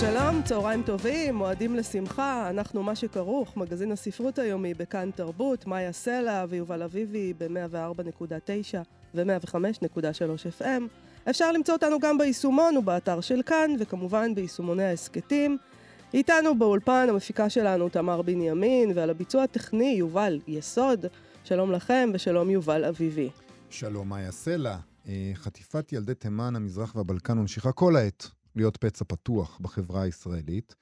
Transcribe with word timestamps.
שלום, 0.00 0.42
צהריים 0.42 0.82
טובים, 0.82 1.34
מועדים 1.34 1.76
לשמחה, 1.76 2.50
אנחנו 2.50 2.82
מה 2.82 2.96
שכרוך, 2.96 3.56
מגזין 3.56 3.92
הספרות 3.92 4.38
היומי 4.38 4.74
בכאן 4.74 5.10
תרבות, 5.10 5.66
מאיה 5.66 5.92
סלע 5.92 6.44
ויובל 6.48 6.82
אביבי 6.82 7.34
ב-104.9 7.38 8.76
ו-105.3 9.14 10.60
FM. 10.60 10.82
אפשר 11.30 11.52
למצוא 11.52 11.74
אותנו 11.74 11.98
גם 12.00 12.18
ביישומון 12.18 12.76
ובאתר 12.76 13.20
של 13.20 13.42
כאן, 13.46 13.70
וכמובן 13.78 14.34
ביישומוני 14.34 14.84
ההסכתים. 14.84 15.58
איתנו 16.14 16.58
באולפן 16.58 17.06
המפיקה 17.10 17.50
שלנו 17.50 17.88
תמר 17.88 18.22
בנימין, 18.22 18.92
ועל 18.94 19.10
הביצוע 19.10 19.42
הטכני 19.42 19.94
יובל 19.98 20.40
יסוד. 20.46 21.06
שלום 21.44 21.72
לכם 21.72 22.10
ושלום 22.14 22.50
יובל 22.50 22.84
אביבי. 22.84 23.30
שלום, 23.70 24.08
מאיה 24.08 24.32
סלע. 24.32 24.76
אה, 25.08 25.32
חטיפת 25.34 25.92
ילדי 25.92 26.14
תימן, 26.14 26.56
המזרח 26.56 26.96
והבלקן 26.96 27.38
ממשיכה 27.38 27.72
כל 27.72 27.96
העת 27.96 28.39
להיות 28.56 28.76
פצע 28.76 29.04
פתוח 29.08 29.58
בחברה 29.60 30.02
הישראלית. 30.02 30.74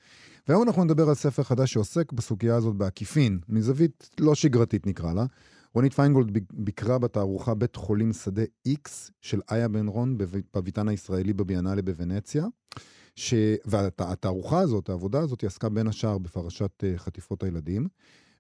והיום 0.49 0.63
אנחנו 0.63 0.85
נדבר 0.85 1.09
על 1.09 1.15
ספר 1.15 1.43
חדש 1.43 1.73
שעוסק 1.73 2.13
בסוגיה 2.13 2.57
הזאת 2.57 2.77
בעקיפין, 2.77 3.41
מזווית 3.49 4.11
לא 4.21 4.35
שגרתית 4.35 4.87
נקרא 4.87 5.13
לה. 5.13 5.27
רונית 5.75 5.93
פיינגולד 5.93 6.39
ביקרה 6.53 6.99
בתערוכה 6.99 7.55
בית 7.55 7.77
חולים 7.77 8.13
שדה 8.13 8.43
X 8.69 9.11
של 9.21 9.41
איה 9.51 9.69
בן 9.69 9.89
רון 9.89 10.19
בביתן 10.55 10.89
הישראלי 10.89 11.33
בביאנלה 11.33 11.83
בוונציה. 11.83 12.47
ש... 13.17 13.35
והתערוכה 13.65 14.61
הזאת, 14.61 14.89
העבודה 14.89 15.21
הזאת, 15.21 15.41
היא 15.41 15.49
עסקה 15.49 15.69
בין 15.69 15.87
השאר 15.87 16.19
בפרשת 16.19 16.83
uh, 16.83 16.99
חטיפות 16.99 17.43
הילדים, 17.43 17.89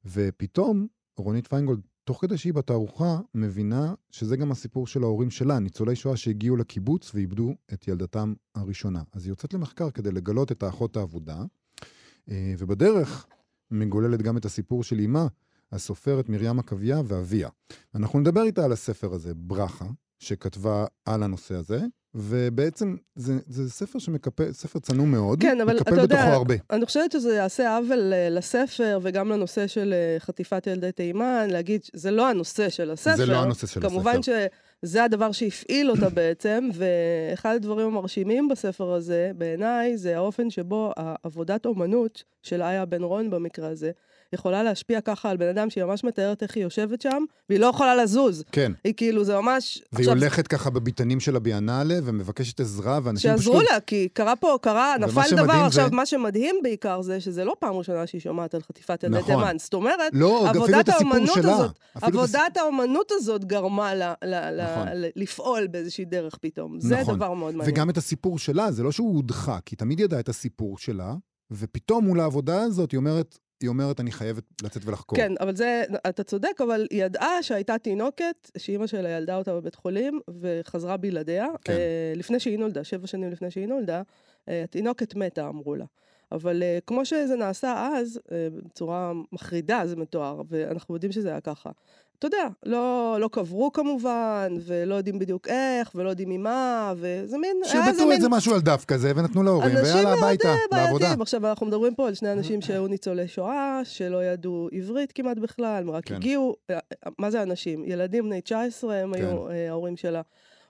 ופתאום 0.04 0.86
רונית 1.16 1.46
פיינגולד, 1.46 1.80
תוך 2.08 2.20
כדי 2.20 2.38
שהיא 2.38 2.54
בתערוכה, 2.54 3.20
מבינה 3.34 3.94
שזה 4.10 4.36
גם 4.36 4.50
הסיפור 4.50 4.86
של 4.86 5.02
ההורים 5.02 5.30
שלה, 5.30 5.58
ניצולי 5.58 5.96
שואה 5.96 6.16
שהגיעו 6.16 6.56
לקיבוץ 6.56 7.10
ואיבדו 7.14 7.54
את 7.72 7.88
ילדתם 7.88 8.34
הראשונה. 8.54 9.02
אז 9.12 9.24
היא 9.24 9.30
יוצאת 9.32 9.54
למחקר 9.54 9.90
כדי 9.90 10.10
לגלות 10.10 10.52
את 10.52 10.62
האחות 10.62 10.96
האבודה, 10.96 11.36
uh, 11.40 12.32
ובדרך 12.58 13.26
מגוללת 13.70 14.22
גם 14.22 14.36
את 14.36 14.44
הסיפור 14.44 14.82
של 14.84 14.98
אימה, 14.98 15.26
הסופרת 15.72 16.28
מרים 16.28 16.58
עקביה 16.58 17.00
ואביה. 17.04 17.48
אנחנו 17.94 18.20
נדבר 18.20 18.42
איתה 18.42 18.64
על 18.64 18.72
הספר 18.72 19.12
הזה, 19.14 19.34
ברכה, 19.34 19.86
שכתבה 20.18 20.86
על 21.04 21.22
הנושא 21.22 21.54
הזה, 21.54 21.80
ובעצם 22.14 22.96
זה, 23.14 23.32
זה 23.46 23.70
ספר 23.70 23.98
שמקפל, 23.98 24.52
ספר 24.52 24.78
צנום 24.78 25.10
מאוד, 25.10 25.40
כן, 25.42 25.60
אבל 25.60 25.76
מקפל 25.76 25.94
אתה 25.94 26.02
יודע, 26.02 26.16
בתוכו 26.16 26.34
הרבה. 26.34 26.54
אני 26.70 26.86
חושבת 26.86 27.12
שזה 27.12 27.34
יעשה 27.34 27.76
עוול 27.76 28.12
אה, 28.12 28.28
לספר 28.30 28.98
וגם 29.02 29.28
לנושא 29.28 29.66
של 29.66 29.94
אה, 29.94 30.20
חטיפת 30.20 30.66
ילדי 30.66 30.92
תימן, 30.92 31.48
להגיד 31.50 31.84
שזה 31.84 32.10
לא 32.10 32.28
הנושא 32.28 32.68
של 32.68 32.90
הספר. 32.90 33.16
זה 33.16 33.26
לא 33.26 33.42
הנושא 33.42 33.66
של 33.66 33.80
כמובן 33.80 34.18
הספר. 34.18 34.46
שזה 34.84 35.04
הדבר 35.04 35.32
שהפעיל 35.32 35.90
אותה 35.90 36.08
בעצם, 36.08 36.68
ואחד 36.78 37.54
הדברים 37.54 37.86
המרשימים 37.86 38.48
בספר 38.48 38.92
הזה, 38.92 39.30
בעיניי, 39.36 39.98
זה 39.98 40.16
האופן 40.16 40.50
שבו 40.50 40.92
עבודת 41.22 41.66
אומנות 41.66 42.24
של 42.42 42.62
איה 42.62 42.84
בן 42.84 43.02
רון 43.02 43.30
במקרה 43.30 43.68
הזה, 43.68 43.90
יכולה 44.32 44.62
להשפיע 44.62 45.00
ככה 45.00 45.30
על 45.30 45.36
בן 45.36 45.48
אדם 45.48 45.70
שהיא 45.70 45.84
ממש 45.84 46.04
מתארת 46.04 46.42
איך 46.42 46.56
היא 46.56 46.64
יושבת 46.64 47.00
שם, 47.00 47.24
והיא 47.48 47.60
לא 47.60 47.66
יכולה 47.66 47.96
לזוז. 47.96 48.44
כן. 48.52 48.72
היא 48.84 48.94
כאילו, 48.96 49.24
זה 49.24 49.36
ממש... 49.36 49.82
והיא 49.92 50.08
הולכת 50.08 50.46
ככה 50.46 50.70
בביתנים 50.70 51.20
של 51.20 51.36
הביאנלה 51.36 51.94
ומבקשת 52.04 52.60
עזרה, 52.60 53.00
ואנשים 53.02 53.30
פשוט... 53.36 53.44
שיעזרו 53.44 53.60
לה, 53.72 53.80
כי 53.80 54.08
קרה 54.12 54.36
פה, 54.36 54.56
קרה, 54.62 54.94
נפל 55.00 55.36
דבר. 55.36 55.46
זה- 55.58 55.66
עכשיו, 55.66 55.88
מה 55.92 56.06
שמדהים 56.06 56.56
בעיקר 56.62 57.02
זה 57.02 57.20
שזה 57.20 57.44
לא 57.44 57.54
פעם 57.58 57.74
ראשונה 57.74 58.06
שהיא 58.06 58.20
שומעת 58.20 58.54
על 58.54 58.60
חטיפת 58.62 59.02
ילדי 59.02 59.18
נכון. 59.18 59.34
תימן. 59.34 59.56
זאת 59.58 59.74
אומרת, 59.74 60.12
לא, 60.12 60.48
עבודת 60.48 60.88
האומנות 60.88 61.28
שלה. 61.34 61.54
הזאת, 61.54 61.78
עבודת 61.94 62.56
האומנות 62.56 63.12
הזאת 63.14 63.44
גרמה 63.44 63.94
לה, 63.94 64.14
לה, 64.24 64.50
לה, 64.50 64.72
נכון. 64.74 64.88
ל- 64.88 65.06
לפעול 65.16 65.66
באיזושהי 65.66 66.04
דרך 66.04 66.36
פתאום. 66.40 66.80
זה 66.80 67.00
נכון. 67.00 67.16
דבר 67.16 67.34
מאוד 67.34 67.54
מעניין. 67.54 67.74
וגם 67.74 67.90
את 67.90 67.96
הסיפור 67.96 68.38
שלה, 68.38 68.72
זה 68.72 68.82
לא 68.82 68.92
שהוא 68.92 69.14
הודחק, 69.16 69.68
היא 69.70 69.78
תמיד 69.78 70.00
ידעה 70.00 70.20
את 70.20 70.28
הסיפור 70.28 70.78
שלה, 70.78 71.14
ופתאום 71.50 72.04
מול 72.04 72.20
העבודה 72.20 72.60
הזאת 72.62 72.92
היא 72.92 72.98
אומרת, 72.98 73.38
היא 73.60 73.68
אומרת, 73.68 74.00
אני 74.00 74.12
חייבת 74.12 74.44
לצאת 74.62 74.82
ולחקור. 74.84 75.18
כן, 75.18 75.32
אבל 75.40 75.56
זה, 75.56 75.84
אתה 76.08 76.24
צודק, 76.24 76.60
אבל 76.60 76.86
היא 76.90 77.04
ידעה 77.04 77.42
שהייתה 77.42 77.78
תינוקת, 77.78 78.50
שאימא 78.58 78.86
שלה 78.86 79.10
ילדה 79.10 79.36
אותה 79.36 79.54
בבית 79.54 79.74
חולים, 79.74 80.20
וחזרה 80.40 80.96
בלעדיה. 80.96 81.46
כן. 81.64 81.72
אה, 81.72 82.12
לפני 82.16 82.40
שהיא 82.40 82.58
נולדה, 82.58 82.84
שבע 82.84 83.06
שנים 83.06 83.30
לפני 83.30 83.50
שהיא 83.50 83.66
נולדה, 83.66 84.02
אה, 84.48 84.62
התינוקת 84.64 85.14
מתה, 85.14 85.48
אמרו 85.48 85.74
לה. 85.74 85.84
אבל 86.32 86.62
אה, 86.62 86.78
כמו 86.86 87.04
שזה 87.04 87.36
נעשה 87.36 87.88
אז, 87.92 88.20
אה, 88.32 88.48
בצורה 88.64 89.12
מחרידה 89.32 89.82
זה 89.86 89.96
מתואר, 89.96 90.42
ואנחנו 90.48 90.94
יודעים 90.94 91.12
שזה 91.12 91.28
היה 91.28 91.40
ככה. 91.40 91.70
אתה 92.18 92.26
יודע, 92.26 92.48
לא, 92.66 93.16
לא 93.20 93.28
קברו 93.32 93.72
כמובן, 93.72 94.56
ולא 94.66 94.94
יודעים 94.94 95.18
בדיוק 95.18 95.48
איך, 95.48 95.90
ולא 95.94 96.10
יודעים 96.10 96.28
ממה, 96.28 96.92
וזה 96.96 97.38
מין, 97.38 97.56
היה 97.72 97.88
איזה 97.88 98.06
מין... 98.06 98.22
משהו 98.30 98.54
על 98.54 98.60
דף 98.60 98.84
כזה, 98.88 99.12
ונתנו 99.16 99.42
להורים, 99.42 99.74
ויאללה, 99.74 100.12
הביתה, 100.12 100.48
אה, 100.48 100.56
לעבודה. 100.72 101.14
עכשיו, 101.20 101.46
אנחנו 101.46 101.66
מדברים 101.66 101.94
פה 101.94 102.08
על 102.08 102.14
שני 102.14 102.32
אנשים 102.32 102.60
שהיו 102.60 102.86
ניצולי 102.86 103.28
שואה, 103.28 103.80
שלא 103.84 104.24
ידעו 104.24 104.68
עברית 104.72 105.12
כמעט 105.12 105.38
בכלל, 105.38 105.82
הם 105.82 105.90
רק 105.90 106.04
כן. 106.04 106.14
הגיעו, 106.14 106.56
אה, 106.70 106.74
אה, 106.74 107.10
מה 107.18 107.30
זה 107.30 107.42
אנשים? 107.42 107.84
ילדים 107.84 108.24
בני 108.24 108.40
19 108.40 108.94
הם 108.94 109.14
כן. 109.14 109.24
היו 109.24 109.48
ההורים 109.50 109.96
שלה. 109.96 110.22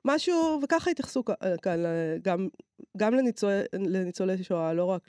משהו, 0.08 0.60
וככה 0.62 0.90
התייחסו 0.90 1.22
אה, 1.42 1.56
כאן 1.62 1.84
אה, 1.86 2.16
גם, 2.22 2.48
גם 2.96 3.14
לניצולי, 3.14 3.62
לניצולי 3.72 4.44
שואה, 4.44 4.72
לא 4.74 4.84
רק 4.84 5.06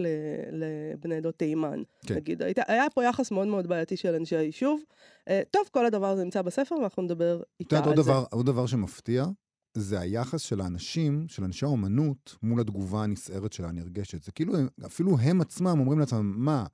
לבני 0.51 1.15
עדות 1.15 1.35
תימן. 1.35 1.81
כן. 2.05 2.15
נגיד, 2.15 2.43
הייתה, 2.43 2.61
היה 2.67 2.89
פה 2.89 3.03
יחס 3.03 3.31
מאוד 3.31 3.47
מאוד 3.47 3.67
בעייתי 3.67 3.97
של 3.97 4.15
אנשי 4.15 4.35
היישוב. 4.35 4.81
אה, 5.29 5.41
טוב, 5.51 5.69
כל 5.71 5.85
הדבר 5.85 6.07
הזה 6.07 6.23
נמצא 6.23 6.41
בספר, 6.41 6.75
ואנחנו 6.75 7.03
נדבר 7.03 7.41
איתה 7.59 7.75
יודעת, 7.75 7.87
על 7.87 7.93
עוד 7.93 8.05
זה. 8.05 8.11
דבר, 8.11 8.25
עוד 8.31 8.45
דבר 8.45 8.65
שמפתיע, 8.65 9.25
זה 9.73 9.99
היחס 9.99 10.41
של 10.41 10.61
האנשים, 10.61 11.25
של 11.27 11.43
אנשי 11.43 11.65
האומנות, 11.65 12.35
מול 12.43 12.61
התגובה 12.61 13.03
הנסערת 13.03 13.53
שלה, 13.53 13.67
הנרגשת. 13.67 14.23
זה 14.23 14.31
כאילו, 14.31 14.53
אפילו 14.85 15.17
הם 15.19 15.41
עצמם 15.41 15.79
אומרים 15.79 15.99
לעצמם, 15.99 16.33
מה, 16.37 16.65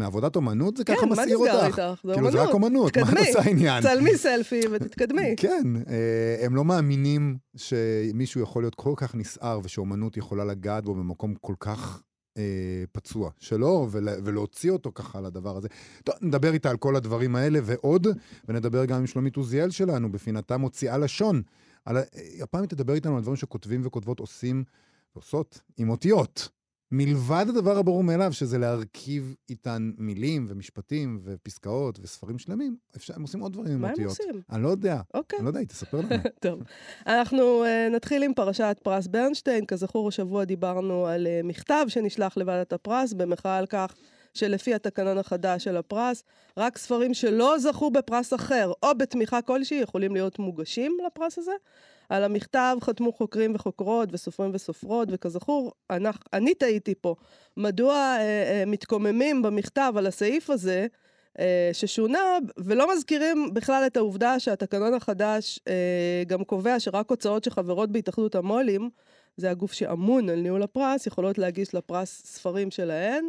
מעבודת 0.00 0.36
אומנות 0.36 0.76
זה 0.76 0.84
ככה 0.84 0.96
כן, 1.00 1.08
מה 1.08 1.12
מסעיר 1.12 1.38
נסגר 1.38 1.54
אותך? 1.54 1.78
איתך? 1.78 2.00
זה 2.04 2.14
כאילו, 2.14 2.30
זה 2.30 2.42
רק 2.42 2.54
אומנות, 2.54 2.96
מה 2.96 3.02
את 3.02 3.08
תתקדמי. 3.08 3.28
עושה 3.28 3.50
עניין? 3.50 3.82
צלמי 3.82 4.16
סלפי 4.16 4.60
ותתקדמי. 4.70 5.34
כן, 5.36 5.62
אה, 5.88 6.46
הם 6.46 6.54
לא 6.54 6.64
מאמינים 6.64 7.36
שמישהו 7.56 8.40
יכול 8.40 8.62
להיות 8.62 8.74
כל 8.74 8.92
כך 8.96 9.14
נסער 9.14 9.60
ושאומנות 9.62 10.16
יכולה 10.16 10.44
לגעת 10.44 10.84
בו 10.84 10.94
במקום 10.94 11.34
כל 11.40 11.54
כך 11.60 12.02
אה, 12.38 12.84
פצוע 12.92 13.30
שלו, 13.38 13.88
ול, 13.90 14.08
ולהוציא 14.24 14.70
אותו 14.70 14.92
ככה 14.94 15.20
לדבר 15.20 15.56
הזה. 15.56 15.68
טוב, 16.04 16.14
נדבר 16.20 16.52
איתה 16.52 16.70
על 16.70 16.76
כל 16.76 16.96
הדברים 16.96 17.36
האלה 17.36 17.58
ועוד, 17.62 18.06
ונדבר 18.48 18.84
גם 18.84 18.98
עם 18.98 19.06
שלומית 19.06 19.36
עוזיאל 19.36 19.70
שלנו, 19.70 20.12
בפינתה 20.12 20.56
מוציאה 20.56 20.98
לשון. 20.98 21.42
על, 21.84 21.96
אה, 21.96 22.02
הפעם 22.42 22.60
היא 22.60 22.68
תדבר 22.68 22.94
איתנו 22.94 23.16
על 23.16 23.22
דברים 23.22 23.36
שכותבים 23.36 23.80
וכותבות 23.84 24.20
עושים 24.20 24.64
ועושות 25.14 25.60
עם 25.76 25.90
אותיות. 25.90 26.48
מלבד 26.92 27.44
הדבר 27.48 27.78
הברור 27.78 28.04
מאליו, 28.04 28.32
שזה 28.32 28.58
להרכיב 28.58 29.34
איתן 29.50 29.90
מילים 29.98 30.46
ומשפטים 30.48 31.20
ופסקאות 31.24 31.98
וספרים 32.02 32.38
שלמים, 32.38 32.76
אפשר, 32.96 33.14
הם 33.16 33.22
עושים 33.22 33.40
עוד 33.40 33.52
דברים 33.52 33.72
עם 33.72 33.80
מה 33.80 33.86
הם 33.86 33.92
אותיות. 33.92 34.10
עושים? 34.10 34.42
אני 34.50 34.62
לא 34.62 34.68
יודע. 34.68 35.00
אוקיי. 35.14 35.38
אני 35.38 35.44
לא 35.44 35.50
יודע, 35.50 35.60
היא 35.60 35.68
תספר 35.68 35.98
לנו. 35.98 36.08
טוב, 36.40 36.62
אנחנו 37.06 37.64
uh, 37.64 37.94
נתחיל 37.94 38.22
עם 38.22 38.34
פרשת 38.34 38.76
פרס 38.82 39.06
ברנשטיין. 39.06 39.66
כזכור, 39.66 40.08
השבוע 40.08 40.44
דיברנו 40.44 41.06
על 41.06 41.26
uh, 41.26 41.46
מכתב 41.46 41.84
שנשלח 41.88 42.36
לוועדת 42.36 42.72
הפרס 42.72 43.12
במחאה 43.12 43.58
על 43.58 43.66
כך 43.66 43.94
שלפי 44.34 44.74
התקנון 44.74 45.18
החדש 45.18 45.64
של 45.64 45.76
הפרס, 45.76 46.22
רק 46.56 46.78
ספרים 46.78 47.14
שלא 47.14 47.58
זכו 47.58 47.90
בפרס 47.90 48.34
אחר 48.34 48.72
או 48.82 48.88
בתמיכה 48.98 49.42
כלשהי 49.42 49.78
יכולים 49.78 50.12
להיות 50.12 50.38
מוגשים 50.38 50.96
לפרס 51.06 51.38
הזה. 51.38 51.52
על 52.10 52.24
המכתב 52.24 52.76
חתמו 52.80 53.12
חוקרים 53.12 53.54
וחוקרות 53.54 54.08
וסופרים 54.12 54.50
וסופרות, 54.54 55.08
וכזכור, 55.10 55.72
אני, 55.90 56.08
אני 56.32 56.54
טעיתי 56.54 56.94
פה. 57.00 57.14
מדוע 57.56 57.94
אה, 57.94 58.20
אה, 58.20 58.64
מתקוממים 58.66 59.42
במכתב 59.42 59.92
על 59.96 60.06
הסעיף 60.06 60.50
הזה, 60.50 60.86
אה, 61.38 61.70
ששונה, 61.72 62.38
ולא 62.58 62.94
מזכירים 62.94 63.54
בכלל 63.54 63.82
את 63.86 63.96
העובדה 63.96 64.40
שהתקנון 64.40 64.94
החדש 64.94 65.60
אה, 65.68 66.22
גם 66.26 66.44
קובע 66.44 66.80
שרק 66.80 67.10
הוצאות 67.10 67.44
שחברות 67.44 67.92
בהתאחדות 67.92 68.34
המו"לים, 68.34 68.90
זה 69.36 69.50
הגוף 69.50 69.72
שאמון 69.72 70.28
על 70.28 70.40
ניהול 70.40 70.62
הפרס, 70.62 71.06
יכולות 71.06 71.38
להגיש 71.38 71.74
לפרס 71.74 72.22
ספרים 72.24 72.70
שלהן. 72.70 73.28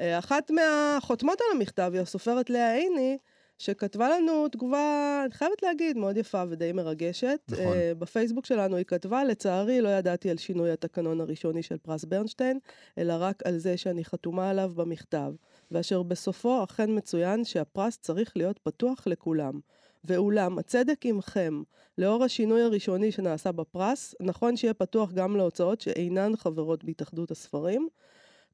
אה, 0.00 0.18
אחת 0.18 0.50
מהחותמות 0.50 1.40
על 1.40 1.56
המכתב 1.56 1.90
היא 1.92 2.00
הסופרת 2.00 2.50
לאה 2.50 2.74
עיני, 2.74 3.18
שכתבה 3.60 4.08
לנו 4.08 4.48
תגובה, 4.48 5.20
אני 5.24 5.32
חייבת 5.32 5.62
להגיד, 5.62 5.96
מאוד 5.96 6.16
יפה 6.16 6.42
ודי 6.48 6.72
מרגשת. 6.72 7.40
נכון. 7.48 7.64
Uh, 7.64 7.94
בפייסבוק 7.98 8.46
שלנו 8.46 8.76
היא 8.76 8.84
כתבה, 8.84 9.24
לצערי 9.24 9.80
לא 9.80 9.88
ידעתי 9.88 10.30
על 10.30 10.36
שינוי 10.36 10.70
התקנון 10.70 11.20
הראשוני 11.20 11.62
של 11.62 11.78
פרס 11.78 12.04
ברנשטיין, 12.04 12.58
אלא 12.98 13.14
רק 13.18 13.42
על 13.44 13.58
זה 13.58 13.76
שאני 13.76 14.04
חתומה 14.04 14.50
עליו 14.50 14.72
במכתב, 14.74 15.32
ואשר 15.70 16.02
בסופו 16.02 16.64
אכן 16.64 16.96
מצוין 16.96 17.44
שהפרס 17.44 17.98
צריך 17.98 18.36
להיות 18.36 18.58
פתוח 18.58 19.06
לכולם. 19.06 19.60
ואולם, 20.04 20.58
הצדק 20.58 21.06
עמכם, 21.06 21.62
לאור 21.98 22.24
השינוי 22.24 22.62
הראשוני 22.62 23.12
שנעשה 23.12 23.52
בפרס, 23.52 24.14
נכון 24.20 24.56
שיהיה 24.56 24.74
פתוח 24.74 25.12
גם 25.12 25.36
להוצאות 25.36 25.80
שאינן 25.80 26.36
חברות 26.36 26.84
בהתאחדות 26.84 27.30
הספרים. 27.30 27.88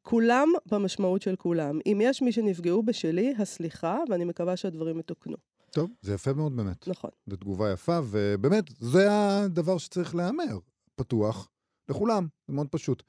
כולם 0.08 0.48
במשמעות 0.70 1.22
של 1.22 1.36
כולם. 1.36 1.78
אם 1.86 1.98
יש 2.02 2.22
מי 2.22 2.32
שנפגעו 2.32 2.82
בשלי, 2.82 3.34
הסליחה, 3.38 3.98
ואני 4.08 4.24
מקווה 4.24 4.56
שהדברים 4.56 4.98
יתוקנו. 4.98 5.36
טוב, 5.70 5.90
זה 6.02 6.14
יפה 6.14 6.32
מאוד 6.32 6.56
באמת. 6.56 6.88
נכון. 6.88 7.10
זו 7.26 7.36
תגובה 7.36 7.72
יפה, 7.72 7.98
ובאמת, 8.04 8.64
זה 8.78 9.06
הדבר 9.10 9.78
שצריך 9.78 10.14
להיאמר. 10.14 10.58
פתוח 10.96 11.48
לכולם, 11.88 12.26
זה 12.48 12.54
מאוד 12.54 12.68
פשוט. 12.68 13.02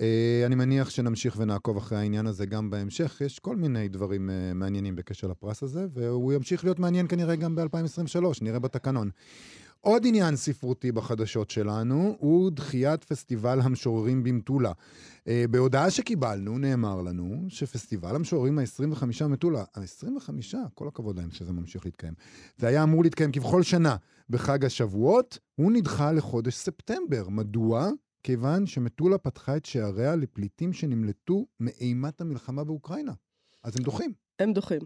אה, 0.00 0.42
אני 0.46 0.54
מניח 0.54 0.90
שנמשיך 0.90 1.36
ונעקוב 1.38 1.76
אחרי 1.76 1.98
העניין 1.98 2.26
הזה 2.26 2.46
גם 2.46 2.70
בהמשך. 2.70 3.20
יש 3.24 3.38
כל 3.38 3.56
מיני 3.56 3.88
דברים 3.88 4.30
אה, 4.30 4.52
מעניינים 4.54 4.96
בקשר 4.96 5.26
לפרס 5.26 5.62
הזה, 5.62 5.86
והוא 5.92 6.32
ימשיך 6.32 6.64
להיות 6.64 6.78
מעניין 6.78 7.08
כנראה 7.08 7.36
גם 7.36 7.54
ב-2023, 7.54 8.24
נראה 8.42 8.58
בתקנון. 8.58 9.10
עוד 9.80 10.06
עניין 10.06 10.36
ספרותי 10.36 10.92
בחדשות 10.92 11.50
שלנו 11.50 12.16
הוא 12.18 12.50
דחיית 12.50 13.04
פסטיבל 13.04 13.60
המשוררים 13.60 14.22
במטולה. 14.22 14.72
אה, 15.28 15.44
בהודעה 15.50 15.90
שקיבלנו 15.90 16.58
נאמר 16.58 17.02
לנו 17.02 17.44
שפסטיבל 17.48 18.16
המשוררים 18.16 18.58
ה-25 18.58 19.26
מטולה, 19.28 19.64
ה-25, 19.74 20.56
כל 20.74 20.88
הכבוד 20.88 21.16
להם 21.18 21.30
שזה 21.30 21.52
ממשיך 21.52 21.84
להתקיים. 21.84 22.14
זה 22.58 22.66
היה 22.66 22.82
אמור 22.82 23.02
להתקיים 23.02 23.32
כבכל 23.32 23.62
שנה 23.62 23.96
בחג 24.30 24.64
השבועות, 24.64 25.38
הוא 25.54 25.72
נדחה 25.72 26.12
לחודש 26.12 26.54
ספטמבר. 26.54 27.28
מדוע? 27.28 27.90
כיוון 28.22 28.66
שמטולה 28.66 29.18
פתחה 29.18 29.56
את 29.56 29.64
שעריה 29.64 30.16
לפליטים 30.16 30.72
שנמלטו 30.72 31.46
מאימת 31.60 32.20
המלחמה 32.20 32.64
באוקראינה. 32.64 33.12
אז 33.64 33.76
הם 33.76 33.82
דוחים. 33.82 34.12
הם 34.38 34.52
דוחים. 34.52 34.80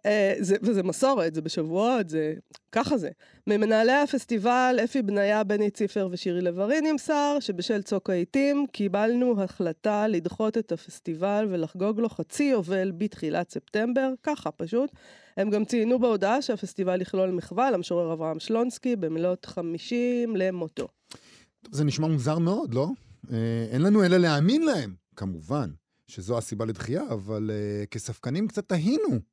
Uh, 0.00 0.10
זה, 0.40 0.56
וזה 0.62 0.82
מסורת, 0.82 1.34
זה 1.34 1.42
בשבועות, 1.42 2.08
זה... 2.08 2.34
ככה 2.72 2.98
זה. 2.98 3.10
ממנהלי 3.46 3.92
הפסטיבל, 3.92 4.76
אפי 4.84 5.02
בניה, 5.02 5.44
בני 5.44 5.70
ציפר 5.70 6.08
ושירי 6.10 6.40
לב-ארי 6.40 6.80
נמסר 6.80 7.36
שבשל 7.40 7.82
צוק 7.82 8.10
העיתים 8.10 8.66
קיבלנו 8.72 9.42
החלטה 9.42 10.08
לדחות 10.08 10.58
את 10.58 10.72
הפסטיבל 10.72 11.46
ולחגוג 11.50 12.00
לו 12.00 12.08
חצי 12.08 12.42
יובל 12.42 12.92
בתחילת 12.98 13.50
ספטמבר, 13.50 14.12
ככה 14.22 14.50
פשוט. 14.50 14.90
הם 15.36 15.50
גם 15.50 15.64
ציינו 15.64 15.98
בהודעה 15.98 16.42
שהפסטיבל 16.42 17.00
יכלול 17.00 17.30
מחווה 17.30 17.70
למשורר 17.70 18.12
אברהם 18.12 18.40
שלונסקי 18.40 18.96
במלאת 18.96 19.44
50 19.46 20.36
למותו. 20.36 20.88
זה 21.70 21.84
נשמע 21.84 22.06
מוזר 22.06 22.38
מאוד, 22.38 22.74
לא? 22.74 22.88
אה, 23.32 23.66
אין 23.70 23.82
לנו 23.82 24.04
אלא 24.04 24.16
להאמין 24.16 24.62
להם, 24.62 24.94
כמובן, 25.16 25.70
שזו 26.06 26.38
הסיבה 26.38 26.64
לדחייה, 26.64 27.02
אבל 27.10 27.50
אה, 27.52 27.86
כספקנים 27.86 28.48
קצת 28.48 28.68
תהינו. 28.68 29.29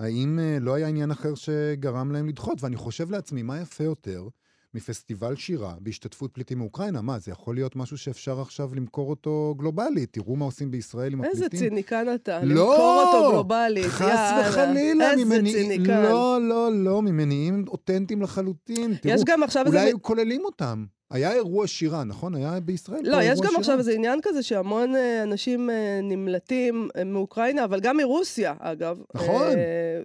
האם 0.00 0.38
אה, 0.38 0.58
לא 0.60 0.74
היה 0.74 0.88
עניין 0.88 1.10
אחר 1.10 1.34
שגרם 1.34 2.12
להם 2.12 2.28
לדחות? 2.28 2.62
ואני 2.62 2.76
חושב 2.76 3.10
לעצמי, 3.10 3.42
מה 3.42 3.60
יפה 3.60 3.84
יותר 3.84 4.28
מפסטיבל 4.74 5.36
שירה 5.36 5.74
בהשתתפות 5.80 6.30
פליטים 6.34 6.58
מאוקראינה? 6.58 7.00
מה, 7.02 7.18
זה 7.18 7.30
יכול 7.30 7.54
להיות 7.54 7.76
משהו 7.76 7.98
שאפשר 7.98 8.40
עכשיו 8.40 8.74
למכור 8.74 9.10
אותו 9.10 9.54
גלובלית? 9.58 10.12
תראו 10.12 10.36
מה 10.36 10.44
עושים 10.44 10.70
בישראל 10.70 11.12
עם 11.12 11.24
איזה 11.24 11.46
הפליטים. 11.46 11.68
ציניקן 11.68 12.14
אתה, 12.14 12.44
לא! 12.44 12.70
למכור 12.70 13.02
אותו 13.04 13.30
גלובלית, 13.30 13.86
חס 13.86 14.00
יאללה. 14.00 14.48
וחלילה, 14.50 15.10
איזה 15.10 15.24
ממניעים, 15.24 15.68
ציניקן. 15.68 16.02
לא, 16.02 16.38
לא, 16.42 16.72
לא, 16.72 17.02
ממניעים 17.02 17.64
אותנטיים 17.68 18.22
לחלוטין. 18.22 18.94
תראו, 18.94 19.14
יש 19.14 19.22
גם 19.26 19.42
עכשיו 19.42 19.66
אולי 19.66 19.78
איזה... 19.78 19.88
היו 19.88 20.02
כוללים 20.02 20.44
אותם. 20.44 20.84
היה 21.10 21.32
אירוע 21.32 21.66
שירה, 21.66 22.04
נכון? 22.04 22.34
היה 22.34 22.60
בישראל 22.60 23.00
לא, 23.04 23.22
יש 23.22 23.40
גם 23.40 23.46
שירה. 23.46 23.58
עכשיו 23.58 23.78
איזה 23.78 23.92
עניין 23.92 24.18
כזה 24.22 24.42
שהמון 24.42 24.96
אה, 24.96 25.22
אנשים 25.22 25.70
אה, 25.70 26.00
נמלטים 26.02 26.88
אה, 26.96 27.04
מאוקראינה, 27.04 27.64
אבל 27.64 27.80
גם 27.80 27.96
מרוסיה, 27.96 28.54
אגב. 28.58 28.98
נכון. 29.14 29.48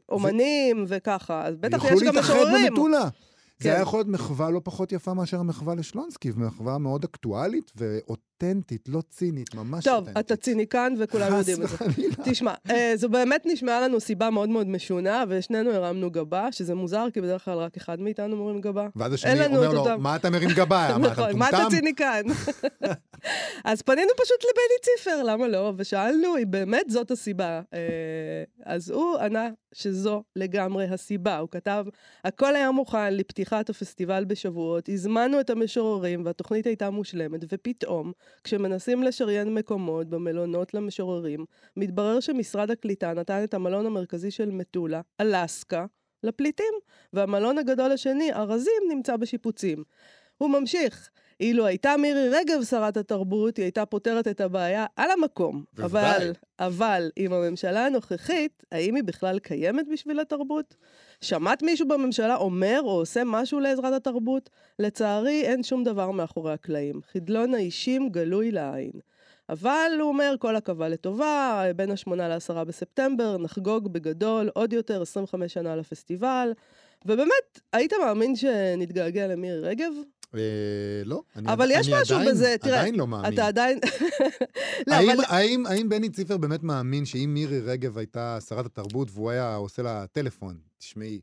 אומנים 0.09 0.85
וככה, 0.87 1.45
אז 1.45 1.55
בטח 1.55 1.83
יוכלו 1.83 1.97
יש 1.97 2.03
גם 2.03 2.15
להתאחד 2.15 2.33
משוררים. 2.33 2.65
במטולה. 2.67 3.07
זה 3.59 3.69
כן. 3.69 3.75
היה 3.75 3.81
יכול 3.81 3.99
להיות 3.99 4.07
מחווה 4.07 4.49
לא 4.49 4.61
פחות 4.63 4.91
יפה 4.91 5.13
מאשר 5.13 5.39
המחווה 5.39 5.75
לשלונסקי, 5.75 6.31
ומחווה 6.35 6.77
מאוד 6.77 7.03
אקטואלית 7.03 7.71
ואותנטית, 7.75 8.89
לא 8.89 9.01
צינית, 9.09 9.55
ממש 9.55 9.83
טוב, 9.83 9.95
אותנטית. 9.95 10.17
אתה 10.17 10.35
ציניקן 10.35 10.93
וכולם 10.99 11.33
יודעים 11.37 11.61
את 11.61 11.67
חס 11.67 11.79
זה. 11.79 11.85
וחלילה. 11.85 12.15
תשמע, 12.23 12.53
אה, 12.69 12.93
זו 12.95 13.09
באמת 13.09 13.41
נשמעה 13.45 13.81
לנו 13.81 13.99
סיבה 13.99 14.29
מאוד 14.29 14.49
מאוד 14.49 14.67
משונה, 14.67 15.23
ושנינו 15.29 15.71
הרמנו 15.71 16.11
גבה, 16.11 16.51
שזה 16.51 16.75
מוזר, 16.75 17.07
כי 17.13 17.21
בדרך 17.21 17.45
כלל 17.45 17.57
רק 17.57 17.77
אחד 17.77 17.99
מאיתנו 17.99 18.45
מרים 18.45 18.61
גבה. 18.61 18.87
ואז 18.95 19.13
השני 19.13 19.45
אומר 19.45 19.73
לו. 19.73 19.85
מה 19.99 20.15
אתה 20.15 20.29
מרים 20.29 20.49
גבה? 20.55 20.97
מה, 20.97 21.07
אתה 21.07 21.11
נכון, 21.11 21.39
מה 21.39 21.49
אתה? 21.49 21.63
ציניקן? 21.69 22.21
אז 23.65 23.81
פנינו 23.81 24.11
פשוט 24.17 24.43
לבני 24.43 24.79
ציפר, 24.81 25.23
למה 25.23 25.47
לא? 25.47 25.73
ושאלנו 25.77 26.37
אם 26.37 26.51
באמת 26.51 26.89
זאת 26.89 27.11
הסיבה. 27.11 27.61
אה, 27.73 28.43
אז 28.65 28.89
הוא 28.89 29.17
ענה 29.17 29.49
שזו 29.73 30.23
לגמרי 30.35 30.85
הסיבה. 30.85 31.37
הוא 31.37 31.49
כתב, 31.49 31.85
הכל 32.23 32.55
היה 32.55 32.71
מוכן 32.71 33.13
לפתיחת 33.13 33.69
הפסטיבל 33.69 34.25
בשבועות, 34.25 34.89
הזמנו 34.89 35.39
את 35.39 35.49
המשוררים 35.49 36.25
והתוכנית 36.25 36.65
הייתה 36.65 36.89
מושלמת, 36.89 37.41
ופתאום, 37.51 38.11
כשמנסים 38.43 39.03
לשריין 39.03 39.53
מקומות 39.53 40.09
במלונות 40.09 40.73
למשוררים, 40.73 41.45
מתברר 41.77 42.19
שמשרד 42.19 42.71
הקליטה 42.71 43.13
נתן 43.13 43.43
את 43.43 43.53
המלון 43.53 43.85
המרכזי 43.85 44.31
של 44.31 44.51
מטולה, 44.51 45.01
אלסקה, 45.21 45.85
לפליטים, 46.23 46.73
והמלון 47.13 47.57
הגדול 47.57 47.91
השני, 47.91 48.33
ארזים, 48.33 48.83
נמצא 48.89 49.17
בשיפוצים. 49.17 49.83
הוא 50.37 50.49
ממשיך. 50.49 51.09
אילו 51.39 51.65
הייתה 51.65 51.97
מירי 51.97 52.29
רגב 52.29 52.63
שרת 52.63 52.97
התרבות, 52.97 53.57
היא 53.57 53.63
הייתה 53.63 53.85
פותרת 53.85 54.27
את 54.27 54.41
הבעיה 54.41 54.85
על 54.95 55.11
המקום. 55.11 55.63
בוודאי. 55.73 56.15
אבל, 56.15 56.31
אבל, 56.59 57.09
עם 57.15 57.33
הממשלה 57.33 57.85
הנוכחית, 57.85 58.63
האם 58.71 58.95
היא 58.95 59.03
בכלל 59.03 59.39
קיימת 59.39 59.85
בשביל 59.91 60.19
התרבות? 60.19 60.75
שמעת 61.21 61.63
מישהו 61.63 61.87
בממשלה 61.87 62.35
אומר 62.35 62.81
או 62.83 62.91
עושה 62.91 63.21
משהו 63.25 63.59
לעזרת 63.59 63.93
התרבות? 63.93 64.49
לצערי, 64.79 65.41
אין 65.41 65.63
שום 65.63 65.83
דבר 65.83 66.11
מאחורי 66.11 66.53
הקלעים. 66.53 67.01
חדלון 67.13 67.53
האישים 67.53 68.09
גלוי 68.09 68.51
לעין. 68.51 68.91
אבל 69.49 69.91
הוא 69.99 70.09
אומר, 70.09 70.35
כל 70.39 70.55
עכבה 70.55 70.89
לטובה, 70.89 71.63
בין 71.75 71.91
השמונה 71.91 72.27
לעשרה 72.27 72.63
בספטמבר, 72.63 73.37
נחגוג 73.37 73.93
בגדול 73.93 74.49
עוד 74.53 74.73
יותר 74.73 75.01
25 75.01 75.53
שנה 75.53 75.75
לפסטיבל. 75.75 76.51
ובאמת, 77.05 77.59
היית 77.73 77.93
מאמין 78.01 78.35
שנתגעגע 78.35 79.27
למירי 79.27 79.59
רגב? 79.59 79.93
לא. 81.05 81.21
אני 81.35 81.53
אבל 81.53 81.69
יש 81.71 81.87
אני 81.87 82.01
משהו 82.01 82.19
בזה, 82.27 82.55
תראה, 82.61 82.79
עדיין 82.79 82.95
לא 82.95 83.07
מאמין. 83.07 83.33
אתה 83.33 83.47
עדיין... 83.47 83.79
לא, 84.87 84.95
אבל... 84.95 85.23
האם 85.65 85.89
בני 85.89 86.09
ציפר 86.09 86.37
באמת 86.37 86.63
מאמין 86.63 87.05
שאם 87.05 87.31
מירי 87.33 87.59
רגב 87.59 87.97
הייתה 87.97 88.37
שרת 88.47 88.65
התרבות 88.65 89.07
והוא 89.13 89.29
היה 89.29 89.55
עושה 89.55 89.81
לה 89.81 90.05
טלפון, 90.07 90.57
תשמעי, 90.77 91.19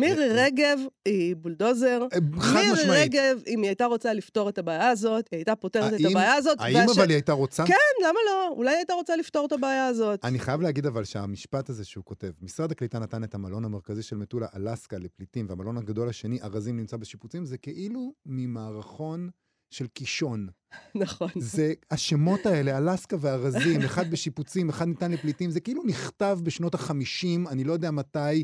מירי 0.00 0.28
רגב 0.28 0.78
היא 1.04 1.36
בולדוזר. 1.36 2.02
אה, 2.12 2.18
חד 2.40 2.54
מירי 2.54 2.72
משמעית. 2.72 3.14
רגב, 3.14 3.42
אם 3.46 3.62
היא 3.62 3.68
הייתה 3.68 3.84
רוצה 3.86 4.12
לפתור 4.12 4.48
את 4.48 4.58
הבעיה 4.58 4.88
הזאת, 4.88 5.24
היא 5.30 5.38
הייתה 5.38 5.56
פותרת 5.56 5.94
את 5.94 6.06
הבעיה 6.10 6.34
הזאת. 6.34 6.56
האם 6.60 6.76
והש- 6.76 6.98
אבל 6.98 7.08
היא 7.08 7.14
הייתה 7.14 7.32
רוצה? 7.32 7.64
כן, 7.66 7.74
למה 8.02 8.18
לא? 8.26 8.48
אולי 8.56 8.70
היא 8.70 8.76
הייתה 8.76 8.94
רוצה 8.94 9.16
לפתור 9.16 9.46
את 9.46 9.52
הבעיה 9.52 9.86
הזאת. 9.86 10.24
אני 10.24 10.38
חייב 10.38 10.60
להגיד 10.60 10.86
אבל 10.86 11.04
שהמשפט 11.04 11.68
הזה 11.70 11.84
שהוא 11.84 12.04
כותב, 12.04 12.30
משרד 12.42 12.72
הקליטה 12.72 12.98
נתן 12.98 13.24
את 13.24 13.34
המלון 13.34 13.64
המרכזי 13.64 14.02
של 14.02 14.16
מטולה, 14.16 14.46
אלסקה, 14.56 14.98
לפליטים, 14.98 15.46
והמלון 15.48 15.76
הגדול 15.78 16.08
השני, 16.08 16.42
ארזים, 16.42 16.76
נמצא 16.76 16.96
בשיפוצים, 16.96 17.44
זה 17.44 17.58
כאילו 17.58 18.12
ממערכון 18.26 19.28
של 19.70 19.86
קישון. 19.86 20.48
נכון. 20.94 21.28
זה, 21.36 21.72
השמות 21.90 22.46
האלה, 22.46 22.78
אלסקה 22.78 23.16
וארזים, 23.20 23.80
אחד 23.80 24.10
בשיפוצים, 24.12 24.68
אחד 24.68 24.88
ניתן 24.88 25.12
לפליטים, 25.12 25.50
זה 25.50 25.60
כאילו 25.60 25.82
נכתב 25.86 26.38
בשנות 26.42 26.74
החמישים, 26.74 27.48
אני 27.48 27.64
לא 27.64 27.72
יודע 27.72 27.90
מתי, 27.90 28.42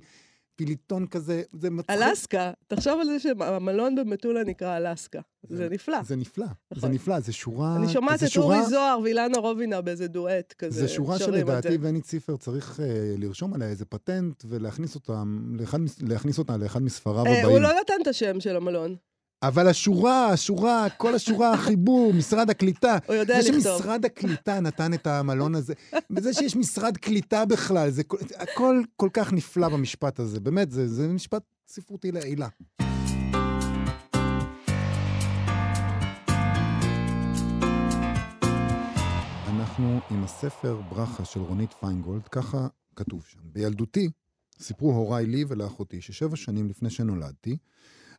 פיליטון 0.56 1.06
כזה, 1.06 1.42
זה 1.52 1.70
מצחיק. 1.70 1.90
אלסקה, 2.02 2.52
תחשוב 2.66 3.00
על 3.00 3.06
זה 3.06 3.18
שהמלון 3.18 3.94
במטולה 3.94 4.44
נקרא 4.44 4.76
אלסקה. 4.76 5.20
זה 5.48 5.68
נפלא. 5.70 6.02
זה 6.02 6.16
נפלא, 6.16 6.46
זה 6.46 6.52
נכון. 6.76 6.90
נפלא, 6.92 7.20
זה 7.20 7.32
שורה... 7.32 7.76
אני 7.76 7.88
שומעת 7.88 8.18
זה 8.18 8.26
את 8.26 8.30
שורה- 8.30 8.56
אורי 8.58 8.68
זוהר 8.70 9.00
ואילנה 9.00 9.38
רובינה 9.38 9.80
באיזה 9.80 10.08
דואט 10.08 10.54
כזה. 10.58 10.80
זה 10.80 10.88
שורה 10.88 11.18
שלדעתי 11.18 11.70
זה. 11.72 11.78
בני 11.78 12.00
ציפר 12.00 12.36
צריך 12.36 12.80
אה, 12.80 13.14
לרשום 13.18 13.54
עליה 13.54 13.68
איזה 13.68 13.84
פטנט 13.84 14.44
ולהכניס 14.48 14.94
אותה, 14.94 15.22
לאחד, 15.52 15.78
לאחד 16.58 16.82
מספריו 16.82 17.26
אה, 17.26 17.30
הבאים. 17.40 17.46
הוא 17.46 17.58
לא 17.58 17.68
נתן 17.80 17.94
את 18.02 18.06
השם 18.06 18.40
של 18.40 18.56
המלון. 18.56 18.96
אבל 19.48 19.68
השורה, 19.68 20.26
השורה, 20.28 20.86
כל 20.96 21.14
השורה, 21.14 21.52
החיבור, 21.52 22.12
משרד 22.12 22.50
הקליטה. 22.50 22.98
הוא 23.06 23.14
יודע 23.14 23.42
זה 23.42 23.48
לכתוב. 23.52 23.78
שמשרד 23.78 24.04
הקליטה 24.04 24.60
נתן 24.60 24.94
את 24.94 25.06
המלון 25.06 25.54
הזה, 25.54 25.74
וזה 26.10 26.32
שיש 26.34 26.56
משרד 26.56 26.96
קליטה 26.96 27.44
בכלל, 27.44 27.90
זה 27.90 28.04
כל- 28.04 28.18
זה 28.28 28.34
הכל 28.38 28.82
כל 28.96 29.08
כך 29.12 29.32
נפלא 29.32 29.68
במשפט 29.68 30.18
הזה. 30.20 30.40
באמת, 30.40 30.70
זה, 30.70 30.88
זה 30.88 31.08
משפט 31.08 31.42
ספרותי 31.68 32.12
לעילה. 32.12 32.48
אנחנו 39.48 40.00
עם 40.10 40.24
הספר 40.24 40.80
ברכה 40.90 41.24
של 41.24 41.40
רונית 41.40 41.72
פיינגולד, 41.80 42.28
ככה 42.28 42.66
כתוב 42.96 43.24
שם. 43.28 43.38
בילדותי 43.44 44.08
סיפרו 44.60 44.92
הוריי 44.92 45.26
לי 45.26 45.44
ולאחותי, 45.48 46.00
ששבע 46.00 46.36
שנים 46.36 46.68
לפני 46.68 46.90
שנולדתי, 46.90 47.56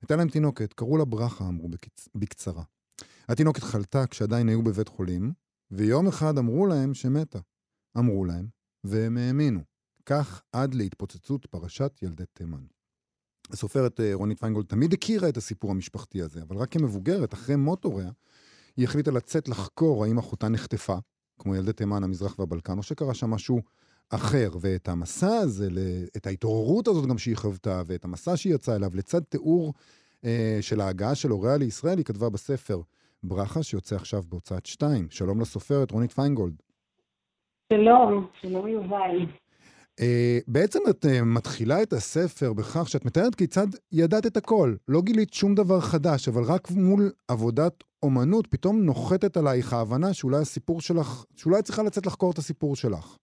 הייתה 0.05 0.15
להם 0.15 0.29
תינוקת, 0.29 0.73
קראו 0.73 0.97
לה 0.97 1.05
ברכה, 1.05 1.47
אמרו 1.47 1.69
בקצ... 1.69 2.09
בקצרה. 2.15 2.63
התינוקת 3.29 3.63
חלתה 3.63 4.07
כשעדיין 4.07 4.49
היו 4.49 4.63
בבית 4.63 4.87
חולים, 4.87 5.33
ויום 5.71 6.07
אחד 6.07 6.37
אמרו 6.37 6.65
להם 6.67 6.93
שמתה. 6.93 7.39
אמרו 7.97 8.25
להם, 8.25 8.47
והם 8.83 9.17
האמינו. 9.17 9.59
כך 10.05 10.41
עד 10.51 10.73
להתפוצצות 10.73 11.45
פרשת 11.45 11.99
ילדי 12.01 12.23
תימן. 12.33 12.65
הסופרת 13.49 13.99
אה, 13.99 14.11
רונית 14.13 14.39
פיינגולד 14.39 14.65
תמיד 14.65 14.93
הכירה 14.93 15.29
את 15.29 15.37
הסיפור 15.37 15.71
המשפחתי 15.71 16.21
הזה, 16.21 16.41
אבל 16.41 16.57
רק 16.57 16.71
כמבוגרת, 16.71 17.33
אחרי 17.33 17.55
מות 17.55 17.83
הוריה, 17.83 18.11
היא 18.77 18.85
החליטה 18.85 19.11
לצאת 19.11 19.47
לחקור 19.47 20.03
האם 20.05 20.17
אחותה 20.17 20.49
נחטפה, 20.49 20.97
כמו 21.39 21.55
ילדי 21.55 21.73
תימן, 21.73 22.03
המזרח 22.03 22.39
והבלקן, 22.39 22.77
או 22.77 22.83
שקרה 22.83 23.13
שם 23.13 23.29
משהו 23.29 23.61
אחר. 24.09 24.49
ואת 24.61 24.87
המסע 24.87 25.37
הזה, 25.37 25.69
את 26.17 26.27
ההתעוררות 26.27 26.87
הזאת 26.87 27.05
גם 27.05 27.17
שהיא 27.17 27.37
חוותה, 27.37 27.81
ואת 27.87 28.05
המסע 28.05 28.37
שהיא 28.37 28.55
יצאה 28.55 28.75
אליו, 28.75 28.91
לצד 28.93 29.21
תיאור 29.29 29.73
אה, 30.25 30.57
של 30.61 30.81
ההגעה 30.81 31.15
של 31.15 31.29
הוריה 31.29 31.57
לישראל, 31.57 31.97
היא 31.97 32.05
כתבה 32.05 32.29
בספר 32.29 32.81
ברכה, 33.23 33.63
שיוצא 33.63 33.95
עכשיו 33.95 34.23
בהוצאת 34.29 34.65
שתיים. 34.65 35.07
שלום 35.09 35.41
לסופרת 35.41 35.91
רונית 35.91 36.11
פיינגולד. 36.11 36.61
שלום, 37.73 38.27
שלום 38.41 38.67
יובל. 38.67 39.25
Uh, 40.01 40.43
בעצם 40.47 40.79
את 40.89 41.05
uh, 41.05 41.23
מתחילה 41.23 41.81
את 41.81 41.93
הספר 41.93 42.53
בכך 42.53 42.89
שאת 42.89 43.05
מתארת 43.05 43.35
כיצד 43.35 43.67
ידעת 43.91 44.25
את 44.25 44.37
הכל. 44.37 44.75
לא 44.87 45.01
גילית 45.01 45.33
שום 45.33 45.55
דבר 45.55 45.79
חדש, 45.79 46.27
אבל 46.27 46.43
רק 46.43 46.71
מול 46.71 47.11
עבודת 47.27 47.83
אומנות 48.03 48.47
פתאום 48.47 48.81
נוחתת 48.81 49.37
עלייך 49.37 49.73
ההבנה 49.73 50.13
שאולי 50.13 50.37
הסיפור 50.37 50.81
שלך, 50.81 51.25
שאולי 51.35 51.59
את 51.59 51.63
צריכה 51.63 51.83
לצאת 51.83 52.05
לחקור 52.05 52.31
את 52.31 52.37
הסיפור 52.37 52.75
שלך. 52.75 53.17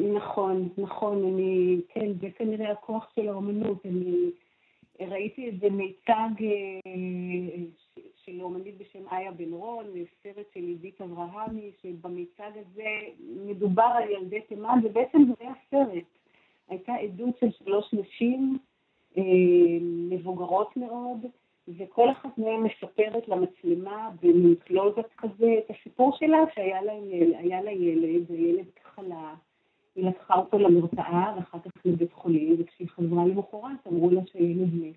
נכון, 0.00 0.68
נכון, 0.78 1.24
אני, 1.24 1.80
כן, 1.88 2.12
זה 2.20 2.28
כנראה 2.36 2.72
הכוח 2.72 3.06
של 3.14 3.28
האומנות. 3.28 3.86
אני 3.86 4.30
ראיתי 5.00 5.46
איזה 5.46 5.70
מיצג 5.70 6.30
אה, 6.40 6.90
של 8.24 8.42
אומנית 8.42 8.78
בשם 8.78 9.08
איה 9.12 9.32
בן 9.32 9.52
רון, 9.52 9.86
סרט 10.22 10.46
של 10.54 10.60
עידית 10.60 11.00
אברהמי, 11.00 11.70
שבמיצג 11.82 12.50
הזה 12.54 12.90
מדובר 13.46 13.90
על 13.94 14.10
ילדי 14.10 14.40
תימן, 14.40 14.78
ובעצם 14.84 15.18
זה 15.26 15.34
היה 15.40 15.52
סרט. 15.70 16.04
הייתה 16.68 16.94
עדות 16.94 17.38
של 17.40 17.50
שלוש 17.50 17.94
נשים 17.94 18.58
אה, 19.18 19.22
מבוגרות 20.10 20.76
מאוד, 20.76 21.26
וכל 21.68 22.10
אחת 22.10 22.38
מהן 22.38 22.60
מספרת 22.60 23.28
למצלמה 23.28 24.10
במקלוזת 24.22 25.12
כזה 25.16 25.54
את 25.58 25.70
הסיפור 25.70 26.16
שלה, 26.16 26.38
שהיה 26.54 26.82
לה 27.62 27.72
ילד, 27.72 28.30
הילד 28.30 28.66
חלה. 28.94 29.34
היא 29.98 30.06
לקחה 30.06 30.34
אותו 30.34 30.58
למרפאה 30.58 31.32
ואחר 31.36 31.58
כך 31.58 31.70
לבית 31.84 32.12
חולים, 32.12 32.56
וכשהיא 32.58 32.88
חזרה 32.88 33.26
למחרת 33.26 33.86
אמרו 33.86 34.10
לה 34.10 34.20
שהילד 34.32 34.74
מת. 34.74 34.94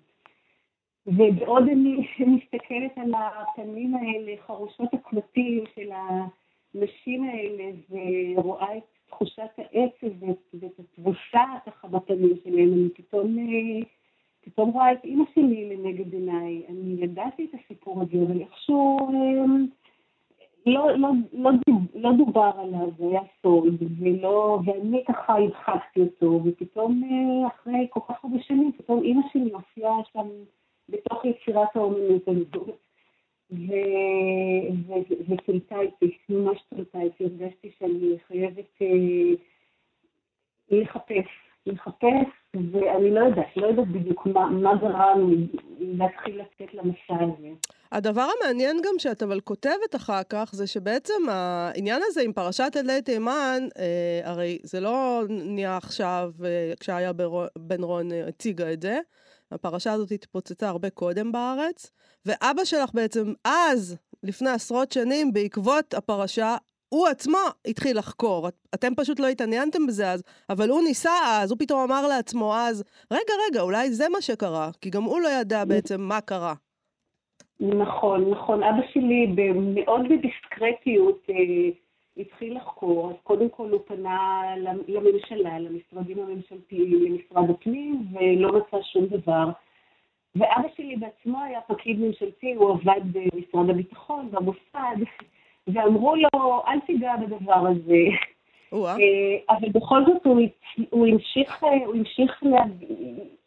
ובעוד 1.06 1.68
אני 1.68 2.06
מסתכלת 2.26 2.92
על 2.96 3.14
הפנים 3.14 3.94
האלה, 3.94 4.32
חרושות 4.46 4.94
הקלטים 4.94 5.64
של 5.74 5.90
הנשים 5.92 7.24
האלה, 7.24 7.64
ורואה 8.36 8.76
את 8.76 8.82
תחושת 9.06 9.50
העצב 9.58 10.22
ואת 10.52 10.78
התבוסה 10.78 11.44
ככה 11.66 11.88
בפנים 11.88 12.32
שלהם, 12.44 12.72
אני 12.72 12.88
פתאום, 12.94 13.36
פתאום 14.40 14.70
רואה 14.70 14.92
את 14.92 15.04
אימא 15.04 15.24
שלי 15.34 15.76
לנגד 15.76 16.12
עיניי. 16.12 16.62
אני 16.68 17.04
ידעתי 17.04 17.44
את 17.44 17.60
הסיפור 17.64 18.02
הזה, 18.02 18.24
אבל 18.26 18.40
איכשהו 18.40 18.98
לא, 20.66 20.96
לא, 20.96 21.08
לא, 21.32 21.50
לא 21.94 22.10
דובר 22.18 22.50
עליו, 22.58 22.90
זה 22.98 23.04
היה 23.04 23.20
סוד, 23.42 23.82
ולא, 23.98 24.60
ואני 24.64 25.04
ככה 25.08 25.36
הדחקתי 25.36 26.00
אותו, 26.00 26.40
ופתאום 26.44 27.02
אחרי 27.46 27.86
כל 27.90 28.00
כך 28.08 28.24
הרבה 28.24 28.42
שנים, 28.42 28.72
פתאום 28.78 29.02
אימא 29.02 29.22
שלי 29.32 29.52
הופיעה 29.52 29.96
שם 30.12 30.28
בתוך 30.88 31.24
יצירת 31.24 31.76
האומנות 31.76 32.28
הזאת. 32.28 32.78
וצלתה 35.28 35.80
איתי, 35.80 36.18
ממש 36.28 36.62
צלתה 36.70 37.00
איתי, 37.00 37.24
הרגשתי 37.24 37.70
שאני 37.78 38.16
חייבת 38.28 38.82
אה, 38.82 39.34
לחפש, 40.70 41.28
לחפש, 41.66 42.28
ואני 42.54 43.10
לא 43.10 43.20
יודעת, 43.20 43.56
לא 43.56 43.66
יודעת 43.66 43.88
בדיוק 43.88 44.26
מה, 44.26 44.46
מה 44.50 44.74
גרם 44.74 45.30
להתחיל 45.80 46.40
לצאת 46.40 46.74
למסע 46.74 47.24
הזה. 47.24 47.50
הדבר 47.92 48.28
המעניין 48.38 48.80
גם 48.82 48.94
שאת 48.98 49.22
אבל 49.22 49.40
כותבת 49.40 49.96
אחר 49.96 50.22
כך, 50.28 50.50
זה 50.52 50.66
שבעצם 50.66 51.28
העניין 51.28 52.02
הזה 52.06 52.20
עם 52.20 52.32
פרשת 52.32 52.72
אלי 52.76 53.02
תימן, 53.02 53.68
אה, 53.78 54.20
הרי 54.30 54.58
זה 54.62 54.80
לא 54.80 55.22
נהיה 55.28 55.76
עכשיו, 55.76 56.30
אה, 56.44 56.72
כשהיה 56.80 57.12
בן 57.58 57.82
רון 57.82 58.12
אה, 58.12 58.28
הציגה 58.28 58.72
את 58.72 58.82
זה, 58.82 58.98
הפרשה 59.50 59.92
הזאת 59.92 60.10
התפוצצה 60.10 60.68
הרבה 60.68 60.90
קודם 60.90 61.32
בארץ, 61.32 61.90
ואבא 62.26 62.64
שלך 62.64 62.90
בעצם 62.94 63.32
אז, 63.44 63.96
לפני 64.22 64.50
עשרות 64.50 64.92
שנים, 64.92 65.32
בעקבות 65.32 65.94
הפרשה, 65.94 66.56
הוא 66.88 67.08
עצמו 67.08 67.38
התחיל 67.66 67.98
לחקור. 67.98 68.48
את, 68.48 68.54
אתם 68.74 68.94
פשוט 68.94 69.20
לא 69.20 69.26
התעניינתם 69.26 69.86
בזה 69.86 70.10
אז, 70.10 70.22
אבל 70.50 70.68
הוא 70.68 70.82
ניסה 70.82 71.12
אז, 71.26 71.50
הוא 71.50 71.58
פתאום 71.58 71.80
אמר 71.80 72.06
לעצמו 72.06 72.56
אז, 72.56 72.82
רגע, 73.10 73.32
רגע, 73.48 73.60
אולי 73.60 73.92
זה 73.92 74.08
מה 74.08 74.20
שקרה, 74.20 74.70
כי 74.80 74.90
גם 74.90 75.02
הוא 75.02 75.20
לא 75.20 75.28
ידע 75.28 75.64
בעצם 75.64 76.00
מה 76.00 76.20
קרה. 76.20 76.54
נכון, 77.62 78.30
נכון. 78.30 78.62
אבא 78.62 78.82
שלי 78.92 79.34
מאוד 79.56 80.02
בדיסקרטיות 80.08 81.26
אה, 81.30 81.34
התחיל 82.16 82.56
לחקור, 82.56 83.10
אז 83.10 83.16
קודם 83.22 83.48
כל 83.48 83.70
הוא 83.70 83.80
פנה 83.86 84.42
לממשלה, 84.88 85.58
למשרדים 85.58 86.18
הממשלתיים, 86.18 87.04
למשרד 87.04 87.50
הפנים, 87.50 88.02
ולא 88.12 88.52
מצא 88.52 88.82
שום 88.82 89.06
דבר. 89.06 89.48
ואבא 90.36 90.68
שלי 90.76 90.96
בעצמו 90.96 91.42
היה 91.42 91.60
פקיד 91.60 92.00
ממשלתי, 92.00 92.54
הוא 92.54 92.70
עבד 92.70 93.00
במשרד 93.12 93.70
הביטחון, 93.70 94.30
במוסד, 94.30 94.96
ואמרו 95.66 96.14
לו, 96.16 96.62
אל 96.66 96.80
תיגע 96.80 97.16
בדבר 97.16 97.66
הזה. 97.68 98.04
אה, 99.00 99.54
אבל 99.56 99.68
בכל 99.68 100.04
זאת 100.06 100.26
הוא, 100.26 100.40
הוא, 100.90 101.06
המשיך, 101.06 101.62
הוא, 101.62 101.94
המשיך, 101.94 102.42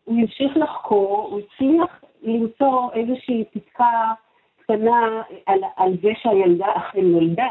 הוא 0.06 0.20
המשיך 0.20 0.58
לחקור, 0.58 1.28
הוא 1.32 1.40
הצליח 1.40 2.04
למצוא 2.24 2.92
איזושהי 2.94 3.44
פתקה 3.54 4.12
קטנה 4.62 5.22
על, 5.46 5.60
על 5.76 5.98
זה 6.02 6.10
שהילדה 6.22 6.68
אכן 6.76 7.06
נולדה. 7.06 7.50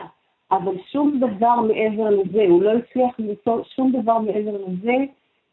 אבל 0.51 0.75
שום 0.93 1.21
דבר 1.21 1.55
מעבר 1.61 2.11
לזה, 2.11 2.43
הוא 2.49 2.63
לא 2.63 2.71
הצליח 2.71 3.11
למצוא 3.19 3.63
שום 3.75 3.93
דבר 3.93 4.19
מעבר 4.19 4.57
לזה, 4.69 4.97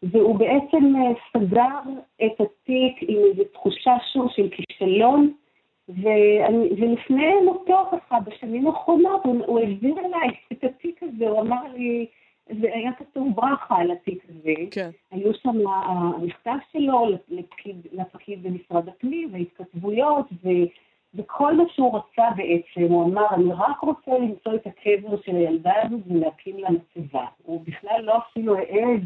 והוא 0.04 0.36
בעצם 0.36 0.94
אה, 0.96 1.12
סגר 1.34 1.80
את 2.26 2.42
התיק 2.42 2.96
עם 3.02 3.18
איזו 3.32 3.44
תחושה 3.54 3.94
שוב 4.14 4.32
של 4.32 4.50
כישלון, 4.50 5.32
ואני, 5.90 6.70
ולפני 6.78 7.34
מותו 7.46 7.86
ככה, 7.92 8.20
בשנים 8.20 8.68
האחרונות, 8.68 9.26
הוא, 9.26 9.46
הוא 9.46 9.60
העביר 9.60 9.96
אליי 10.00 10.30
את 10.52 10.64
התיק 10.64 11.04
הזה, 11.04 11.30
הוא 11.30 11.40
אמר 11.40 11.62
לי, 11.74 12.06
זה 12.50 12.68
היה 12.74 12.92
כתוב 12.94 13.36
ברכה 13.36 13.76
על 13.78 13.92
התיק 13.92 14.24
הזה. 14.30 14.54
כן. 14.72 14.90
היו 15.12 15.34
שם 15.34 15.68
המכתב 15.68 16.56
שלו 16.72 17.08
לפקיד, 17.30 17.88
לפקיד 17.92 18.44
במשרד 18.44 18.90
הפנים, 18.90 19.30
והתכתבויות, 19.34 20.26
ו... 20.44 20.50
וכל 21.16 21.54
מה 21.54 21.64
שהוא 21.74 21.98
רצה 21.98 22.30
בעצם, 22.36 22.92
הוא 22.92 23.06
אמר, 23.06 23.26
אני 23.34 23.54
רק 23.54 23.80
רוצה 23.80 24.12
למצוא 24.12 24.56
את 24.56 24.68
הקבר 24.68 25.22
של 25.26 25.36
הילדה 25.36 25.74
הזו 25.84 25.98
ולהקים 26.08 26.58
לה 26.58 26.70
מצבה. 26.70 27.26
הוא 27.44 27.62
בכלל 27.66 28.02
לא 28.02 28.18
אפילו 28.18 28.56
העז 28.58 29.02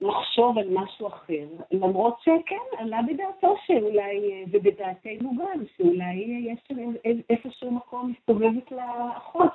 לחשוב 0.00 0.58
על 0.58 0.68
משהו 0.70 1.06
אחר, 1.06 1.46
למרות 1.70 2.20
שכן, 2.20 2.78
עלה 2.78 3.00
בדעתו 3.02 3.56
שאולי, 3.66 4.44
ובדעתנו 4.50 5.32
גם, 5.38 5.64
שאולי 5.76 6.46
יש 6.52 6.78
איפשהו 7.30 7.70
מקום 7.70 8.12
מסתובבת 8.12 8.72
לאחות. 8.72 9.52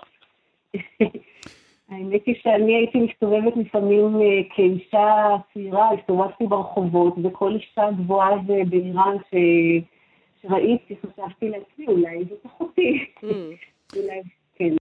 האמת 1.89 2.22
היא 2.25 2.36
שאני 2.42 2.75
הייתי 2.75 2.98
מסתובבת 2.98 3.54
לפעמים 3.58 4.15
אה, 4.22 4.56
כאישה 4.56 5.36
צעירה, 5.54 5.89
הסתובבתי 6.00 6.44
ברחובות, 6.48 7.13
וכל 7.24 7.56
אישה 7.56 7.92
גבוהה 7.98 8.32
ובהירה 8.48 9.12
ש... 9.32 9.36
ראיתי, 10.50 10.96
חשבתי 10.96 11.50
לעצמי, 11.50 11.88
אולי 11.88 12.25
זאת 12.30 12.46
אחותי. 12.46 13.06
Mm. 13.22 13.25
אולי, 13.98 14.22
כן. 14.56 14.75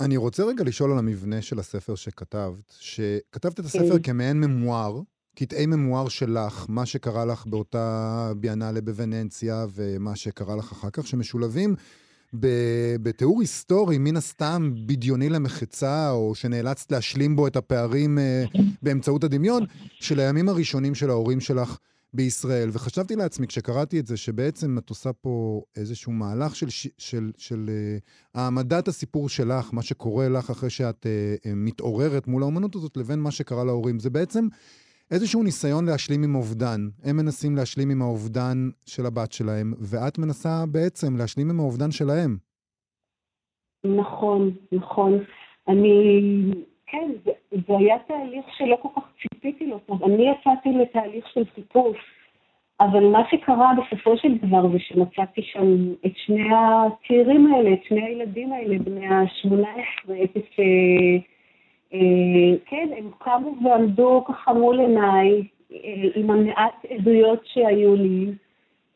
אני 0.00 0.16
רוצה 0.16 0.44
רגע 0.44 0.64
לשאול 0.64 0.92
על 0.92 0.98
המבנה 0.98 1.42
של 1.42 1.58
הספר 1.58 1.94
שכתבת, 1.94 2.72
שכתבת 2.80 3.60
את 3.60 3.64
הספר 3.64 3.96
כן. 3.96 4.02
כמעין 4.02 4.40
ממואר, 4.40 5.00
קטעי 5.34 5.66
ממואר 5.66 6.08
שלך, 6.08 6.66
מה 6.68 6.86
שקרה 6.86 7.24
לך 7.24 7.46
באותה 7.46 8.32
ביאנלה 8.36 8.80
בוונציה 8.80 9.54
ומה 9.74 10.16
שקרה 10.16 10.56
לך 10.56 10.72
אחר 10.72 10.90
כך, 10.90 11.06
שמשולבים 11.06 11.74
בתיאור 13.02 13.40
היסטורי, 13.40 13.98
מן 13.98 14.16
הסתם 14.16 14.72
בדיוני 14.86 15.28
למחצה, 15.28 16.10
או 16.10 16.34
שנאלצת 16.34 16.92
להשלים 16.92 17.36
בו 17.36 17.46
את 17.46 17.56
הפערים 17.56 18.18
uh, 18.18 18.58
באמצעות 18.82 19.24
הדמיון, 19.24 19.64
של 20.00 20.20
הימים 20.20 20.48
הראשונים 20.48 20.94
של 20.94 21.10
ההורים 21.10 21.40
שלך 21.40 21.78
בישראל, 22.14 22.70
וחשבתי 22.72 23.16
לעצמי, 23.16 23.46
כשקראתי 23.46 24.00
את 24.00 24.06
זה, 24.06 24.16
שבעצם 24.16 24.78
את 24.78 24.88
עושה 24.90 25.12
פה 25.12 25.62
איזשהו 25.76 26.12
מהלך 26.12 26.56
של, 26.56 26.68
של, 26.68 26.90
של, 26.98 27.30
של 27.36 27.70
uh, 27.70 28.00
העמדת 28.34 28.88
הסיפור 28.88 29.28
שלך, 29.28 29.68
מה 29.72 29.82
שקורה 29.82 30.28
לך 30.28 30.50
אחרי 30.50 30.70
שאת 30.70 31.06
uh, 31.06 31.48
מתעוררת 31.56 32.26
מול 32.26 32.42
האומנות 32.42 32.74
הזאת, 32.76 32.96
לבין 32.96 33.18
מה 33.18 33.30
שקרה 33.30 33.64
להורים. 33.64 33.98
זה 33.98 34.10
בעצם 34.10 34.48
איזשהו 35.10 35.42
ניסיון 35.42 35.86
להשלים 35.86 36.22
עם 36.24 36.34
אובדן. 36.34 36.80
הם 37.04 37.16
מנסים 37.16 37.56
להשלים 37.56 37.90
עם 37.90 38.02
האובדן 38.02 38.56
של 38.86 39.06
הבת 39.06 39.32
שלהם, 39.32 39.72
ואת 39.90 40.18
מנסה 40.18 40.64
בעצם 40.72 41.16
להשלים 41.16 41.50
עם 41.50 41.60
האובדן 41.60 41.90
שלהם. 41.90 42.36
נכון, 43.84 44.50
נכון. 44.72 45.12
אני, 45.68 46.20
כן, 46.86 47.10
זה, 47.24 47.30
זה 47.50 47.76
היה 47.78 47.96
תהליך 48.08 48.44
שלא 48.58 48.76
כל 48.82 48.88
כך 48.96 49.02
ציפיתי 49.22 49.66
לו. 49.66 49.80
אני 50.06 50.30
יצאתי 50.30 50.68
לתהליך 50.68 51.24
של 51.34 51.42
חיפוש, 51.54 51.96
אבל 52.80 53.04
מה 53.04 53.22
שקרה 53.30 53.72
בסופו 53.78 54.16
של 54.16 54.38
דבר 54.38 54.72
זה 54.72 54.78
שמצאתי 54.78 55.42
שם 55.42 55.92
את 56.06 56.12
שני 56.16 56.48
הצעירים 56.54 57.54
האלה, 57.54 57.72
את 57.72 57.84
שני 57.88 58.02
הילדים 58.02 58.52
האלה, 58.52 58.78
בני 58.78 59.06
ה-18, 59.06 60.12
אפס... 60.24 60.60
אה, 62.00 62.58
כן, 62.66 62.88
הם 62.96 63.10
קמו 63.18 63.54
ועמדו 63.64 64.24
ככה 64.28 64.52
מול 64.52 64.80
עיניי, 64.80 65.42
אה, 65.72 66.08
עם 66.14 66.30
המעט 66.30 66.84
עדויות 66.90 67.40
שהיו 67.44 67.96
לי, 67.96 68.26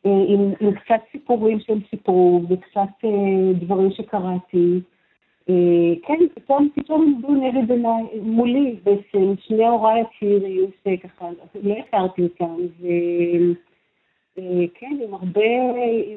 אה, 0.06 0.24
עם, 0.28 0.52
עם 0.60 0.74
קצת 0.74 1.00
סיפורים 1.12 1.60
שהם 1.60 1.78
סיפרו 1.90 2.42
וקצת 2.48 3.08
דברים 3.60 3.90
שקראתי. 3.90 4.80
כן, 6.02 6.18
פתאום, 6.34 6.68
פתאום 6.74 7.02
עמדו 7.02 7.34
נגד 7.34 7.70
עיניי, 7.70 8.02
מולי 8.22 8.76
בעצם, 8.84 9.34
שני 9.46 9.66
הוריי 9.66 10.00
הצעירים 10.00 10.70
שככה, 10.84 11.28
לא 11.62 11.74
הכרתי 11.74 12.22
אותם, 12.22 12.56
וכן, 14.36 14.96
עם 15.04 15.14
הרבה, 15.14 15.50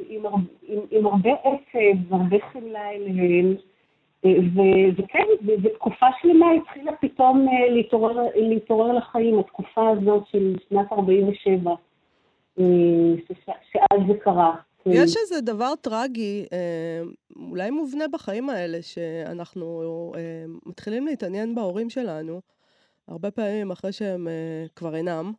עם, 0.09 0.25
עם, 0.67 0.79
עם 0.91 1.05
הרבה 1.05 1.29
עצב 1.43 1.97
והרבה 2.13 2.37
חמלה 2.39 2.91
אליהם. 2.91 3.55
וכן, 4.97 5.23
בתקופה 5.41 6.05
שלמה 6.21 6.45
התחילה 6.51 6.91
פתאום 7.01 7.47
אה, 7.47 7.69
להתעורר, 7.69 8.17
להתעורר 8.35 8.91
לחיים, 8.93 9.39
התקופה 9.39 9.89
הזאת 9.89 10.23
של 10.31 10.55
שנת 10.69 10.91
47, 10.91 11.71
אה, 12.59 12.65
שאז 13.71 13.99
זה 14.07 14.13
קרה. 14.23 14.55
כן. 14.83 14.89
יש 14.93 15.15
איזה 15.17 15.41
דבר 15.41 15.75
טרגי, 15.81 16.45
אה, 16.53 17.01
אולי 17.49 17.71
מובנה 17.71 18.05
בחיים 18.07 18.49
האלה, 18.49 18.81
שאנחנו 18.81 19.83
מתחילים 20.65 21.05
להתעניין 21.05 21.55
בהורים 21.55 21.89
שלנו, 21.89 22.41
הרבה 23.07 23.31
פעמים 23.31 23.71
אחרי 23.71 23.91
שהם 23.91 24.27
כבר 24.75 24.95
אינם. 24.95 25.33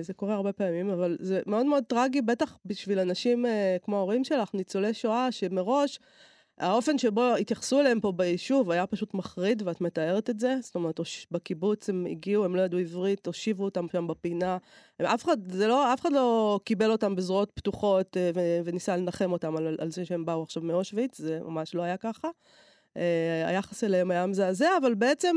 זה 0.00 0.14
קורה 0.14 0.34
הרבה 0.34 0.52
פעמים, 0.52 0.90
אבל 0.90 1.16
זה 1.20 1.40
מאוד 1.46 1.66
מאוד 1.66 1.84
טרגי, 1.84 2.22
בטח 2.22 2.58
בשביל 2.66 2.98
אנשים 2.98 3.44
כמו 3.84 3.96
ההורים 3.96 4.24
שלך, 4.24 4.54
ניצולי 4.54 4.94
שואה, 4.94 5.32
שמראש 5.32 5.98
האופן 6.58 6.98
שבו 6.98 7.34
התייחסו 7.34 7.80
אליהם 7.80 8.00
פה 8.00 8.12
ביישוב 8.12 8.70
היה 8.70 8.86
פשוט 8.86 9.14
מחריד, 9.14 9.62
ואת 9.66 9.80
מתארת 9.80 10.30
את 10.30 10.40
זה. 10.40 10.56
זאת 10.60 10.74
אומרת, 10.74 11.00
בקיבוץ 11.30 11.88
הם 11.88 12.06
הגיעו, 12.10 12.44
הם 12.44 12.56
לא 12.56 12.62
ידעו 12.62 12.78
עברית, 12.78 13.26
הושיבו 13.26 13.64
אותם 13.64 13.86
שם 13.92 14.06
בפינה. 14.06 14.58
אף 15.02 15.24
אחד, 15.24 15.52
זה 15.52 15.68
לא, 15.68 15.92
אף 15.92 16.00
אחד 16.00 16.12
לא 16.12 16.60
קיבל 16.64 16.90
אותם 16.90 17.16
בזרועות 17.16 17.50
פתוחות 17.54 18.16
אה, 18.16 18.30
ו- 18.34 18.60
וניסה 18.64 18.96
לנחם 18.96 19.32
אותם 19.32 19.56
על, 19.56 19.76
על 19.78 19.90
זה 19.90 20.04
שהם 20.04 20.24
באו 20.26 20.42
עכשיו 20.42 20.62
מאושוויץ, 20.62 21.18
זה 21.18 21.40
ממש 21.44 21.74
לא 21.74 21.82
היה 21.82 21.96
ככה. 21.96 22.28
אה, 22.96 23.48
היחס 23.48 23.84
אליהם 23.84 24.10
היה 24.10 24.26
מזעזע, 24.26 24.68
אבל 24.80 24.94
בעצם... 24.94 25.36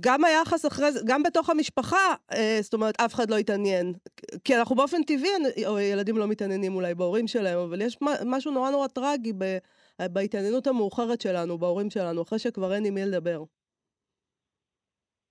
גם 0.00 0.24
היחס 0.24 0.66
אחרי 0.66 0.92
זה, 0.92 1.00
גם 1.04 1.22
בתוך 1.22 1.50
המשפחה, 1.50 2.14
אה, 2.32 2.58
זאת 2.62 2.74
אומרת, 2.74 3.00
אף 3.00 3.14
אחד 3.14 3.30
לא 3.30 3.36
התעניין. 3.36 3.92
כי 4.44 4.56
אנחנו 4.56 4.76
באופן 4.76 5.02
טבעי, 5.02 5.30
או 5.66 5.78
ילדים 5.78 6.18
לא 6.18 6.26
מתעניינים 6.26 6.74
אולי 6.74 6.94
בהורים 6.94 7.28
שלהם, 7.28 7.58
אבל 7.58 7.82
יש 7.82 7.98
משהו 8.24 8.52
נורא 8.52 8.70
נורא 8.70 8.86
טרגי 8.86 9.32
ב... 9.38 9.58
בהתעניינות 10.06 10.66
המאוחרת 10.66 11.20
שלנו, 11.20 11.58
בהורים 11.58 11.90
שלנו, 11.90 12.22
אחרי 12.22 12.38
שכבר 12.38 12.74
אין 12.74 12.84
עם 12.86 12.94
מי 12.94 13.00
לדבר. 13.04 13.42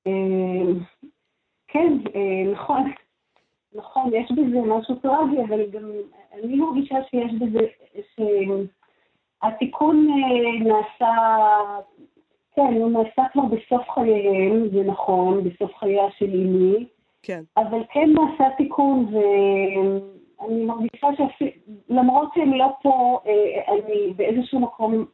אה, 0.07 0.73
כן, 1.67 1.93
אה, 2.15 2.51
נכון. 2.51 2.91
נכון, 3.75 4.11
יש 4.13 4.31
בזה 4.31 4.59
משהו 4.61 4.95
טרגי, 4.95 5.41
אבל 5.47 5.69
גם 5.69 5.91
אני 6.33 6.55
מרגישה 6.55 6.95
שיש 7.09 7.31
בזה, 7.39 7.59
שהתיקון 9.43 10.07
אה, 10.09 10.59
נעשה, 10.59 11.13
כן, 12.55 12.73
הוא 12.73 12.91
נעשה 12.91 13.21
כבר 13.33 13.45
בסוף 13.45 13.89
חייהם, 13.89 14.69
זה 14.73 14.83
נכון, 14.83 15.43
בסוף 15.43 15.75
חייה 15.75 16.11
של 16.17 16.33
אימי. 16.33 16.85
כן. 17.21 17.43
אבל 17.57 17.79
כן 17.93 18.09
נעשה 18.13 18.55
תיקון, 18.57 19.05
ו... 19.13 19.17
אני 20.41 20.65
מרגישה 20.65 21.07
שלמרות 21.37 22.29
שהם 22.35 22.53
לא 22.53 22.73
פה, 22.81 23.19
אה, 23.25 23.73
אני 23.73 24.13
באיזשהו 24.15 24.59
מקום 24.59 25.05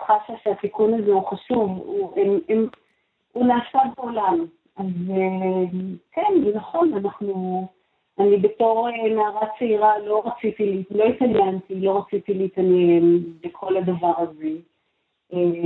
חשה 0.00 0.32
שהתיקון 0.44 0.94
הזה 0.94 1.12
הוא 1.12 1.26
חשוב, 1.26 1.70
הוא, 1.78 2.12
הם, 2.16 2.38
הם, 2.48 2.68
הוא 3.32 3.46
נעשה 3.46 3.78
בעולם. 3.96 4.46
אז 4.76 4.86
אה, 5.10 5.78
כן, 6.12 6.44
זה 6.44 6.56
נכון, 6.56 6.92
אנחנו... 6.94 7.66
אני 8.18 8.36
בתור 8.36 8.88
אה, 8.88 9.14
נערה 9.14 9.46
צעירה 9.58 9.98
לא 9.98 10.22
רציתי, 10.24 10.82
לא 10.90 11.04
התעניינתי, 11.04 11.80
לא 11.80 11.98
רציתי 11.98 12.34
להתעניין 12.34 13.22
בכל 13.40 13.76
הדבר 13.76 14.12
הזה. 14.18 14.48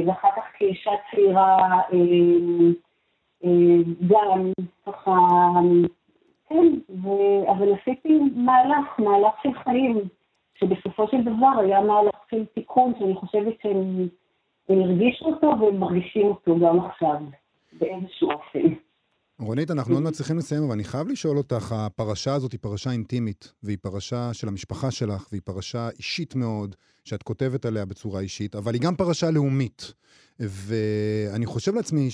ואחר 0.06 0.28
כך 0.36 0.44
כאישה 0.58 0.90
צעירה 1.10 1.80
גם 4.08 4.52
ככה 4.86 5.18
כן, 6.48 6.94
ו... 7.02 7.08
אבל 7.50 7.72
עשיתי 7.74 8.18
מהלך, 8.34 8.98
מהלך 8.98 9.34
של 9.42 9.54
חיים, 9.54 10.00
שבסופו 10.54 11.08
של 11.08 11.22
דבר 11.22 11.58
היה 11.58 11.80
מהלך 11.80 12.16
של 12.30 12.44
תיקון, 12.44 12.92
שאני 12.98 13.14
חושבת 13.14 13.54
שהם 13.62 14.08
הרגישו 14.68 15.24
אותו 15.24 15.52
והם 15.60 15.80
מרגישים 15.80 16.26
אותו 16.26 16.58
גם 16.58 16.80
עכשיו, 16.80 17.16
באיזשהו 17.72 18.30
אופן. 18.30 18.74
רונית, 19.38 19.70
אנחנו 19.70 19.94
עוד 19.94 20.02
מעט 20.02 20.14
צריכים 20.14 20.38
לסיים, 20.38 20.62
אבל 20.62 20.72
אני 20.72 20.84
חייב 20.84 21.08
לשאול 21.08 21.38
אותך, 21.38 21.72
הפרשה 21.78 22.34
הזאת 22.34 22.52
היא 22.52 22.60
פרשה 22.62 22.90
אינטימית, 22.90 23.52
והיא 23.62 23.78
פרשה 23.80 24.34
של 24.34 24.48
המשפחה 24.48 24.90
שלך, 24.90 25.26
והיא 25.32 25.42
פרשה 25.44 25.88
אישית 25.98 26.34
מאוד, 26.34 26.76
שאת 27.04 27.22
כותבת 27.22 27.64
עליה 27.64 27.84
בצורה 27.84 28.20
אישית, 28.20 28.54
אבל 28.54 28.74
היא 28.74 28.82
גם 28.82 28.96
פרשה 28.96 29.30
לאומית. 29.30 29.92
ואני 30.40 31.46
חושב 31.46 31.74
לעצמי, 31.74 32.08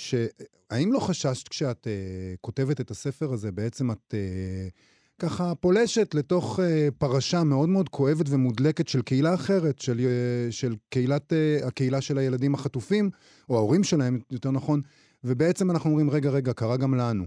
האם 0.70 0.92
לא 0.92 0.98
חששת 0.98 1.48
כשאת 1.48 1.86
uh, 1.86 2.38
כותבת 2.40 2.80
את 2.80 2.90
הספר 2.90 3.32
הזה, 3.32 3.52
בעצם 3.52 3.90
את 3.90 4.14
uh, 4.14 4.70
ככה 5.18 5.54
פולשת 5.54 6.14
לתוך 6.14 6.58
uh, 6.58 6.62
פרשה 6.98 7.44
מאוד 7.44 7.68
מאוד 7.68 7.88
כואבת 7.88 8.26
ומודלקת 8.28 8.88
של 8.88 9.02
קהילה 9.02 9.34
אחרת, 9.34 9.78
של, 9.78 9.98
uh, 9.98 10.52
של 10.52 10.74
קהילת, 10.88 11.32
uh, 11.32 11.66
הקהילה 11.66 12.00
של 12.00 12.18
הילדים 12.18 12.54
החטופים, 12.54 13.10
או 13.48 13.56
ההורים 13.56 13.84
שלהם, 13.84 14.20
יותר 14.30 14.50
נכון, 14.50 14.80
ובעצם 15.24 15.70
אנחנו 15.70 15.90
אומרים, 15.90 16.10
רגע, 16.10 16.30
רגע, 16.30 16.52
קרה 16.52 16.76
גם 16.76 16.94
לנו. 16.94 17.24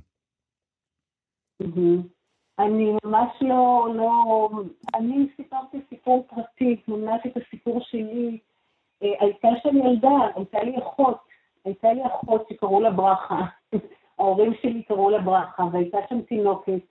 אני 2.59 2.91
ממש 3.05 3.29
לא, 3.41 3.87
לא, 3.95 4.49
אני 4.95 5.27
סיפרתי 5.35 5.77
סיפור 5.89 6.27
פרטי, 6.29 6.75
ממש 6.87 7.21
את 7.27 7.37
הסיפור 7.37 7.81
שלי. 7.81 8.39
אה, 9.03 9.13
הייתה 9.19 9.47
שם 9.63 9.77
ילדה, 9.77 10.17
הייתה 10.35 10.63
לי 10.63 10.77
אחות, 10.77 11.17
הייתה 11.65 11.93
לי 11.93 12.01
אחות 12.05 12.45
שקראו 12.49 12.81
לה 12.81 12.91
ברכה. 12.91 13.41
ההורים 14.19 14.53
שלי 14.61 14.83
קראו 14.83 15.09
לה 15.09 15.21
ברכה, 15.21 15.63
והייתה 15.71 15.97
שם 16.09 16.21
תינוקת. 16.21 16.81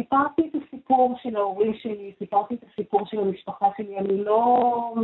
סיפרתי 0.00 0.42
את 0.50 0.62
הסיפור 0.62 1.14
של 1.22 1.36
ההורים 1.36 1.74
שלי, 1.74 2.12
סיפרתי 2.18 2.54
את 2.54 2.64
הסיפור 2.72 3.06
של 3.06 3.20
המשפחה 3.20 3.66
שלי, 3.76 3.98
אני 3.98 4.24
לא, 4.24 4.94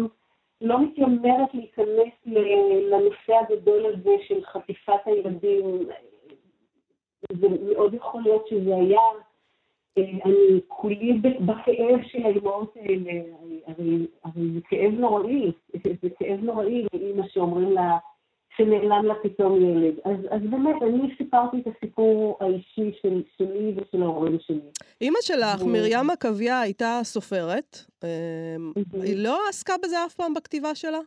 לא 0.64 0.82
מתיימרת 0.82 1.54
להיכנס 1.54 2.12
לנושא 2.26 3.34
הגדול 3.40 3.86
הזה 3.86 4.16
של 4.26 4.44
חטיפת 4.44 5.00
הילדים. 5.04 5.88
זה 7.32 7.48
מאוד 7.48 7.94
יכול 7.94 8.22
להיות 8.22 8.46
שזה 8.48 8.76
היה. 8.76 9.00
אני 9.96 10.60
כולי 10.68 11.12
בכאב 11.46 12.00
של 12.02 12.26
האימהות 12.26 12.76
האלה, 12.76 13.22
הרי 13.66 14.06
זה 14.54 14.60
כאב 14.68 14.92
נוראי, 14.92 15.52
זה 16.02 16.08
כאב 16.18 16.40
נוראי 16.42 16.86
לאימא 16.94 17.28
שאומרים 17.28 17.72
לה 17.72 17.98
שנעלם 18.56 19.04
לה 19.04 19.14
פתאום 19.22 19.60
ילד. 19.60 19.94
אז, 20.04 20.16
אז 20.30 20.40
באמת, 20.50 20.82
אני 20.82 21.14
סיפרתי 21.18 21.56
את 21.60 21.66
הסיפור 21.76 22.38
האישי 22.40 22.98
של, 23.02 23.22
שלי 23.36 23.74
ושל 23.76 24.02
ההורים 24.02 24.38
שלי. 24.40 24.60
אימא 25.00 25.18
שלך, 25.20 25.62
ו... 25.62 25.66
מרים 25.66 26.10
עקביה, 26.10 26.60
הייתה 26.60 27.00
סופרת. 27.02 27.76
אמ, 28.04 28.72
היא 28.92 29.24
לא 29.24 29.38
עסקה 29.48 29.74
בזה 29.82 29.96
אף 30.06 30.14
פעם 30.14 30.34
בכתיבה 30.34 30.74
שלה? 30.74 30.98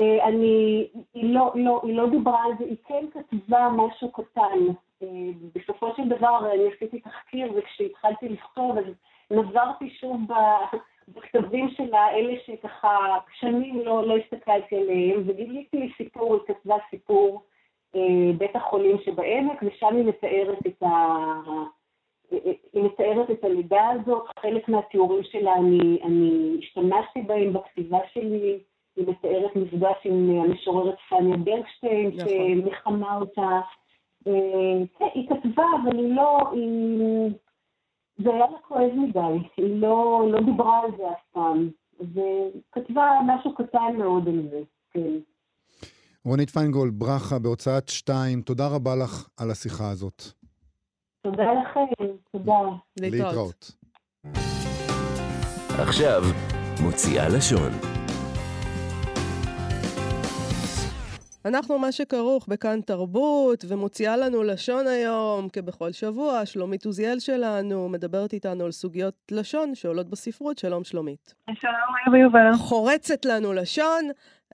אה, 0.00 0.28
אני, 0.28 0.86
היא 1.14 1.34
לא, 1.34 1.52
לא, 1.54 1.80
היא 1.84 1.96
לא 1.96 2.10
דיברה 2.10 2.44
על 2.44 2.52
זה, 2.58 2.64
היא 2.64 2.76
כן 2.88 3.04
כתבה 3.12 3.68
משהו 3.76 4.12
קטן. 4.12 4.60
אה, 5.02 5.08
בסופו 5.54 5.92
של 5.96 6.08
דבר 6.08 6.52
אני 6.52 6.62
עשיתי 6.76 7.00
תחקיר, 7.00 7.52
וכשהתחלתי 7.56 8.28
לכתוב, 8.28 8.78
אז 8.78 8.84
נזרתי 9.30 9.90
שוב 10.00 10.20
בכתבים 11.14 11.70
שלה, 11.70 12.10
אלה 12.10 12.32
שככה 12.46 13.18
שנים 13.40 13.80
לא, 13.84 14.06
לא 14.06 14.16
הסתכלתי 14.16 14.76
עליהם, 14.76 15.22
וגיליתי 15.26 15.92
סיפור, 15.96 16.34
היא 16.34 16.42
כתבה 16.46 16.76
סיפור 16.90 17.42
אה, 17.96 18.32
בית 18.38 18.56
החולים 18.56 18.96
שבעמק, 19.04 19.62
ושם 19.62 19.96
היא 19.96 20.04
מתארת 20.04 20.66
את 20.66 20.82
ה... 20.82 21.16
היא 22.72 22.82
מתארת 22.84 23.30
את 23.30 23.44
הלידה 23.44 23.88
הזאת, 23.88 24.26
חלק 24.38 24.68
מהתיאורים 24.68 25.22
שלה 25.24 25.54
אני, 25.54 25.98
אני 26.04 26.56
השתמשתי 26.58 27.22
בהם 27.22 27.52
בכתיבה 27.52 27.98
שלי, 28.12 28.58
היא 28.96 29.06
מתארת 29.08 29.56
מפגש 29.56 29.96
עם 30.04 30.40
המשוררת 30.40 30.94
פניה 31.08 31.36
ברקשטיין, 31.36 32.10
נכון. 32.16 32.28
שמחמה 32.28 33.16
אותה. 33.16 33.60
כן, 34.24 35.06
היא 35.14 35.28
כתבה, 35.28 35.64
אבל 35.82 35.98
היא 35.98 36.14
לא, 36.14 36.38
היא... 36.52 37.30
זה 38.24 38.30
היה 38.30 38.38
לה 38.50 38.58
כואב 38.68 38.90
מדי, 38.96 39.48
היא 39.56 39.80
לא, 39.80 40.26
לא 40.32 40.40
דיברה 40.40 40.80
על 40.80 40.90
זה 40.96 41.02
אף 41.10 41.22
פעם, 41.32 41.70
וכתבה 42.00 43.10
משהו 43.26 43.54
קטן 43.54 43.96
מאוד 43.98 44.28
על 44.28 44.42
זה, 44.50 44.60
כן. 44.90 45.18
רונית 46.24 46.50
פיינגולד, 46.50 46.98
ברכה 46.98 47.38
בהוצאת 47.38 47.88
שתיים, 47.88 48.42
תודה 48.42 48.68
רבה 48.68 48.96
לך 48.96 49.28
על 49.36 49.50
השיחה 49.50 49.90
הזאת. 49.90 50.22
תודה 51.22 51.52
לכם, 51.52 52.04
תודה. 52.32 52.60
להתראות. 53.00 53.70
עכשיו, 55.78 56.22
מוציאה 56.82 57.28
לשון. 57.28 57.99
אנחנו 61.44 61.78
מה 61.78 61.92
שכרוך 61.92 62.48
בכאן 62.48 62.80
תרבות, 62.80 63.64
ומוציאה 63.68 64.16
לנו 64.16 64.42
לשון 64.42 64.86
היום, 64.86 65.48
כבכל 65.48 65.92
שבוע, 65.92 66.46
שלומית 66.46 66.86
עוזיאל 66.86 67.18
שלנו 67.18 67.88
מדברת 67.88 68.32
איתנו 68.32 68.64
על 68.64 68.70
סוגיות 68.70 69.14
לשון 69.30 69.74
שעולות 69.74 70.10
בספרות. 70.10 70.58
שלום 70.58 70.84
שלומית. 70.84 71.34
שלום, 71.54 72.16
יובל. 72.22 72.52
חורצת 72.56 73.24
לנו 73.24 73.52
לשון, 73.52 74.04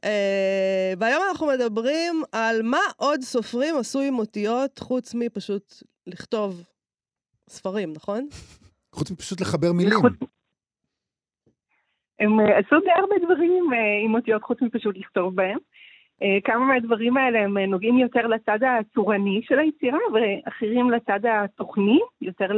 אה, 0.05 0.93
והיום 0.99 1.23
אנחנו 1.31 1.47
מדברים 1.47 2.23
על 2.33 2.57
מה 2.63 2.85
עוד 2.97 3.21
סופרים 3.21 3.75
עשו 3.79 4.01
עם 4.01 4.19
אותיות, 4.19 4.79
חוץ 4.79 5.15
מפשוט 5.15 5.75
לכתוב 6.07 6.65
ספרים, 7.49 7.93
נכון? 7.97 8.29
חוץ 8.93 9.11
מפשוט 9.11 9.41
לחבר 9.41 9.73
מילים. 9.73 9.99
הם 12.21 12.41
עשו 12.41 12.81
די 12.81 12.91
הרבה 12.97 13.15
דברים 13.25 13.65
אה, 13.73 14.05
עם 14.05 14.15
אותיות 14.15 14.43
חוץ 14.43 14.63
מפשוט 14.63 14.97
לכתוב 14.99 15.37
בהם. 15.37 15.59
אה, 16.23 16.39
כמה 16.45 16.67
מהדברים 16.67 17.17
האלה 17.17 17.39
הם 17.39 17.59
נוגעים 17.59 17.99
יותר 17.99 18.27
לצד 18.27 18.59
הצורני 18.63 19.41
של 19.45 19.59
היצירה, 19.59 19.99
ואחרים 20.15 20.91
לצד 20.91 21.21
התוכני, 21.29 22.01
יותר 22.23 22.53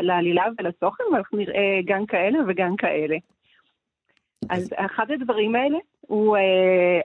לעלילה 0.00 0.44
ולתוכן, 0.58 1.04
ואנחנו 1.12 1.38
נראה 1.38 1.80
גם 1.84 2.06
כאלה 2.06 2.38
וגם 2.48 2.76
כאלה. 2.76 3.16
אז 4.50 4.72
אחד 4.76 5.10
הדברים 5.10 5.54
האלה 5.54 5.78
הוא 6.00 6.36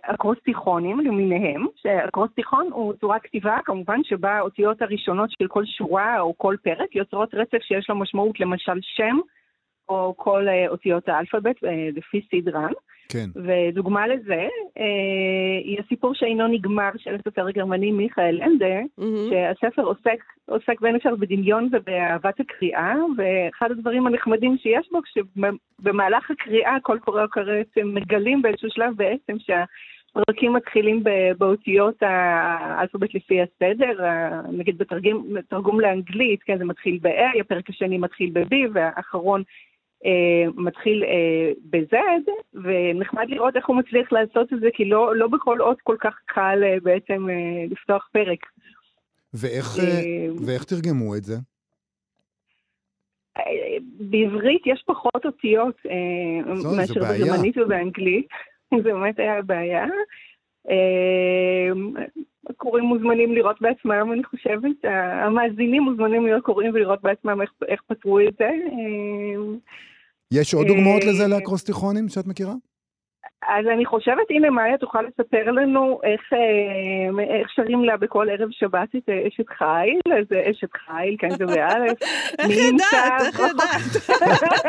אקרוסטיכונים 0.02 1.00
למיניהם, 1.00 1.66
שאקרוסטיכון 1.76 2.70
הוא 2.72 2.94
צורה 2.94 3.20
כתיבה 3.20 3.58
כמובן 3.66 4.00
שבה 4.04 4.32
האותיות 4.32 4.82
הראשונות 4.82 5.30
של 5.32 5.48
כל 5.48 5.66
שורה 5.66 6.20
או 6.20 6.34
כל 6.38 6.56
פרק 6.64 6.96
יוצרות 6.96 7.34
רצף 7.34 7.62
שיש 7.62 7.90
לו 7.90 7.96
משמעות, 7.96 8.40
למשל 8.40 8.80
שם, 8.82 9.20
או 9.90 10.14
כל 10.18 10.48
אותיות 10.68 11.10
האלפאבית 11.10 11.58
לפי 11.94 12.22
סדרן. 12.32 12.72
כן. 13.10 13.30
ודוגמה 13.36 14.08
לזה, 14.08 14.34
אה, 14.34 14.48
היא 15.64 15.80
הסיפור 15.86 16.14
שאינו 16.14 16.48
נגמר 16.48 16.90
של 16.98 17.16
הסופר 17.16 17.48
הגרמני 17.48 17.92
מיכאל 17.92 18.42
אנדה, 18.44 18.80
mm-hmm. 19.00 19.04
שהספר 19.30 19.82
עוסק, 19.82 20.24
עוסק 20.46 20.82
בין 20.82 20.96
השאר 20.96 21.16
בדמיון 21.16 21.70
ובאהבת 21.72 22.40
הקריאה, 22.40 22.96
ואחד 23.18 23.72
הדברים 23.72 24.08
הנחמדים 24.08 24.58
שיש 24.58 24.90
בו, 24.92 25.00
כשבמהלך 25.02 26.32
הקריאה 26.32 26.78
כל 26.84 27.00
קורא 27.00 27.26
בעצם 27.36 27.94
מגלים 27.94 28.42
באיזשהו 28.42 28.70
שלב 28.70 28.94
בעצם 28.96 29.40
שה... 29.40 29.64
פרקים 30.14 30.54
מתחילים 30.54 31.04
באותיות 31.38 31.96
האלפאבית 32.02 33.16
לפי 33.16 33.42
הסדר, 33.42 34.10
נגיד 34.52 34.78
בתרגום 35.34 35.80
לאנגלית, 35.80 36.44
כן, 36.44 36.58
זה 36.58 36.66
מתחיל 36.66 37.00
ב-A, 37.02 37.40
הפרק 37.40 37.70
השני 37.70 37.98
מתחיל 37.98 38.30
ב-B, 38.34 38.56
והאחרון 38.74 39.42
אה, 39.42 39.46
מתחיל 40.56 41.04
אה, 41.04 41.52
ב-Z, 41.70 41.96
ונחמד 42.54 43.26
לראות 43.30 43.56
איך 43.56 43.66
הוא 43.68 43.76
מצליח 43.76 44.12
לעשות 44.12 44.54
את 44.54 44.60
זה, 44.60 44.68
כי 44.74 44.86
לא, 44.86 45.16
לא 45.16 45.28
בכל 45.28 45.62
אות 45.62 45.82
כל 45.82 45.96
כך 46.00 46.20
קל 46.26 46.64
אה, 46.64 46.78
בעצם 46.84 47.30
אה, 47.30 47.66
לפתוח 47.70 48.10
פרק. 48.12 48.46
ואיך, 49.34 49.80
אה, 49.80 49.84
אה 49.84 50.28
ואיך 50.46 50.64
תרגמו 50.64 51.16
את 51.16 51.24
זה? 51.24 51.36
אה, 53.38 53.44
בעברית 54.00 54.62
יש 54.66 54.84
פחות 54.88 55.26
אותיות 55.26 55.76
אה, 55.90 56.54
מאשר 56.78 57.02
בגרמנית 57.14 57.58
ובאנגלית, 57.58 58.28
זה 58.84 58.84
באמת 58.84 59.20
היה 59.20 59.42
בעיה. 59.42 59.86
הקוראים 62.50 62.86
מוזמנים 62.86 63.34
לראות 63.34 63.62
בעצמם, 63.62 64.10
אני 64.14 64.24
חושבת, 64.24 64.76
המאזינים 65.26 65.84
מוזמנים 65.84 66.26
להיות 66.26 66.44
קוראים 66.44 66.72
ולראות 66.74 67.02
בעצמם 67.02 67.42
איך, 67.42 67.52
איך 67.68 67.82
פתרו 67.88 68.20
את 68.20 68.34
זה. 68.40 68.50
יש 70.32 70.54
עוד 70.54 70.68
דוגמאות 70.68 71.04
לזה 71.04 71.28
לאקרוסטיכונים 71.28 72.10
שאת 72.10 72.28
מכירה? 72.28 72.54
אז 73.48 73.66
אני 73.74 73.86
חושבת, 73.86 74.28
הנה, 74.30 74.50
מאיה 74.50 74.78
תוכל 74.78 75.02
לספר 75.02 75.52
לנו 75.52 76.00
איך, 76.04 76.22
אה, 76.34 77.38
איך 77.40 77.48
שרים 77.56 77.84
לה 77.84 77.98
בכל 77.98 78.28
ערב 78.30 78.50
שבת 78.52 78.96
את 78.98 79.10
אה, 79.10 79.28
אשת 79.28 79.50
חיל, 79.58 80.14
אז 80.20 80.52
אשת 80.52 80.70
חיל, 80.86 81.16
כן, 81.20 81.30
זה 81.30 81.46
באלף. 81.46 81.98
איך 82.40 82.50
ידעת? 82.50 83.22
איך 83.22 83.40
ידעת? 83.40 84.20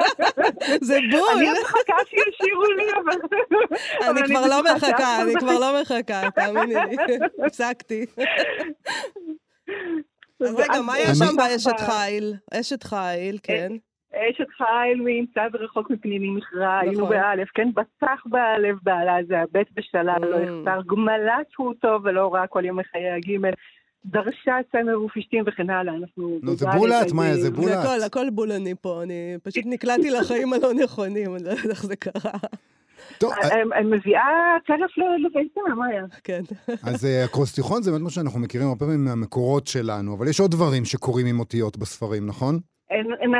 זה 0.88 0.98
בול. 1.10 1.20
אני 1.36 1.48
עוד 1.48 1.58
מחכה 1.62 1.96
שישירו 2.08 2.64
לי, 2.76 2.84
אבל... 3.04 3.38
אני 4.10 4.28
כבר 4.28 4.46
לא 4.46 4.62
מחכה, 4.74 5.22
אני 5.22 5.34
כבר 5.40 5.58
לא 5.58 5.80
מחכה, 5.80 6.30
תאמיני 6.34 6.74
לי. 6.74 7.18
הפסקתי. 7.46 8.06
אז 10.40 10.54
רגע, 10.54 10.80
מה 10.86 10.98
יש 10.98 11.18
שם 11.18 11.36
באשת 11.36 11.80
חיל? 11.80 12.34
אשת 12.54 12.82
חיל, 12.82 13.38
כן. 13.42 13.72
אשת 14.14 14.46
חיל 14.56 15.02
מימצא 15.02 15.46
ורחוק 15.52 15.90
מפניני 15.90 16.30
מכרע, 16.30 16.78
היינו 16.78 16.98
נכון. 16.98 17.08
באלף, 17.08 17.48
כן? 17.54 17.68
בטח 17.74 18.22
באלף 18.26 18.76
בעלה 18.82 19.16
זה 19.28 19.40
הבט 19.40 19.66
בשלה, 19.74 20.18
לא 20.18 20.36
mm. 20.36 20.40
יחסר, 20.40 20.80
גמלת 20.86 21.46
הוא 21.56 21.74
טוב 21.80 22.02
ולא 22.04 22.34
רע 22.34 22.46
כל 22.46 22.64
ימי 22.64 22.84
חיי 22.84 23.10
הגימל. 23.10 23.50
דרשה 24.04 24.56
צמר 24.72 25.02
ופשתים 25.02 25.44
וכן 25.46 25.70
הלאה, 25.70 25.94
אנחנו... 25.94 26.38
נו, 26.42 26.54
זה 26.54 26.66
בולט, 26.76 27.12
מאיה, 27.12 27.36
זה 27.36 27.50
בולט. 27.50 27.72
הכל, 27.72 28.02
הכל 28.06 28.30
בולני 28.30 28.74
פה, 28.80 29.02
אני 29.02 29.36
פשוט 29.42 29.64
נקלעתי 29.66 30.10
לחיים 30.10 30.52
הלא 30.52 30.72
נכונים, 30.74 31.34
אני 31.34 31.44
לא 31.44 31.50
יודעת 31.50 31.66
איך 31.66 31.86
זה 31.86 31.96
קרה. 31.96 32.32
טוב, 33.18 33.32
אני 33.42 33.72
אה, 33.74 33.82
מביאה 33.82 34.22
טרף 34.66 34.90
לביתה, 35.26 35.60
מאיה. 35.78 36.04
כן. 36.24 36.42
אז 36.82 37.06
אקרוסטיכון 37.24 37.76
אה, 37.76 37.82
זה 37.82 37.90
באמת 37.90 38.02
מה 38.02 38.10
שאנחנו 38.10 38.40
מכירים 38.40 38.68
הרבה 38.68 38.78
פעמים 38.78 39.04
מהמקורות 39.04 39.66
שלנו, 39.66 40.16
אבל 40.16 40.28
יש 40.28 40.40
עוד 40.40 40.50
דברים 40.50 40.84
שקורים 40.84 41.26
עם 41.26 41.40
אותיות 41.40 41.76
בספרים, 41.76 42.26
נכון? 42.26 42.58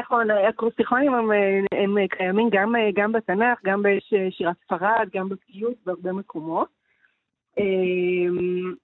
נכון, 0.00 0.30
הקרוסטיכונים 0.30 1.14
הם, 1.14 1.30
הם 1.72 2.06
קיימים 2.06 2.48
גם, 2.52 2.74
גם 2.94 3.12
בתנ"ך, 3.12 3.58
גם 3.64 3.82
בשירת 3.82 4.56
ספרד, 4.64 5.08
גם 5.14 5.28
בפיוט, 5.28 5.76
בהרבה 5.86 6.12
מקומות. 6.12 6.68
אמ, 7.58 8.74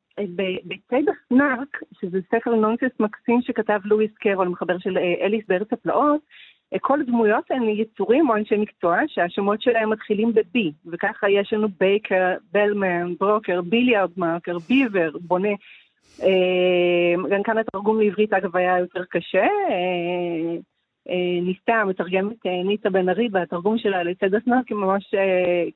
בציד 0.64 1.09
הסנארק, 1.09 1.83
שזה 2.00 2.18
ספר 2.35 2.54
נונסס 2.54 3.00
מקסים 3.00 3.42
שכתב 3.42 3.81
לואיס 3.85 4.11
קרול, 4.20 4.48
מחבר 4.48 4.78
של 4.78 4.98
אה, 4.98 5.14
אליס 5.26 5.44
בארץ 5.48 5.72
הפלאות, 5.72 6.20
אה, 6.72 6.78
כל 6.78 7.00
הדמויות 7.00 7.50
הן 7.50 7.62
יצורים 7.68 8.31
או 8.31 8.37
אנשי 8.37 8.57
מקצוע 8.57 8.98
שהשמות 9.07 9.62
שלהם 9.62 9.90
מתחילים 9.90 10.33
ב-B, 10.33 10.59
וככה 10.87 11.31
יש 11.31 11.52
לנו 11.52 11.68
בייקר, 11.81 12.35
בלמן, 12.52 13.14
ברוקר, 13.20 13.61
ביליארד 13.61 14.11
מרקר, 14.16 14.59
ביבר, 14.68 15.11
בונה. 15.20 15.52
אה, 16.23 17.29
גם 17.31 17.42
כאן 17.42 17.59
התרגום 17.59 18.01
לעברית 18.01 18.33
אגב 18.33 18.57
היה 18.57 18.79
יותר 18.79 19.05
קשה. 19.11 19.47
אה, 19.71 20.57
אה, 21.09 21.40
ניסתה, 21.42 21.73
המתרגמת 21.73 22.47
ניצה 22.64 22.90
בן 22.90 23.09
ארי, 23.09 23.29
בתרגום 23.29 23.79
שלה 23.79 24.03
לצד 24.03 24.35
הסנארק, 24.35 24.68
היא 24.68 24.77
ממש 24.77 25.14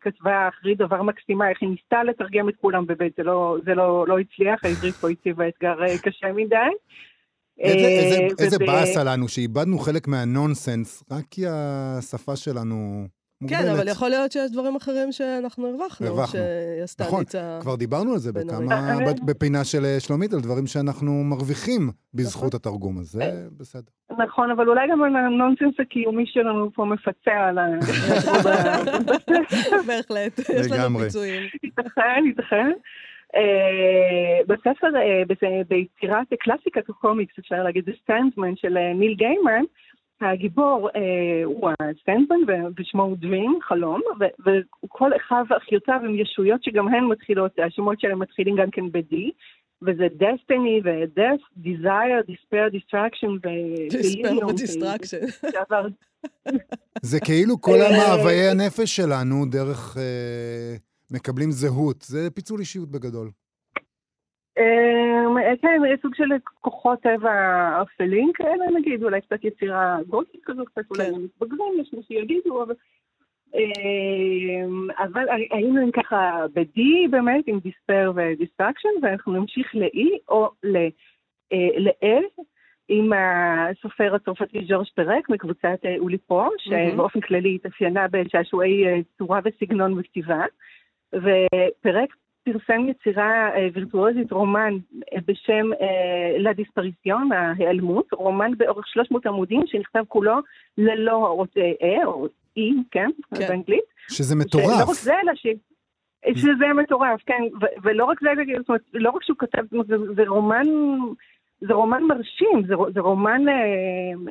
כתבה 0.01 0.49
אחרי 0.49 0.75
דבר 0.75 1.03
מקסימה, 1.03 1.51
איך 1.51 1.59
היא 1.63 1.71
ניסתה 1.71 2.05
לתרגם 2.05 2.49
את 2.49 2.55
כולם 2.61 2.87
בבית, 2.87 3.13
זה 3.17 3.23
לא, 3.23 3.57
זה 3.65 3.75
לא, 3.75 4.05
לא 4.09 4.19
הצליח, 4.19 4.65
העברית 4.65 4.95
פה 4.95 5.11
הציבה 5.11 5.49
אתגר 5.49 5.75
קשה 6.03 6.33
מדי. 6.33 6.57
איזה, 7.59 7.87
איזה, 7.87 8.27
איזה 8.39 8.59
באסה 8.59 9.05
לנו 9.05 9.29
שאיבדנו 9.29 9.79
חלק 9.79 10.09
מהנונסנס, 10.09 11.05
רק 11.11 11.25
כי 11.31 11.43
השפה 11.47 12.37
שלנו 12.37 13.07
מוגבלת. 13.43 13.61
כן, 13.61 13.69
אבל 13.69 13.89
יכול 13.89 14.09
להיות 14.09 14.33
שיש 14.33 14.51
דברים 14.51 14.77
אחרים 14.77 15.13
שאנחנו 15.13 15.69
הרווחנו, 15.69 16.07
הרווחנו. 16.07 16.41
שעשתה 16.81 17.05
נכון, 17.05 17.19
ניצה... 17.19 17.59
כבר 17.61 17.77
דיברנו 17.77 18.13
על 18.13 18.19
זה 18.19 18.33
בכמה, 18.33 18.99
בפינה 19.27 19.65
של 19.65 19.85
אה, 19.85 20.01
שלומית, 20.01 20.33
על 20.33 20.41
דברים 20.41 20.67
שאנחנו 20.67 21.25
מרוויחים 21.25 21.91
בזכות 22.15 22.55
נכון. 22.55 22.57
התרגום, 22.57 22.99
אז 22.99 23.07
זה 23.07 23.23
אה, 23.23 23.47
בסדר. 23.59 23.91
נכון, 24.19 24.51
אבל 24.51 24.69
אולי 24.69 24.89
גם 24.91 25.03
הנונסנס 25.03 25.75
הקיומי 25.79 26.27
שלנו 26.27 26.71
פה 26.75 26.85
מפצה 26.85 27.49
על 27.49 27.59
ה... 27.59 27.67
בהחלט, 29.87 30.39
יש 30.39 30.73
לנו 30.73 30.99
פיצויים. 30.99 31.43
ייתכן, 31.63 32.23
ייתכן. 32.27 32.71
Uh, 33.37 34.47
בספר, 34.47 34.87
ביצירת 35.69 36.27
קלאסיקת 36.41 36.89
הקומיקס, 36.89 37.39
אפשר 37.39 37.63
להגיד, 37.63 37.85
זה 37.85 37.93
סטנדמן 38.03 38.57
של 38.57 38.79
ניל 38.95 39.15
גיימן, 39.15 39.63
הגיבור 40.31 40.89
אה, 40.97 41.45
הוא 41.45 41.71
הסטנדמן 41.71 42.73
ושמו 42.79 43.03
הוא 43.03 43.17
דרים, 43.17 43.59
חלום, 43.63 44.01
וכל 44.85 45.11
אחיו 45.17 45.45
ואחיותיו 45.51 46.01
הם 46.05 46.15
ישויות 46.15 46.65
שגם 46.65 46.89
הן 46.89 47.05
מתחילות, 47.05 47.53
השמות 47.67 48.01
שלהם 48.01 48.19
מתחילים 48.19 48.57
גם 48.57 48.71
כן 48.71 48.93
ב-D, 48.93 49.17
וזה 49.83 50.07
דסטיני 50.13 50.81
ו-death, 50.85 51.65
desire, 51.65 52.31
despair, 52.31 52.75
distraction 52.77 53.31
ו... 53.45 53.49
despair 53.91 54.47
ו-distraction. 54.47 55.91
זה 57.03 57.21
כאילו 57.21 57.61
כל 57.61 57.79
המאוויי 57.81 58.49
הנפש 58.49 58.97
שלנו 58.97 59.47
דרך... 59.47 59.97
אה, 59.97 60.77
מקבלים 61.13 61.51
זהות, 61.51 62.03
זה 62.03 62.31
פיצול 62.31 62.61
אישיות 62.61 62.91
בגדול. 62.91 63.31
אה, 64.59 65.57
כן, 65.63 65.81
סוג 66.03 66.15
של 66.15 66.25
כוחות 66.61 67.01
טבע 67.01 67.33
אפלים 67.83 68.33
כאלה, 68.35 68.67
נגיד, 68.79 69.05
אולי 69.05 69.21
קצת 69.21 69.45
יצירה 69.45 69.99
גותית 70.09 70.41
כזו, 70.45 70.65
קצת 70.65 70.83
אולי 70.91 71.05
כן. 71.05 71.21
מתבגרים, 71.21 71.73
יש 71.81 71.93
מי 71.93 72.03
שיגידו, 72.03 72.63
אבל... 72.63 72.75
אה, 73.55 75.05
אבל 75.05 75.25
היינו 75.51 75.81
עם 75.81 75.91
ככה 75.91 76.47
ב-D 76.55 76.81
באמת, 77.11 77.45
עם 77.47 77.59
despair 77.59 78.13
ו 78.15 78.20
destruction, 78.20 78.89
ואנחנו 79.03 79.33
נמשיך 79.33 79.75
ל-E 79.75 80.19
או 80.29 80.51
ל-L, 80.63 82.43
עם 82.89 83.11
הסופר 83.13 84.15
הצרפתי 84.15 84.65
ז'ורז' 84.69 84.87
פרק 84.95 85.29
מקבוצת 85.31 85.79
אה, 85.85 85.97
אוליפו, 85.99 86.49
שבאופן 86.59 87.21
כללי 87.21 87.55
התאפיינה 87.55 88.07
בשעשועי 88.11 88.87
אה, 88.87 88.99
צורה 89.19 89.41
וסגנון 89.45 89.99
וכתיבה. 89.99 90.45
ופרק 91.15 92.15
פרסם 92.45 92.89
יצירה 92.89 93.51
אה, 93.55 93.69
וירטואוזית, 93.73 94.33
רומן 94.33 94.75
אה, 95.13 95.19
בשם 95.27 95.71
לה 96.39 96.53
דיספריסיון, 96.53 97.33
ההיעלמות, 97.33 98.13
רומן 98.13 98.51
באורך 98.57 98.89
300 98.89 99.27
עמודים 99.27 99.63
שנכתב 99.67 100.03
כולו 100.09 100.35
ללא 100.79 101.27
האות 101.27 101.57
אה 101.83 102.05
או 102.05 102.27
אי, 102.57 102.73
כן, 102.91 103.11
כן. 103.35 103.49
באנגלית. 103.49 103.85
שזה 104.11 104.35
לא 104.35 104.41
מטורף. 104.41 104.89
רק 104.89 104.95
זה, 104.95 105.13
אלא 105.23 105.33
ש... 105.35 105.47
שזה 106.37 106.67
מטורף, 106.83 107.21
כן, 107.27 107.43
ו- 107.63 107.77
ולא 107.83 108.05
רק 108.05 108.21
זה, 108.21 108.29
זאת 108.59 108.69
אומרת, 108.69 108.83
לא 108.95 109.11
רק 109.11 109.23
שהוא 109.23 109.37
כתב, 109.39 109.63
זאת 109.63 109.73
אומרת, 109.73 109.87
זה, 109.87 109.97
זה 110.17 110.23
רומן, 110.27 110.67
זה 111.61 111.75
רומן 111.75 112.03
מרשים, 112.03 112.67
זה, 112.67 112.75
זה 112.95 113.01
רומן 113.01 113.49
אה, 113.49 113.55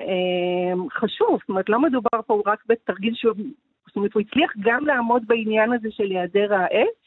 אה, 0.01 0.73
חשוב, 0.91 1.39
זאת 1.39 1.49
אומרת, 1.49 1.69
לא 1.69 1.79
מדובר 1.79 2.21
פה 2.27 2.41
רק 2.45 2.63
בתרגיל 2.67 3.13
שהוא, 3.15 3.33
זאת 3.87 3.95
אומרת, 3.95 4.13
הוא 4.13 4.21
הצליח 4.21 4.51
גם 4.59 4.85
לעמוד 4.85 5.23
בעניין 5.27 5.73
הזה 5.73 5.87
של 5.91 6.03
היעדר 6.03 6.53
העט, 6.53 7.00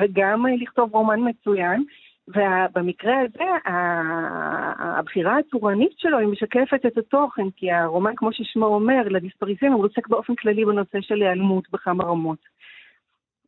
וגם 0.00 0.46
לכתוב 0.60 0.94
רומן 0.94 1.20
מצוין. 1.28 1.84
ובמקרה 2.28 3.14
הזה, 3.20 3.44
הבחירה 4.78 5.38
הצורנית 5.38 5.98
שלו 5.98 6.18
היא 6.18 6.28
משקפת 6.28 6.86
את 6.86 6.98
התוכן, 6.98 7.50
כי 7.56 7.72
הרומן, 7.72 8.12
כמו 8.16 8.32
ששמו 8.32 8.66
אומר, 8.66 9.08
לדיספריזם, 9.08 9.72
הוא 9.72 9.84
עוסק 9.84 10.08
באופן 10.08 10.34
כללי 10.34 10.64
בנושא 10.64 11.00
של 11.00 11.22
היעלמות 11.22 11.70
בכמה 11.72 12.04
רמות. 12.04 12.38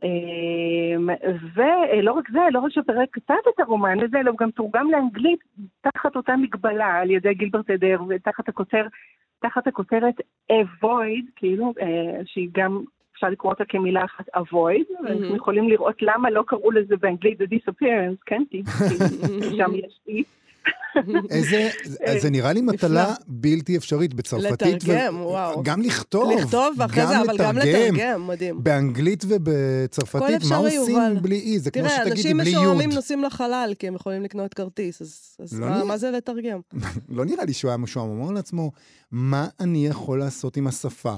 אמ, 0.03 1.09
ולא 1.55 2.13
רק 2.13 2.31
זה, 2.31 2.39
לא 2.53 2.61
רק 2.61 2.73
שפרק 2.73 3.09
כתב 3.13 3.35
את 3.55 3.61
הרומן 3.61 4.01
הזה, 4.01 4.21
אלא 4.21 4.31
הוא 4.31 4.39
גם 4.39 4.51
תורגם 4.51 4.91
לאנגלית 4.91 5.41
תחת 5.81 6.17
אותה 6.17 6.37
מגבלה 6.37 6.95
על 6.95 7.11
ידי 7.11 7.35
גילברט 7.35 7.71
אדר, 7.71 8.01
ותחת 8.09 8.49
הכותר, 8.49 8.87
תחת 9.39 9.67
הכותרת 9.67 10.15
avoid, 10.53 11.31
כאילו, 11.37 11.73
אה, 11.81 12.21
שהיא 12.25 12.49
גם, 12.53 12.81
אפשר 13.17 13.27
לקרוא 13.27 13.53
אותה 13.53 13.65
כמילה 13.69 14.05
אחת 14.05 14.25
avoid, 14.37 15.05
ואנחנו 15.05 15.37
יכולים 15.37 15.69
לראות 15.69 15.95
למה 16.03 16.31
לא 16.31 16.43
קראו 16.47 16.71
לזה 16.71 16.97
באנגלית 16.97 17.41
the 17.41 17.45
disappearance, 17.45 18.23
כן? 18.27 18.43
כי 18.51 18.63
שם 19.57 19.75
יש 19.75 20.01
אי. 20.09 20.23
איזה, 21.31 21.69
זה 22.19 22.31
נראה 22.31 22.53
לי 22.53 22.61
מטלה 22.61 23.15
בלתי 23.27 23.77
אפשרית 23.77 24.15
בצרפתית. 24.15 24.85
לתרגם, 24.85 25.21
וואו. 25.21 25.63
גם 25.63 25.83
לכתוב, 25.83 26.33
לכתוב, 26.33 26.75
ואחרי 26.79 27.07
זה, 27.07 27.21
אבל 27.21 27.37
גם 27.39 27.59
לתרגם, 27.59 28.27
מדהים. 28.27 28.65
באנגלית 28.65 29.25
ובצרפתית, 29.29 30.43
מה 30.51 30.57
עושים. 30.57 30.99
בלי 31.23 31.39
אי? 31.41 31.59
זה 31.59 31.71
כמו 31.71 31.83
תראה, 31.83 31.97
שתגידי 31.97 32.13
אנשים 32.13 32.37
בלי 32.37 32.51
משועממים 32.51 32.91
יוד. 32.91 32.95
נוסעים 32.95 33.25
לחלל, 33.25 33.73
כי 33.79 33.89
הם 33.89 33.95
יכולים 33.95 34.23
לקנות 34.23 34.55
כרטיס, 34.55 35.03
אז, 35.03 35.37
אז 35.41 35.61
לא 35.61 35.87
מה 35.87 35.97
זה 35.97 36.11
לתרגם? 36.11 36.61
לא 37.17 37.25
נראה 37.25 37.45
לי 37.45 37.53
שהוא 37.53 37.69
היה 37.69 37.79
משועמם, 37.79 38.17
הוא 38.17 38.25
אמר 38.25 38.33
לעצמו, 38.33 38.73
מה 39.13 39.47
אני 39.61 39.87
יכול 39.87 40.19
לעשות 40.19 40.57
עם 40.57 40.67
השפה? 40.67 41.15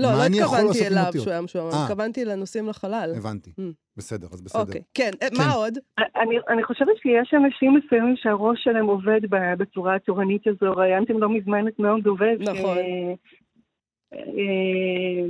לא, 0.00 0.08
לא 0.12 0.22
התכוונתי 0.24 0.86
אליו? 0.86 1.12
שהוא 1.12 1.30
היה 1.30 1.40
משועמם, 1.40 1.70
אה. 1.72 1.82
התכוונתי 1.84 2.24
לנוסעים 2.24 2.68
לחלל. 2.68 3.12
הבנתי. 3.16 3.50
Mm. 3.50 3.62
בסדר, 3.96 4.26
אז 4.32 4.42
בסדר. 4.42 4.60
אוקיי, 4.60 4.82
כן, 4.94 5.10
אה, 5.22 5.28
מה 5.38 5.52
עוד? 5.52 5.78
אני, 5.98 6.36
אני 6.48 6.64
חושבת 6.64 6.96
שיש 6.96 7.34
אנשים 7.34 7.74
מסוימים 7.74 8.14
שהראש 8.16 8.64
שלהם 8.64 8.86
עובד 8.86 9.20
בצורה 9.58 9.94
הצורנית 9.94 10.46
הזו, 10.46 10.72
ראיינתם 10.72 11.18
לא 11.18 11.28
מזמן 11.28 11.68
את 11.68 11.80
נאום 11.80 12.00
דובב. 12.00 12.36
נכון. 12.40 12.76
ש- 12.76 13.18
אה, 14.14 15.24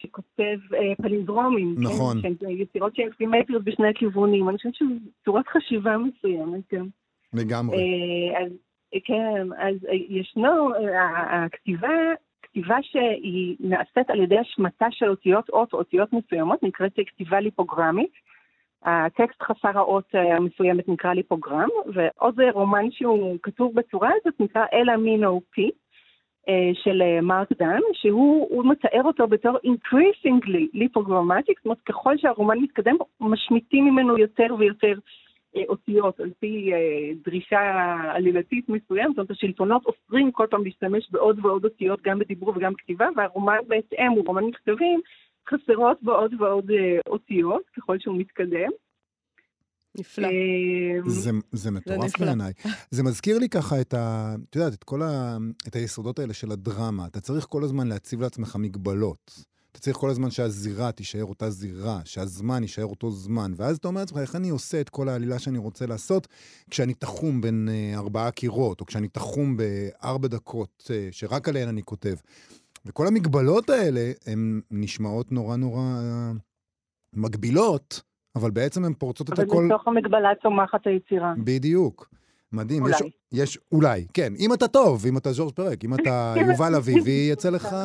שכותב 0.00 0.58
פלינדרומים. 1.02 1.74
נכון. 1.78 2.22
כן, 2.22 2.32
שהן 2.40 2.50
יצירות 2.50 2.96
שהן 2.96 3.08
סימטריות 3.18 3.64
בשני 3.64 3.88
הכיוונים. 3.88 4.48
אני 4.48 4.56
חושבת 4.56 4.74
שזו 4.74 4.90
צורת 5.24 5.48
חשיבה 5.48 5.96
מסוימת, 5.98 6.60
כן. 6.68 6.84
לגמרי. 7.32 7.76
אז 8.44 8.52
כן, 9.04 9.52
אז 9.58 9.74
ישנו, 10.08 10.70
הכתיבה, 11.30 11.88
כתיבה 12.54 12.76
שהיא 12.82 13.56
נעשית 13.60 14.10
על 14.10 14.20
ידי 14.20 14.38
השמטה 14.38 14.86
של 14.90 15.08
אותיות 15.08 15.50
אות 15.50 15.72
או 15.72 15.78
אותיות 15.78 16.12
מסוימות, 16.12 16.62
נקראת 16.62 16.92
כתיבה 17.06 17.40
ליפוגרמית. 17.40 18.10
הטקסט 18.82 19.42
חסר 19.42 19.78
האות 19.78 20.04
אה, 20.14 20.36
המסוימת 20.36 20.88
נקרא 20.88 21.12
ליפוגרם, 21.12 21.68
ועוד 21.94 22.40
רומן 22.52 22.90
שהוא 22.90 23.36
כתוב 23.42 23.74
בצורה 23.74 24.10
הזאת 24.20 24.40
נקרא 24.40 24.64
אלה 24.72 24.96
מינו 24.96 25.40
פי. 25.50 25.70
אה, 26.48 26.70
של 26.74 27.02
אה, 27.02 27.20
מרק 27.20 27.48
דן, 27.58 27.80
שהוא 27.92 28.46
הוא 28.50 28.64
מתאר 28.66 29.02
אותו 29.04 29.26
בתור 29.26 29.56
increasingly 29.56 30.66
ליפוגרמטיק, 30.74 31.58
זאת 31.58 31.64
אומרת 31.64 31.80
ככל 31.80 32.18
שהרומן 32.18 32.58
מתקדם, 32.58 32.96
משמיטים 33.20 33.84
ממנו 33.84 34.18
יותר 34.18 34.46
ויותר 34.58 34.94
אותיות 35.68 36.20
על 36.20 36.30
פי 36.38 36.72
אה, 36.72 37.12
דרישה 37.24 37.60
עלילתית 38.14 38.68
מסוימת, 38.68 39.10
זאת 39.10 39.18
אומרת 39.18 39.30
השלטונות 39.30 39.82
אוסרים 39.86 40.32
כל 40.32 40.46
פעם 40.50 40.64
להשתמש 40.64 41.10
בעוד 41.10 41.38
ועוד 41.44 41.64
אותיות 41.64 42.02
גם 42.02 42.18
בדיבור 42.18 42.48
וגם 42.56 42.72
בכתיבה, 42.72 43.06
והרומן 43.16 43.56
בהתאם 43.68 44.10
הוא 44.16 44.26
רומן 44.26 44.44
מכתבים, 44.44 45.00
חסרות 45.48 46.02
בו 46.02 46.12
עוד 46.12 46.34
ועוד 46.40 46.70
אה, 46.70 46.98
אותיות 47.06 47.62
ככל 47.76 47.98
שהוא 47.98 48.18
מתקדם. 48.18 48.70
נפלא. 49.98 50.26
אה, 50.26 51.10
זה, 51.10 51.30
זה 51.52 51.70
מטורף. 51.70 52.18
בעיניי. 52.20 52.52
זה 52.90 53.02
מזכיר 53.02 53.38
לי 53.38 53.48
ככה 53.48 53.80
את 53.80 53.94
ה... 53.94 54.34
את 54.50 54.56
יודעת, 54.56 54.74
את 54.74 54.84
כל 54.84 55.02
ה... 55.02 55.36
את 55.68 55.76
היסודות 55.76 56.18
האלה 56.18 56.34
של 56.34 56.50
הדרמה. 56.50 57.06
אתה 57.06 57.20
צריך 57.20 57.44
כל 57.44 57.64
הזמן 57.64 57.86
להציב 57.86 58.20
לעצמך 58.20 58.56
מגבלות. 58.58 59.53
אתה 59.74 59.82
צריך 59.82 59.96
כל 59.96 60.10
הזמן 60.10 60.30
שהזירה 60.30 60.92
תישאר 60.92 61.24
אותה 61.24 61.50
זירה, 61.50 62.00
שהזמן 62.04 62.62
יישאר 62.62 62.84
אותו 62.84 63.10
זמן. 63.10 63.52
ואז 63.56 63.76
אתה 63.76 63.88
אומר 63.88 64.00
לעצמך, 64.00 64.18
איך 64.18 64.36
אני 64.36 64.48
עושה 64.48 64.80
את 64.80 64.88
כל 64.88 65.08
העלילה 65.08 65.38
שאני 65.38 65.58
רוצה 65.58 65.86
לעשות 65.86 66.28
כשאני 66.70 66.94
תחום 66.94 67.40
בין 67.40 67.68
אה, 67.72 67.98
ארבעה 67.98 68.30
קירות, 68.30 68.80
או 68.80 68.86
כשאני 68.86 69.08
תחום 69.08 69.56
בארבע 69.56 70.28
דקות, 70.28 70.90
אה, 70.94 71.08
שרק 71.10 71.48
עליהן 71.48 71.68
אני 71.68 71.82
כותב. 71.82 72.14
וכל 72.86 73.06
המגבלות 73.06 73.70
האלה, 73.70 74.12
הן 74.26 74.60
נשמעות 74.70 75.32
נורא 75.32 75.56
נורא 75.56 75.80
אה, 75.80 76.32
מגבילות, 77.14 78.02
אבל 78.36 78.50
בעצם 78.50 78.84
הן 78.84 78.94
פורצות 78.94 79.28
את 79.28 79.32
אבל 79.32 79.48
הכל... 79.48 79.64
מתוך 79.64 79.88
המגבלה 79.88 80.28
צומחת 80.42 80.86
היצירה. 80.86 81.34
בדיוק. 81.44 82.08
מדהים. 82.52 82.82
אולי. 82.82 82.94
יש, 82.94 83.02
יש, 83.32 83.58
אולי, 83.72 84.06
כן. 84.12 84.32
אם 84.38 84.54
אתה 84.54 84.68
טוב, 84.68 85.06
אם 85.06 85.16
אתה 85.16 85.32
ז'ורג' 85.32 85.52
פרק, 85.54 85.84
אם 85.84 85.94
אתה 85.94 86.34
יובל 86.50 86.74
אביבי, 86.74 87.28
יצא 87.32 87.50
לך. 87.50 87.76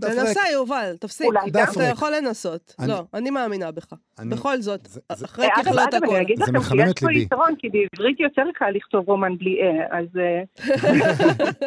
תנסה, 0.00 0.40
יובל, 0.52 0.96
תפסיק. 1.00 1.28
אתה. 1.48 1.82
יכול 1.82 2.08
לנסות. 2.16 2.74
לא, 2.88 3.02
אני 3.14 3.30
מאמינה 3.30 3.72
בך. 3.72 3.92
בכל 4.30 4.56
זאת, 4.56 4.80
אחרי 5.24 5.46
אגב, 5.46 5.64
ככלות 5.64 5.94
אגב, 5.94 6.04
אני 6.04 6.12
הכל. 6.12 6.20
אגיד 6.20 6.38
זה 6.38 6.42
לכם 6.42 6.56
מחמם 6.56 6.90
את 6.90 6.98
פה 6.98 7.08
ליבי. 7.08 7.22
יתרון, 7.22 7.54
כי 7.58 7.68
בעברית 7.68 8.20
יותר 8.20 8.44
קל 8.54 8.70
לכתוב 8.70 9.08
רומן 9.08 9.38
בלי 9.38 9.58
אה, 9.62 9.98
אז 9.98 10.06
אה, 10.18 10.42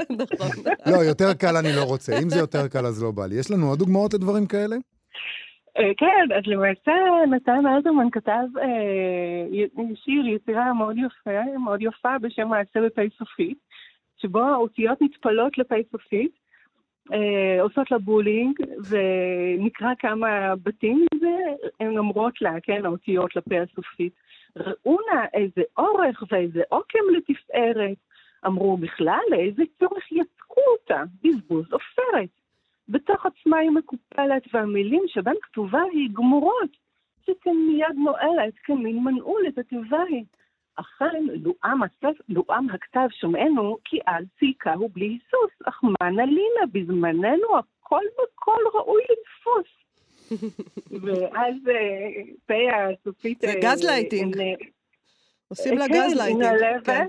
נכון. 0.22 0.64
לא, 0.86 0.98
יותר 0.98 1.34
קל 1.34 1.58
אני 1.58 1.76
לא 1.76 1.84
רוצה. 1.84 2.20
אם 2.24 2.30
זה 2.30 2.40
יותר 2.40 2.68
קל, 2.68 2.86
אז 2.86 3.04
לא 3.04 3.12
בא 3.12 3.26
לי. 3.26 3.36
יש 3.36 3.52
לנו 3.52 3.70
עוד 3.70 3.80
דוגמאות 3.80 4.14
לדברים 4.14 4.46
כאלה? 4.46 4.76
אה, 5.78 5.92
כן, 5.98 6.36
אז 6.38 6.44
למעשה 6.46 6.92
נתן 7.30 7.66
אלתרמן 7.68 8.10
כתב 8.12 8.58
אה, 8.62 9.94
שיר, 10.06 10.28
יצירה 10.36 10.74
מאוד 10.74 10.96
יפה, 10.98 11.58
מאוד 11.64 11.82
יפה 11.82 12.20
בשם 12.22 12.48
מעשה 12.48 12.80
בפה 12.86 13.02
סופית, 13.18 13.58
שבו 14.18 14.40
האותיות 14.40 15.02
נטפלות 15.02 15.58
לפה 15.58 15.76
סופית, 15.92 16.32
אה, 17.14 17.62
עושות 17.62 17.92
לה 17.92 17.98
בולינג, 17.98 18.60
ונקרא 18.90 19.94
כמה 20.00 20.56
בתים 20.64 21.06
מזה, 21.14 21.38
הן 21.80 21.98
אומרות 21.98 22.42
לה, 22.42 22.54
כן, 22.64 22.86
האותיות 22.86 23.36
לפה 23.36 23.56
הסופית, 23.62 24.14
ראו 24.56 24.98
נא 25.14 25.22
איזה 25.34 25.62
אורך 25.78 26.24
ואיזה 26.32 26.62
עוקם 26.70 27.00
לתפארת. 27.18 27.98
אמרו 28.46 28.78
בכלל, 28.78 29.20
לאיזה 29.30 29.64
צורך 29.80 30.12
יצקו 30.12 30.62
אותה? 30.72 31.04
בזבוז 31.24 31.66
עופרת. 31.72 32.30
בתוך 32.90 33.26
עצמה 33.26 33.58
היא 33.58 33.70
מקופלת, 33.70 34.44
והמילים 34.54 35.04
שבהן 35.08 35.36
כתובה 35.42 35.82
היא 35.92 36.10
גמורות, 36.14 36.78
שכן 37.26 37.56
מיד 37.68 37.96
נועלת, 37.96 38.54
כמין 38.64 39.04
מנעול 39.04 39.42
את 39.48 39.58
התיבה 39.58 40.02
היא. 40.10 40.24
אכן, 40.80 41.24
לועם, 41.44 41.80
לועם 42.30 42.70
הכתב 42.70 43.08
שומענו, 43.12 43.78
כי 43.86 44.00
אז 44.08 44.26
צילקהו 44.40 44.90
בלי 44.90 45.06
היסוס, 45.06 45.68
אך 45.68 45.84
מה 45.84 46.10
נלינה, 46.10 46.66
בזמננו 46.74 47.58
הכל 47.58 48.04
בכל 48.18 48.62
ראוי 48.74 49.02
לתפוס. 49.12 49.80
ואז 51.04 51.56
אה, 51.70 52.34
פה 52.46 52.54
הסופית... 52.54 53.42
זה 53.42 53.48
אה, 53.48 53.60
גזלייטינג. 53.62 54.40
אה, 54.40 54.54
עושים 55.48 55.78
לה 55.78 55.88
כן, 55.88 55.94
היא 55.94 56.02
גזלייטינג. 56.04 56.86
כן. 56.86 57.08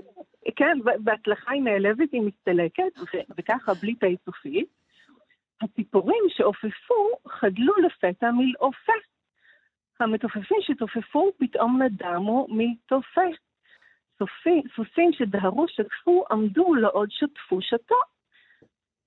כן, 0.55 0.79
ב- 0.83 1.03
בהצלחה 1.03 1.51
היא 1.51 1.61
נעלבת, 1.61 2.11
היא 2.11 2.21
מסתלקת, 2.21 3.19
וככה 3.37 3.73
בלי 3.73 3.95
פה 3.99 4.07
סופית. 4.25 4.67
הציפורים 5.61 6.23
שעופפו 6.29 7.09
חדלו 7.27 7.73
לפתע 7.85 8.31
מלעופה. 8.31 8.93
המתופפים 9.99 10.57
שתופפו 10.61 11.31
פתאום 11.39 11.81
נדמו 11.81 12.47
מתופף. 12.49 13.50
סופי, 14.21 14.61
סוסים 14.75 15.13
שדהרו 15.13 15.65
שטפו 15.67 16.23
עמדו 16.31 16.73
לעוד 16.73 17.09
שטפו 17.11 17.61
שתו. 17.61 17.95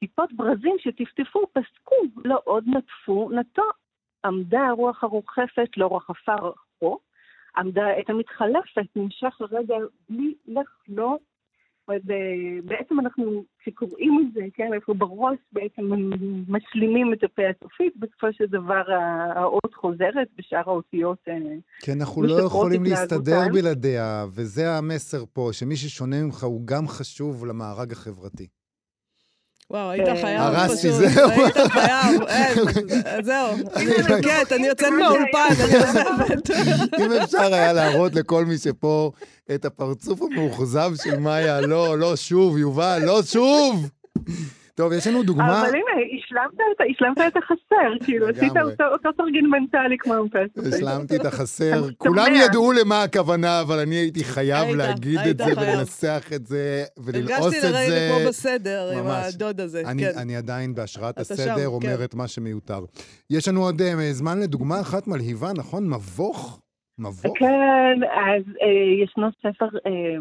טיפות 0.01 0.33
ברזים 0.33 0.77
שטפטפו 0.79 1.47
פסקו 1.53 1.97
לעוד 2.25 2.65
נטפו 2.67 3.31
נטו. 3.31 3.63
עמדה 4.25 4.67
הרוח 4.67 5.05
הרוחפת 5.05 5.77
לא 5.77 5.97
רחפה 5.97 6.35
רחו, 6.35 6.99
עמדה 7.57 7.99
את 8.01 8.11
המתחלפת 8.11 8.97
נמשך 8.97 9.41
הרגע 9.41 9.75
בלי 10.09 10.35
לחלוף 10.47 11.23
ובעצם 11.89 13.01
אנחנו, 13.01 13.45
כשקוראים 13.59 14.27
את 14.29 14.35
זה, 14.35 14.41
כן, 14.55 14.71
אנחנו 14.73 14.95
בראש 14.95 15.39
בעצם 15.53 15.83
משלימים 16.49 17.13
את 17.13 17.25
הפה 17.25 17.43
הסופית, 17.51 17.97
בסופו 17.97 18.27
של 18.33 18.45
דבר 18.47 18.83
האות 19.37 19.75
חוזרת 19.75 20.29
ושאר 20.39 20.63
האותיות 20.67 21.19
אה, 21.29 21.35
כן, 21.81 22.01
אנחנו 22.01 22.23
לא 22.23 22.41
יכולים 22.47 22.85
להסתדר 22.85 23.41
בלעדיה, 23.53 24.25
וזה 24.35 24.71
המסר 24.71 25.25
פה, 25.33 25.49
שמי 25.53 25.77
ששונה 25.77 26.23
ממך 26.23 26.45
הוא 26.45 26.67
גם 26.67 26.89
חשוב 26.89 27.47
למארג 27.47 27.93
החברתי. 27.93 28.47
וואו, 29.71 29.91
היית 29.91 30.07
כן. 30.07 30.17
חייב 30.21 30.41
פשוט. 30.41 30.55
הרסתי, 30.55 30.93
זהו. 30.93 31.31
היית 31.31 31.57
חייב, 31.59 32.23
זהו. 33.29 33.49
אני 33.77 33.85
מבקשת, 33.99 34.53
אני 34.53 34.67
יוצאת 34.67 34.93
מהאולפן, 35.01 35.49
אני 35.65 35.77
עוזבת. 35.77 36.51
אם 37.01 37.13
אפשר 37.13 37.55
היה 37.55 37.73
להראות 37.73 38.15
לכל 38.15 38.45
מי 38.45 38.59
שפה 38.59 39.11
את 39.55 39.65
הפרצוף 39.65 40.23
המאוכזב 40.23 40.93
של 41.05 41.19
מאיה, 41.19 41.61
לא, 41.61 41.99
לא 41.99 42.17
שוב, 42.17 42.59
יובל, 42.59 43.03
לא 43.05 43.23
שוב! 43.23 43.89
טוב, 44.75 44.93
יש 44.93 45.07
לנו 45.07 45.23
דוגמה... 45.23 45.61
אבל 45.61 45.69
הנה, 45.69 46.14
השלמת 46.91 47.19
את 47.19 47.37
החסר, 47.37 47.99
כאילו, 48.05 48.29
עשית 48.29 48.53
אותו 48.93 49.13
תרגיל 49.13 49.47
מנטלי 49.47 49.99
כמו 49.99 50.15
המפסט. 50.15 50.75
השלמתי 50.75 51.17
את 51.17 51.25
החסר. 51.27 51.89
כולם 51.99 52.33
ידעו 52.35 52.73
למה 52.73 53.03
הכוונה, 53.03 53.61
אבל 53.61 53.79
אני 53.79 53.95
הייתי 53.95 54.25
חייב 54.25 54.77
להגיד 54.77 55.19
את 55.31 55.39
זה 55.39 55.53
ולנסח 55.57 56.31
את 56.35 56.47
זה 56.47 56.85
וללעוס 56.99 57.55
את 57.55 57.61
זה. 57.61 57.69
הרגשתי 57.69 57.73
לרגע 57.73 58.19
כמו 58.19 58.29
בסדר 58.29 58.91
עם 58.99 59.07
הדוד 59.07 59.61
הזה, 59.61 59.83
כן. 59.85 60.19
אני 60.19 60.37
עדיין 60.37 60.75
בהשראת 60.75 61.19
הסדר 61.19 61.69
אומר 61.69 61.97
כן. 61.97 62.05
את 62.05 62.15
מה 62.15 62.29
שמיותר. 62.29 62.85
יש 63.31 63.49
לנו 63.49 63.63
עוד 63.63 63.83
אה, 63.83 64.13
זמן 64.13 64.41
לדוגמה 64.41 64.81
אחת 64.81 65.07
מלהיבה, 65.07 65.53
נכון? 65.57 65.91
מבוך? 65.91 66.61
מבוך? 66.99 67.39
כן, 67.39 67.99
אז 68.03 68.43
אה, 68.63 69.03
ישנו 69.05 69.29
ספר 69.43 69.67
אה, 69.87 70.17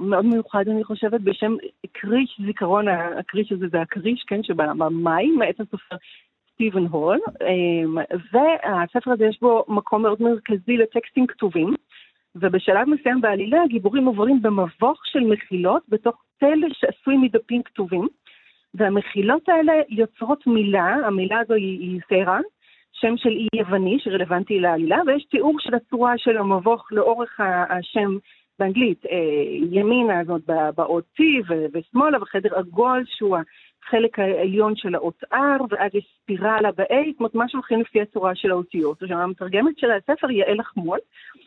מאוד 0.00 0.24
מיוחד, 0.24 0.68
אני 0.68 0.84
חושבת, 0.84 1.20
בשם 1.20 1.56
קריש 1.92 2.40
זיכרון, 2.46 2.88
הקריש 2.88 3.52
הזה 3.52 3.66
זה 3.68 3.80
הקריש, 3.80 4.24
כן, 4.26 4.42
שבמים, 4.42 5.38
מאת 5.38 5.60
הסופר 5.60 5.96
סטיבן 6.54 6.86
הול, 6.86 7.18
אה, 7.42 8.02
והספר 8.32 9.12
הזה 9.12 9.24
יש 9.24 9.38
בו 9.40 9.64
מקום 9.68 10.02
מאוד 10.02 10.22
מרכזי 10.22 10.76
לטקסטים 10.76 11.26
כתובים, 11.26 11.74
ובשלב 12.34 12.88
מסוים 12.88 13.20
בעלילה 13.20 13.62
הגיבורים 13.62 14.06
עוברים 14.06 14.42
במבוך 14.42 15.00
של 15.06 15.20
מחילות 15.20 15.82
בתוך 15.88 16.22
תל 16.38 16.60
שעשוי 16.72 17.16
מדפים 17.16 17.62
כתובים, 17.62 18.08
והמחילות 18.74 19.48
האלה 19.48 19.72
יוצרות 19.88 20.46
מילה, 20.46 20.96
המילה 21.06 21.38
הזו 21.38 21.54
היא, 21.54 21.80
היא 21.80 22.00
סרע, 22.08 22.38
שם 22.92 23.16
של 23.16 23.28
אי 23.28 23.46
יווני 23.54 23.98
שרלוונטי 24.00 24.60
לעלילה, 24.60 24.98
ויש 25.06 25.24
תיאור 25.24 25.56
של 25.60 25.74
הצורה 25.74 26.18
של 26.18 26.36
המבוך 26.36 26.92
לאורך 26.92 27.40
השם 27.68 28.16
באנגלית, 28.58 29.06
אה, 29.06 29.18
ימינה 29.70 30.24
זאת 30.24 30.42
באות 30.76 31.04
T 31.20 31.22
ושמאלה, 31.72 32.22
וחדר 32.22 32.58
עגול 32.58 33.04
שהוא 33.06 33.36
החלק 33.86 34.18
העליון 34.18 34.76
של 34.76 34.94
האות 34.94 35.24
R, 35.32 35.62
ואז 35.70 35.94
יש 35.94 36.18
ספירלה 36.22 36.72
ב-A, 36.72 36.94
זאת 37.10 37.18
אומרת, 37.20 37.34
מה 37.34 37.48
שהולכים 37.48 37.80
לפי 37.80 38.00
הצורה 38.00 38.34
של 38.34 38.50
האותיות. 38.50 39.02
עכשיו, 39.02 39.18
המתרגמת 39.18 39.78
של 39.78 39.90
הספר 39.90 40.30
יעל 40.30 40.58
לחמול, 40.58 40.98
אה, 40.98 41.37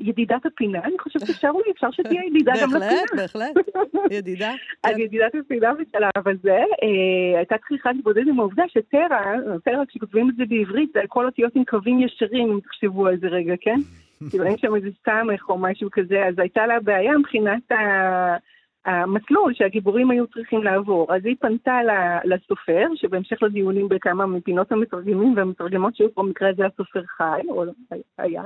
ידידת 0.00 0.46
הפינה, 0.46 0.78
אני 0.84 0.98
חושבת 0.98 1.26
שאפשר 1.26 1.52
לי, 1.52 1.72
אפשר 1.72 1.90
שתהיה 1.90 2.24
ידידה 2.26 2.52
גם 2.62 2.68
לפינה. 2.68 2.86
בהחלט, 3.16 3.56
בהחלט, 3.56 3.84
ידידה. 4.10 4.52
אז 4.84 4.94
כן. 4.94 5.00
ידידת 5.00 5.34
הפינה 5.34 5.72
בשלב 5.74 6.28
הזה, 6.28 6.58
אה, 6.82 7.38
הייתה 7.38 7.56
צריכה 7.68 7.92
להתמודד 7.92 8.28
עם 8.28 8.40
העובדה 8.40 8.62
שטרה, 8.68 9.34
טרה, 9.64 9.86
כשכותבים 9.88 10.30
את 10.30 10.36
זה 10.36 10.44
בעברית, 10.48 10.90
זה 10.94 11.00
כל 11.08 11.26
אותיות 11.26 11.56
עם 11.56 11.64
קווים 11.64 12.00
ישרים, 12.00 12.50
אם 12.52 12.60
תחשבו 12.60 13.06
על 13.06 13.16
זה 13.16 13.26
רגע, 13.26 13.54
כן? 13.60 13.78
כאילו 14.30 14.44
אין 14.44 14.58
שם 14.58 14.74
איזה 14.74 14.88
סמך 15.04 15.48
או 15.48 15.58
משהו 15.58 15.88
כזה, 15.92 16.26
אז 16.26 16.38
הייתה 16.38 16.66
לה 16.66 16.80
בעיה 16.80 17.18
מבחינת 17.18 17.62
המסלול 18.84 19.54
שהגיבורים 19.54 20.10
היו 20.10 20.26
צריכים 20.26 20.62
לעבור. 20.62 21.14
אז 21.14 21.20
היא 21.24 21.36
פנתה 21.40 21.78
לסופר, 22.24 22.86
שבהמשך 22.94 23.42
לדיונים 23.42 23.88
בכמה 23.88 24.26
מפינות 24.26 24.72
המתרגמים 24.72 25.36
והמתרגמות 25.36 25.96
שהיו 25.96 26.14
פה, 26.14 26.22
במקרה 26.22 26.48
הזה 26.48 26.66
הסופר 26.66 27.02
חי, 27.16 27.40
או 27.48 27.64
היה, 28.18 28.42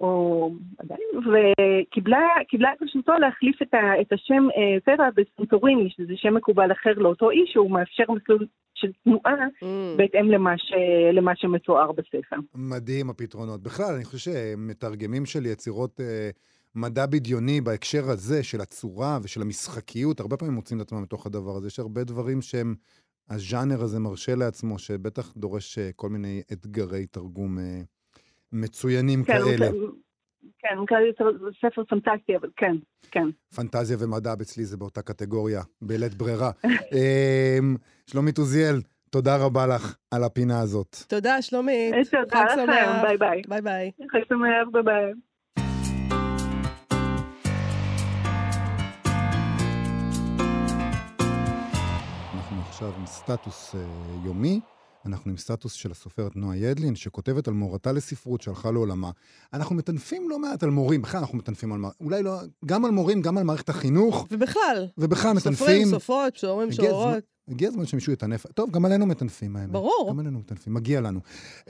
או 0.00 0.50
עדיין, 0.78 1.08
וקיבלה 1.16 2.72
את 2.72 2.82
רשותו 2.82 3.12
להחליף 3.12 3.62
את, 3.62 3.74
ה, 3.74 4.00
את 4.00 4.12
השם 4.12 4.48
אה, 4.56 4.80
טבע 4.80 5.08
בסנטוריני, 5.16 5.90
שזה 5.90 6.12
שם 6.16 6.34
מקובל 6.34 6.72
אחר 6.72 6.92
לאותו 6.96 7.30
איש, 7.30 7.50
שהוא 7.52 7.70
מאפשר 7.70 8.04
מסלול 8.08 8.46
של 8.74 8.92
תנועה 9.04 9.34
mm. 9.62 9.66
בהתאם 9.96 10.30
למה, 10.30 10.58
ש, 10.58 10.72
למה 11.12 11.36
שמתואר 11.36 11.92
בספר. 11.92 12.36
מדהים 12.54 13.10
הפתרונות. 13.10 13.62
בכלל, 13.62 13.94
אני 13.94 14.04
חושב 14.04 14.30
שמתרגמים 14.30 15.26
של 15.26 15.46
יצירות... 15.46 16.00
אה, 16.00 16.30
מדע 16.76 17.06
בדיוני 17.06 17.60
בהקשר 17.60 18.10
הזה 18.10 18.42
של 18.42 18.60
הצורה 18.60 19.18
ושל 19.22 19.42
המשחקיות, 19.42 20.20
הרבה 20.20 20.36
פעמים 20.36 20.54
מוצאים 20.54 20.80
את 20.80 20.86
עצמם 20.86 21.02
בתוך 21.02 21.26
הדבר 21.26 21.56
הזה. 21.56 21.66
יש 21.66 21.78
הרבה 21.78 22.04
דברים 22.04 22.42
שהם, 22.42 22.74
הז'אנר 23.30 23.82
הזה 23.82 23.98
מרשה 23.98 24.34
לעצמו, 24.34 24.78
שבטח 24.78 25.32
דורש 25.36 25.78
אה, 25.78 25.90
כל 25.96 26.08
מיני 26.08 26.42
אתגרי 26.52 27.06
תרגום 27.06 27.58
אה, 27.58 27.80
מצוינים 28.60 29.24
כן, 29.24 29.32
כאלה. 29.32 29.66
כן, 30.58 30.76
כן, 30.88 31.24
ספר 31.60 31.84
פנטסטי, 31.88 32.36
אבל 32.36 32.48
כן, 32.56 32.76
כן. 33.10 33.28
פנטזיה 33.56 33.96
ומדע 34.00 34.32
אצלי 34.32 34.64
זה 34.64 34.76
באותה 34.76 35.02
קטגוריה, 35.02 35.62
בלית 35.82 36.14
ברירה. 36.14 36.50
אמ, 36.94 37.76
שלומית 38.06 38.38
עוזיאל, 38.38 38.80
תודה 39.10 39.36
רבה 39.36 39.66
לך 39.66 39.96
על 40.10 40.24
הפינה 40.24 40.60
הזאת. 40.60 40.96
תודה, 41.08 41.42
שלומית. 41.42 41.94
תודה 42.10 42.44
לכם, 42.44 42.66
ביי 43.02 43.18
ביי. 43.18 43.42
ביי 43.48 43.62
ביי. 43.62 43.90
חג 44.12 44.20
שמח, 44.28 44.68
ביי 44.72 44.82
ביי. 44.82 45.12
עכשיו 52.76 52.92
עם 52.98 53.06
סטטוס 53.06 53.74
uh, 53.74 54.26
יומי. 54.26 54.60
אנחנו 55.06 55.30
עם 55.30 55.36
סטטוס 55.36 55.72
של 55.72 55.90
הסופרת 55.90 56.36
נועה 56.36 56.56
ידלין, 56.56 56.96
שכותבת 56.96 57.48
על 57.48 57.54
מורתה 57.54 57.92
לספרות 57.92 58.40
שהלכה 58.40 58.70
לעולמה. 58.70 59.10
אנחנו 59.52 59.74
מטנפים 59.74 60.30
לא 60.30 60.38
מעט 60.38 60.62
על 60.62 60.70
מורים, 60.70 61.02
בכלל 61.02 61.20
אנחנו 61.20 61.38
מטנפים 61.38 61.72
על... 61.72 61.80
אולי 62.00 62.22
לא... 62.22 62.40
גם 62.66 62.84
על 62.84 62.90
מורים, 62.90 63.22
גם 63.22 63.38
על 63.38 63.44
מערכת 63.44 63.68
החינוך. 63.68 64.26
ובכלל. 64.30 64.86
ובכלל 64.98 65.32
מטנפים. 65.32 65.52
סופרים, 65.52 65.90
סופרות, 65.90 66.36
שוערים, 66.36 66.72
שוערות. 66.72 67.35
הגיע 67.48 67.68
הזמן 67.68 67.86
שמישהו 67.86 68.12
יטנף. 68.12 68.46
טוב, 68.46 68.70
גם 68.70 68.84
עלינו 68.84 69.06
מטנפים, 69.06 69.56
האמת. 69.56 69.70
ברור. 69.70 70.08
גם 70.10 70.18
עלינו 70.18 70.38
מטנפים, 70.38 70.74
מגיע 70.74 71.00
לנו. 71.00 71.20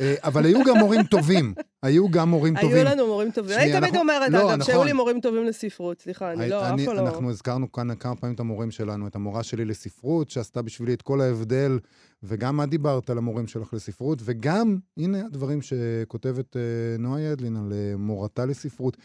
אה, 0.01 0.15
אבל 0.23 0.45
היו 0.45 0.65
גם 0.65 0.79
מורים 0.79 1.03
טובים. 1.03 1.55
היו 1.83 2.11
גם 2.11 2.31
מורים 2.31 2.55
טובים. 2.61 2.77
היו 2.77 2.85
לנו 2.85 3.07
מורים 3.07 3.31
טובים. 3.31 3.59
אני 3.59 3.73
תמיד 3.73 3.97
אומרת, 3.97 4.31
לא, 4.31 4.55
אגב, 4.55 4.65
שהיו 4.65 4.77
נכון. 4.77 4.87
לי 4.87 4.93
מורים 4.93 5.21
טובים 5.21 5.45
לספרות. 5.45 6.01
סליחה, 6.01 6.33
אני 6.33 6.49
לא, 6.49 6.61
אף 6.61 6.81
אחד 6.85 6.95
לא... 6.95 7.01
אנחנו 7.01 7.31
הזכרנו 7.31 7.73
כאן 7.73 7.95
כמה 7.95 8.17
פעמים 8.17 8.35
את 8.35 8.41
המורים 8.41 8.71
שלנו, 8.71 9.07
את 9.07 9.17
המורה 9.17 9.43
שלי 9.43 9.65
לספרות, 9.65 10.31
שעשתה 10.31 10.63
בשבילי 10.63 10.95
את 10.95 11.03
כל 11.03 11.21
ההבדל, 11.21 11.79
וגם 12.23 12.63
את 12.63 12.69
דיברת 12.69 13.11
על 13.11 13.19
המורים 13.19 13.47
שלך 13.47 13.75
לספרות, 13.75 14.19
וגם, 14.25 14.79
הנה 14.97 15.27
הדברים 15.27 15.63
שכותבת 15.63 16.57
אה, 16.57 16.63
נועה 16.99 17.21
ידלין 17.21 17.57
על 17.57 17.73
אה, 17.73 17.97
מורתה 17.97 18.47
לספרות. 18.47 18.97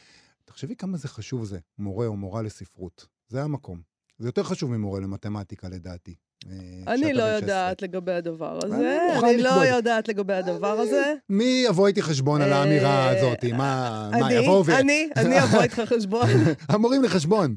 תחשבי 0.46 0.76
כמה 0.76 0.98
זה 0.98 1.08
חשוב 1.08 1.46
זה, 1.46 1.60
מורה 1.80 2.08
או 2.08 2.16
מורה 2.16 2.42
לספרות. 2.42 3.08
זה 3.28 3.44
המקום. 3.44 3.82
זה 4.20 4.28
יותר 4.28 4.44
חשוב 4.44 4.72
ממורה 4.72 5.00
למתמטיקה, 5.00 5.70
לדעתי. 5.70 6.16
אה, 6.50 6.94
אני 6.94 7.14
לא 7.14 7.24
יודעת 7.24 7.82
לגבי 7.82 8.12
הדבר 8.12 8.60
הזה, 8.64 8.98
אני 9.24 9.42
לא 9.42 9.50
יודעת 9.50 10.08
לגבי 10.08 10.34
הדבר 10.34 10.80
הזה. 10.80 11.14
מי 11.30 11.64
יבוא 11.68 11.88
איתי 11.88 12.02
חשבון 12.02 12.42
על 12.42 12.54
האמירה 12.54 12.90
אה, 12.90 13.20
הזאת? 13.20 13.46
מה, 13.46 14.10
יבואו 14.32 14.66
ו... 14.66 14.78
אני, 14.80 15.10
אני 15.16 15.44
אבוא 15.44 15.62
איתך 15.62 15.82
חשבון. 15.98 16.28
המורים 16.70 17.04
לחשבון. 17.04 17.56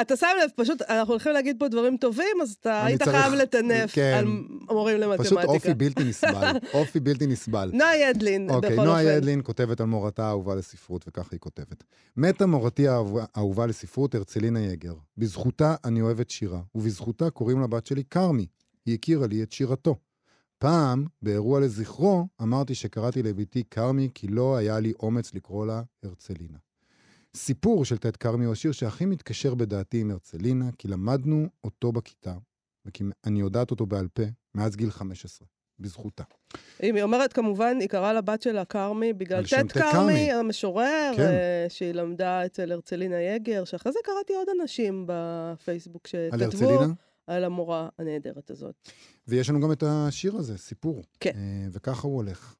אתה 0.00 0.16
שם 0.16 0.26
לב, 0.42 0.50
פשוט, 0.56 0.82
אנחנו 0.82 1.12
הולכים 1.12 1.32
להגיד 1.32 1.56
פה 1.58 1.68
דברים 1.68 1.96
טובים, 1.96 2.36
אז 2.42 2.56
אתה 2.60 2.84
היית 2.84 3.02
חייב 3.02 3.32
לטנף 3.32 3.92
כן. 3.92 4.14
על 4.18 4.26
מורים 4.70 5.00
למתמטיקה. 5.00 5.36
פשוט 5.36 5.44
אופי 5.44 5.74
בלתי 5.74 6.04
נסבל, 6.04 6.56
אופי 6.74 7.00
בלתי 7.00 7.26
נסבל. 7.26 7.70
נועה 7.74 7.96
ידלין, 7.96 8.46
בכל 8.46 8.56
אוקיי, 8.56 8.70
אופן. 8.70 8.84
נועה 8.84 9.02
ידלין 9.02 9.40
כותבת 9.44 9.80
על 9.80 9.86
מורתה 9.86 10.26
האהובה 10.26 10.54
לספרות, 10.54 11.04
וככה 11.08 11.28
היא 11.32 11.40
כותבת. 11.40 11.84
מתה 12.16 12.46
מורתי 12.46 12.88
האהובה 12.88 13.66
לספרות, 13.66 14.14
הרצלינה 14.14 14.60
יגר. 14.60 14.94
בזכותה 15.18 15.74
אני 15.84 16.00
אוהבת 16.00 16.30
שירה, 16.30 16.60
ובזכותה 16.74 17.30
קוראים 17.30 17.60
לבת 17.60 17.86
שלי 17.86 18.02
כרמי. 18.16 18.46
היא 18.86 18.94
הכירה 18.94 19.26
לי 19.26 19.42
את 19.42 19.52
שירתו. 19.52 19.96
פעם, 20.58 21.06
באירוע 21.22 21.60
לזכרו, 21.60 22.26
אמרתי 22.42 22.74
שקראתי 22.74 23.22
לביתי 23.22 23.64
כרמי 23.70 24.08
כי 24.14 24.28
לא 24.28 24.56
היה 24.56 24.80
לי 24.80 24.92
אומץ 25.00 25.34
לקרוא 25.34 25.66
לה 25.66 25.82
הרצלינה. 26.02 26.58
סיפור 27.34 27.84
של 27.84 27.98
ט' 27.98 28.16
כרמי 28.16 28.44
הוא 28.44 28.52
השיר 28.52 28.72
שהכי 28.72 29.06
מתקשר 29.06 29.54
בדעתי 29.54 30.00
עם 30.00 30.10
הרצלינה, 30.10 30.70
כי 30.78 30.88
למדנו 30.88 31.46
אותו 31.64 31.92
בכיתה, 31.92 32.34
וכי 32.86 33.04
אני 33.26 33.40
יודעת 33.40 33.70
אותו 33.70 33.86
בעל 33.86 34.08
פה 34.08 34.22
מאז 34.54 34.76
גיל 34.76 34.90
15. 34.90 35.48
בזכותה. 35.78 36.22
היא 36.78 37.02
אומרת, 37.02 37.32
כמובן, 37.32 37.76
היא 37.80 37.88
קראה 37.88 38.12
לבת 38.12 38.42
שלה 38.42 38.64
כרמי 38.64 39.12
בגלל 39.12 39.44
טט 39.46 39.72
כרמי, 39.72 40.32
המשורר, 40.32 41.12
כן. 41.16 41.30
uh, 41.66 41.70
שהיא 41.70 41.92
למדה 41.92 42.46
אצל 42.46 42.72
הרצלינה 42.72 43.20
יגר, 43.20 43.64
שאחרי 43.64 43.92
זה 43.92 43.98
קראתי 44.04 44.32
עוד 44.34 44.48
אנשים 44.60 45.04
בפייסבוק 45.06 46.06
שכתבו... 46.06 46.34
על 46.34 46.42
הרצלינה? 46.42 46.92
על 47.26 47.44
המורה 47.44 47.88
הנהדרת 47.98 48.50
הזאת. 48.50 48.88
ויש 49.28 49.50
לנו 49.50 49.60
גם 49.60 49.72
את 49.72 49.82
השיר 49.82 50.36
הזה, 50.36 50.58
סיפור. 50.58 51.02
כן. 51.20 51.30
Uh, 51.30 51.70
וככה 51.72 52.06
הוא 52.06 52.16
הולך. 52.16 52.54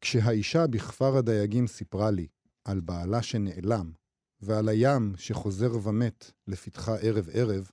כשהאישה 0.00 0.66
בכפר 0.66 1.16
הדייגים 1.16 1.66
סיפרה 1.66 2.10
לי 2.10 2.26
על 2.64 2.80
בעלה 2.80 3.22
שנעלם, 3.22 3.92
ועל 4.40 4.68
הים 4.68 5.12
שחוזר 5.16 5.88
ומת 5.88 6.30
לפתחה 6.46 6.96
ערב-ערב, 6.96 7.70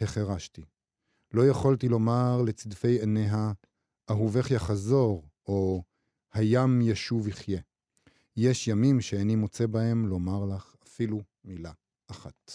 החרשתי. 0.00 0.64
לא 1.32 1.46
יכולתי 1.46 1.88
לומר 1.88 2.42
לצדפי 2.46 3.00
עיניה, 3.00 3.52
אהובך 4.10 4.50
יחזור, 4.50 5.28
או 5.46 5.82
הים 6.32 6.80
ישוב 6.82 7.28
יחיה. 7.28 7.60
יש 8.36 8.68
ימים 8.68 9.00
שאיני 9.00 9.36
מוצא 9.36 9.66
בהם 9.66 10.06
לומר 10.06 10.44
לך 10.44 10.74
אפילו 10.84 11.22
מילה 11.44 11.72
אחת. 12.10 12.52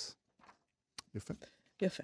יפה. 1.15 1.33
יפה. 1.81 2.03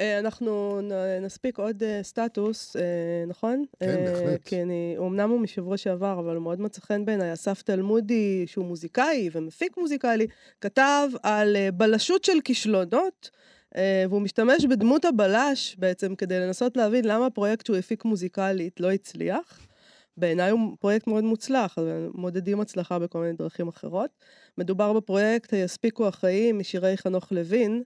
אה, 0.00 0.18
אנחנו 0.18 0.80
נספיק 1.22 1.58
עוד 1.58 1.82
אה, 1.82 2.02
סטטוס, 2.02 2.76
אה, 2.76 2.82
נכון? 3.26 3.64
כן, 3.80 4.04
בהחלט. 4.04 4.44
כי 4.44 4.62
אני, 4.62 4.96
אמנם 4.98 5.30
הוא 5.30 5.40
משבוע 5.40 5.76
שעבר, 5.76 6.18
אבל 6.18 6.34
הוא 6.34 6.42
מאוד 6.42 6.60
מצא 6.60 6.80
חן 6.80 7.04
בעיניי. 7.04 7.32
אסף 7.32 7.62
תלמודי, 7.62 8.44
שהוא 8.46 8.64
מוזיקאי 8.64 9.30
ומפיק 9.32 9.76
מוזיקלי, 9.76 10.26
כתב 10.60 11.08
על 11.22 11.56
בלשות 11.74 12.24
של 12.24 12.40
כישלונות, 12.44 13.30
והוא 14.08 14.22
משתמש 14.22 14.64
בדמות 14.64 15.04
הבלש 15.04 15.76
בעצם 15.78 16.14
כדי 16.14 16.40
לנסות 16.40 16.76
להבין 16.76 17.04
למה 17.04 17.26
הפרויקט 17.26 17.66
שהוא 17.66 17.76
הפיק 17.76 18.04
מוזיקלית 18.04 18.80
לא 18.80 18.90
הצליח. 18.90 19.66
בעיניי 20.16 20.50
הוא 20.50 20.76
פרויקט 20.80 21.06
מאוד 21.06 21.24
מוצלח, 21.24 21.78
מודדים 22.14 22.60
הצלחה 22.60 22.98
בכל 22.98 23.18
מיני 23.18 23.32
דרכים 23.32 23.68
אחרות. 23.68 24.10
מדובר 24.58 24.92
בפרויקט 24.92 25.52
היספיקו 25.52 26.08
החיים 26.08 26.58
משירי 26.58 26.96
חנוך 26.96 27.32
לוין, 27.32 27.82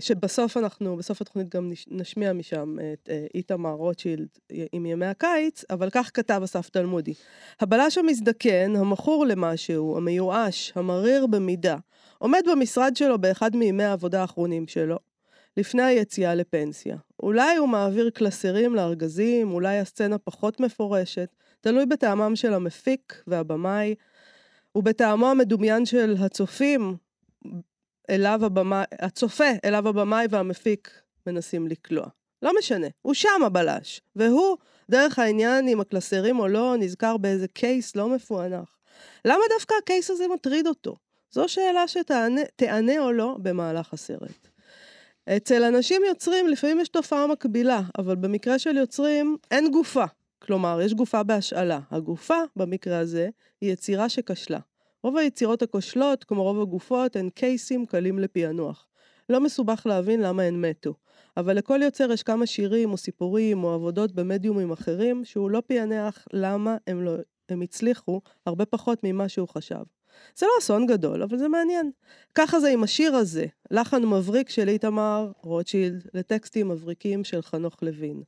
שבסוף 0.00 0.56
אנחנו, 0.56 0.96
בסוף 0.96 1.20
התוכנית 1.20 1.48
גם 1.48 1.72
נשמיע 1.90 2.32
משם 2.32 2.76
את 2.92 3.08
אה, 3.12 3.26
איתמר 3.34 3.70
רוטשילד 3.70 4.28
עם 4.72 4.86
ימי 4.86 5.06
הקיץ, 5.06 5.64
אבל 5.70 5.88
כך 5.90 6.10
כתב 6.14 6.40
אסף 6.44 6.68
תלמודי. 6.68 7.14
הבלש 7.60 7.98
המזדקן, 7.98 8.76
המכור 8.76 9.26
למשהו, 9.26 9.96
המיואש, 9.96 10.72
המריר 10.74 11.26
במידה, 11.26 11.76
עומד 12.18 12.42
במשרד 12.52 12.96
שלו 12.96 13.18
באחד 13.18 13.56
מימי 13.56 13.84
העבודה 13.84 14.20
האחרונים 14.20 14.66
שלו, 14.66 14.98
לפני 15.56 15.82
היציאה 15.82 16.34
לפנסיה. 16.34 16.96
אולי 17.22 17.56
הוא 17.56 17.68
מעביר 17.68 18.10
קלסרים 18.10 18.74
לארגזים, 18.74 19.52
אולי 19.52 19.78
הסצנה 19.78 20.18
פחות 20.18 20.60
מפורשת, 20.60 21.28
תלוי 21.60 21.86
בטעמם 21.86 22.36
של 22.36 22.54
המפיק 22.54 23.22
והבמאי, 23.26 23.94
ובטעמו 24.74 25.30
המדומיין 25.30 25.86
של 25.86 26.14
הצופים, 26.18 26.96
אליו 28.10 28.44
הבמאי, 28.44 28.84
הצופה 29.00 29.50
אליו 29.64 29.88
הבמאי 29.88 30.26
והמפיק 30.30 30.90
מנסים 31.26 31.66
לקלוע. 31.66 32.06
לא 32.42 32.52
משנה, 32.58 32.86
הוא 33.02 33.14
שם 33.14 33.42
הבלש, 33.46 34.00
והוא, 34.16 34.56
דרך 34.90 35.18
העניין 35.18 35.68
אם 35.68 35.80
הקלסרים 35.80 36.38
או 36.38 36.48
לא, 36.48 36.74
נזכר 36.78 37.16
באיזה 37.16 37.48
קייס 37.48 37.96
לא 37.96 38.08
מפוענח. 38.08 38.76
למה 39.24 39.42
דווקא 39.58 39.74
הקייס 39.82 40.10
הזה 40.10 40.24
מטריד 40.34 40.66
אותו? 40.66 40.96
זו 41.30 41.48
שאלה 41.48 41.88
שתענה 41.88 42.98
או 42.98 43.12
לא 43.12 43.36
במהלך 43.42 43.92
הסרט. 43.92 44.48
אצל 45.36 45.64
אנשים 45.64 46.02
יוצרים 46.08 46.48
לפעמים 46.48 46.80
יש 46.80 46.88
תופעה 46.88 47.26
מקבילה, 47.26 47.80
אבל 47.98 48.14
במקרה 48.16 48.58
של 48.58 48.76
יוצרים 48.76 49.36
אין 49.50 49.70
גופה. 49.70 50.04
כלומר, 50.38 50.80
יש 50.82 50.94
גופה 50.94 51.22
בהשאלה. 51.22 51.80
הגופה, 51.90 52.38
במקרה 52.56 52.98
הזה, 52.98 53.28
היא 53.60 53.72
יצירה 53.72 54.08
שכשלה. 54.08 54.58
רוב 55.04 55.16
היצירות 55.16 55.62
הכושלות, 55.62 56.24
כמו 56.24 56.42
רוב 56.42 56.60
הגופות, 56.60 57.16
הן 57.16 57.28
קייסים 57.30 57.86
קלים 57.86 58.18
לפענוח. 58.18 58.86
לא 59.28 59.40
מסובך 59.40 59.86
להבין 59.86 60.20
למה 60.20 60.42
הן 60.42 60.60
מתו. 60.64 60.94
אבל 61.36 61.56
לכל 61.56 61.80
יוצר 61.82 62.12
יש 62.12 62.22
כמה 62.22 62.46
שירים 62.46 62.92
או 62.92 62.96
סיפורים 62.96 63.64
או 63.64 63.74
עבודות 63.74 64.12
במדיומים 64.12 64.72
אחרים 64.72 65.24
שהוא 65.24 65.50
לא 65.50 65.62
פענח 65.66 66.24
למה 66.32 66.76
הם, 66.86 67.04
לא, 67.04 67.12
הם 67.48 67.60
הצליחו 67.60 68.20
הרבה 68.46 68.66
פחות 68.66 68.98
ממה 69.02 69.28
שהוא 69.28 69.48
חשב. 69.48 69.82
זה 70.36 70.46
לא 70.46 70.52
אסון 70.58 70.86
גדול, 70.86 71.22
אבל 71.22 71.38
זה 71.38 71.48
מעניין. 71.48 71.90
ככה 72.34 72.60
זה 72.60 72.68
עם 72.68 72.82
השיר 72.82 73.14
הזה, 73.14 73.46
לחן 73.70 74.04
מבריק 74.04 74.50
של 74.50 74.68
איתמר 74.68 75.32
רוטשילד 75.42 76.06
לטקסטים 76.14 76.68
מבריקים 76.68 77.24
של 77.24 77.42
חנוך 77.42 77.76
לוין. 77.82 78.22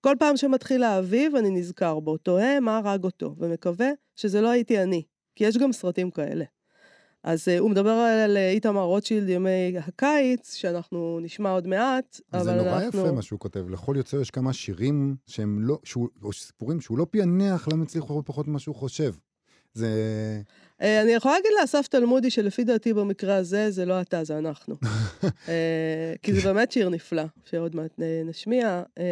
כל 0.00 0.14
פעם 0.18 0.36
שמתחיל 0.36 0.82
האביב 0.82 1.36
אני 1.36 1.50
נזכר 1.50 2.00
בו, 2.00 2.16
תוהה 2.16 2.60
מה 2.60 2.78
הרג 2.78 3.04
אותו, 3.04 3.34
ומקווה 3.38 3.90
שזה 4.16 4.40
לא 4.40 4.48
הייתי 4.48 4.82
אני, 4.82 5.02
כי 5.40 5.44
יש 5.44 5.58
גם 5.58 5.72
סרטים 5.72 6.10
כאלה. 6.10 6.44
אז 7.22 7.48
uh, 7.48 7.58
הוא 7.58 7.70
מדבר 7.70 7.90
על 7.90 8.36
איתמר 8.36 8.82
רוטשילד 8.82 9.28
ימי 9.28 9.72
הקיץ, 9.78 10.54
שאנחנו 10.54 11.18
נשמע 11.22 11.50
עוד 11.50 11.66
מעט, 11.66 12.20
אבל 12.32 12.50
אנחנו... 12.50 12.62
זה 12.62 12.70
נורא 12.70 12.82
יפה 12.82 13.12
מה 13.12 13.22
שהוא 13.22 13.38
כותב. 13.40 13.68
לכל 13.70 13.94
יוצר 13.96 14.20
יש 14.20 14.30
כמה 14.30 14.52
שירים 14.52 15.16
שהם 15.26 15.58
לא, 15.60 15.78
שהוא, 15.84 16.08
או 16.22 16.32
סיפורים 16.32 16.80
שהוא 16.80 16.98
לא 16.98 17.06
פענח, 17.10 17.68
למה 17.72 17.82
הצליחו 17.82 18.12
הרבה 18.12 18.22
פחות 18.22 18.48
ממה 18.48 18.58
שהוא 18.58 18.74
חושב. 18.74 19.14
זה... 19.74 19.88
Uh, 20.80 20.84
אני 21.02 21.12
יכולה 21.12 21.34
להגיד 21.34 21.50
לאסף 21.60 21.86
תלמודי 21.86 22.30
שלפי 22.30 22.64
דעתי 22.64 22.94
במקרה 22.94 23.36
הזה, 23.36 23.70
זה 23.70 23.84
לא 23.84 24.00
אתה, 24.00 24.24
זה 24.24 24.38
אנחנו. 24.38 24.76
uh, 24.82 25.26
כי 26.22 26.34
זה 26.34 26.40
באמת 26.52 26.72
שיר 26.72 26.88
נפלא, 26.88 27.24
שעוד 27.44 27.76
מעט 27.76 28.00
נשמיע. 28.24 28.82
Uh, 28.88 29.02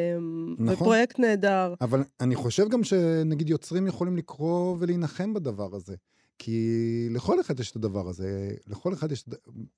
נכון. 0.58 0.74
ופרויקט 0.74 1.18
נהדר. 1.18 1.74
אבל 1.80 2.04
אני 2.20 2.34
חושב 2.34 2.68
גם 2.68 2.84
שנגיד 2.84 3.48
יוצרים 3.48 3.86
יכולים 3.86 4.16
לקרוא 4.16 4.76
ולהנחם 4.80 5.34
בדבר 5.34 5.74
הזה. 5.74 5.94
כי 6.38 7.08
לכל 7.10 7.40
אחד 7.40 7.60
יש 7.60 7.70
את 7.70 7.76
הדבר 7.76 8.08
הזה, 8.08 8.50
לכל 8.66 8.92
אחד 8.92 9.12
יש, 9.12 9.24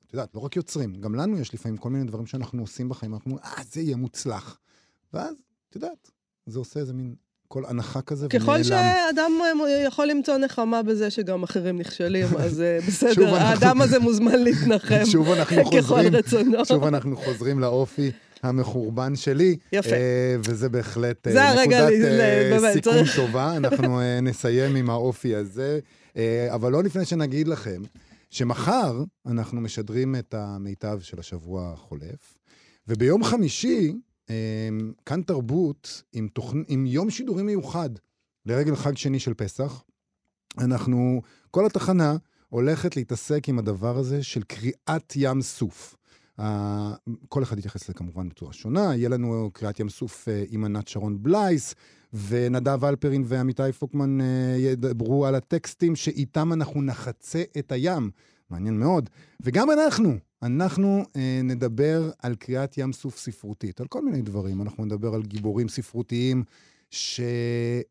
את 0.06 0.12
יודעת, 0.12 0.34
לא 0.34 0.40
רק 0.40 0.56
יוצרים, 0.56 0.94
גם 0.94 1.14
לנו 1.14 1.38
יש 1.38 1.54
לפעמים 1.54 1.76
כל 1.76 1.90
מיני 1.90 2.04
דברים 2.04 2.26
שאנחנו 2.26 2.62
עושים 2.62 2.88
בחיים, 2.88 3.14
אנחנו 3.14 3.30
אומרים, 3.30 3.46
אה, 3.46 3.62
זה 3.70 3.80
יהיה 3.80 3.96
מוצלח. 3.96 4.58
ואז, 5.14 5.34
את 5.70 5.74
יודעת, 5.74 6.10
זה 6.46 6.58
עושה 6.58 6.80
איזה 6.80 6.92
מין 6.92 7.14
כל 7.48 7.64
הנחה 7.66 8.02
כזה 8.02 8.26
ונעלם. 8.26 8.42
ככל 8.42 8.62
שאדם 8.62 9.32
יכול 9.86 10.06
למצוא 10.06 10.36
נחמה 10.36 10.82
בזה 10.82 11.10
שגם 11.10 11.42
אחרים 11.42 11.78
נכשלים, 11.78 12.26
אז 12.44 12.60
אה, 12.60 12.78
בסדר, 12.86 13.34
האדם 13.34 13.80
הזה 13.80 13.98
מוזמן 13.98 14.42
להתנחם 14.42 15.02
ככל 15.78 16.06
רצונו. 16.12 16.64
שוב 16.64 16.84
אנחנו 16.84 17.16
חוזרים 17.16 17.60
לאופי. 17.60 18.10
המחורבן 18.42 19.16
שלי. 19.16 19.56
יפה. 19.72 19.90
אה, 19.90 20.36
וזה 20.44 20.68
בהחלט 20.68 21.28
אה, 21.28 21.62
נקודת 21.62 21.88
באמת, 22.50 22.72
סיכום 22.72 22.92
צריך... 22.92 23.16
טובה. 23.16 23.56
אנחנו 23.56 24.00
אה, 24.00 24.20
נסיים 24.20 24.76
עם 24.76 24.90
האופי 24.90 25.34
הזה. 25.34 25.80
אה, 26.16 26.54
אבל 26.54 26.72
לא 26.72 26.82
לפני 26.82 27.04
שנגיד 27.04 27.48
לכם 27.48 27.82
שמחר 28.30 29.04
אנחנו 29.26 29.60
משדרים 29.60 30.16
את 30.16 30.34
המיטב 30.34 31.00
של 31.00 31.20
השבוע 31.20 31.72
החולף, 31.72 32.38
וביום 32.88 33.24
חמישי, 33.24 33.92
אה, 34.30 34.68
כאן 35.06 35.22
תרבות 35.22 36.02
עם, 36.12 36.28
תוכנ... 36.28 36.62
עם 36.68 36.86
יום 36.86 37.10
שידורים 37.10 37.46
מיוחד 37.46 37.90
לרגל 38.46 38.76
חג 38.76 38.96
שני 38.96 39.18
של 39.18 39.34
פסח. 39.34 39.82
אנחנו, 40.58 41.22
כל 41.50 41.66
התחנה 41.66 42.16
הולכת 42.48 42.96
להתעסק 42.96 43.48
עם 43.48 43.58
הדבר 43.58 43.98
הזה 43.98 44.22
של 44.22 44.42
קריאת 44.42 45.12
ים 45.16 45.42
סוף. 45.42 45.96
כל 47.28 47.42
אחד 47.42 47.58
יתייחס 47.58 47.84
לזה 47.84 47.94
כמובן 47.94 48.28
בצורה 48.28 48.52
שונה. 48.52 48.96
יהיה 48.96 49.08
לנו 49.08 49.50
קריאת 49.52 49.80
ים 49.80 49.88
סוף 49.88 50.28
uh, 50.28 50.30
עם 50.50 50.64
ענת 50.64 50.88
שרון 50.88 51.22
בלייס, 51.22 51.74
ונדב 52.28 52.84
אלפרין 52.84 53.24
ועמיתי 53.26 53.72
פוקמן 53.78 54.20
uh, 54.20 54.24
ידברו 54.58 55.26
על 55.26 55.34
הטקסטים 55.34 55.96
שאיתם 55.96 56.52
אנחנו 56.52 56.82
נחצה 56.82 57.42
את 57.58 57.72
הים. 57.72 58.10
מעניין 58.50 58.78
מאוד. 58.78 59.10
וגם 59.40 59.70
אנחנו, 59.70 60.14
אנחנו 60.42 61.02
uh, 61.02 61.16
נדבר 61.44 62.10
על 62.18 62.34
קריאת 62.34 62.78
ים 62.78 62.92
סוף 62.92 63.18
ספרותית, 63.18 63.80
על 63.80 63.86
כל 63.86 64.04
מיני 64.04 64.22
דברים. 64.22 64.62
אנחנו 64.62 64.84
נדבר 64.84 65.14
על 65.14 65.22
גיבורים 65.22 65.68
ספרותיים 65.68 66.44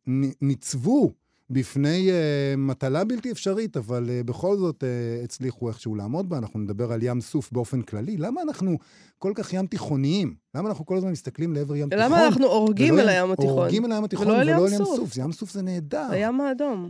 שניצבו 0.08 1.12
בפני 1.50 2.10
uh, 2.10 2.58
מטלה 2.58 3.04
בלתי 3.04 3.32
אפשרית, 3.32 3.78
אבל 3.78 4.10
uh, 4.10 4.24
בכל 4.28 4.58
זאת 4.58 4.84
uh, 4.84 5.24
הצליחו 5.24 5.70
איכשהו 5.70 5.96
לעמוד 5.96 6.30
בה. 6.30 6.38
אנחנו 6.38 6.60
נדבר 6.60 6.92
על 6.92 7.04
ים 7.04 7.22
סוף 7.22 7.52
באופן 7.52 7.82
כללי. 7.82 8.18
למה 8.18 8.42
אנחנו 8.42 8.78
כל 9.18 9.32
כך 9.36 9.54
ים 9.54 9.68
תיכוניים? 9.68 10.36
למה 10.56 10.70
אנחנו 10.70 10.86
כל 10.86 10.98
הזמן 10.98 11.12
מסתכלים 11.12 11.54
לעבר 11.54 11.76
ים 11.76 11.90
תיכון? 11.90 12.06
למה 12.06 12.26
אנחנו 12.26 12.46
הורגים 12.46 13.00
אל 13.00 13.10
הים 13.10 13.32
התיכון? 13.32 13.52
הורגים 13.52 13.86
אל 13.86 13.92
הים 13.92 14.04
התיכון 14.04 14.28
ולא 14.28 14.68
אל 14.68 14.74
ים 14.74 14.86
סוף. 14.86 15.18
ים 15.18 15.32
סוף 15.32 15.52
זה 15.52 15.62
נהדר. 15.62 16.08
הים 16.12 16.42
האדום. 16.42 16.90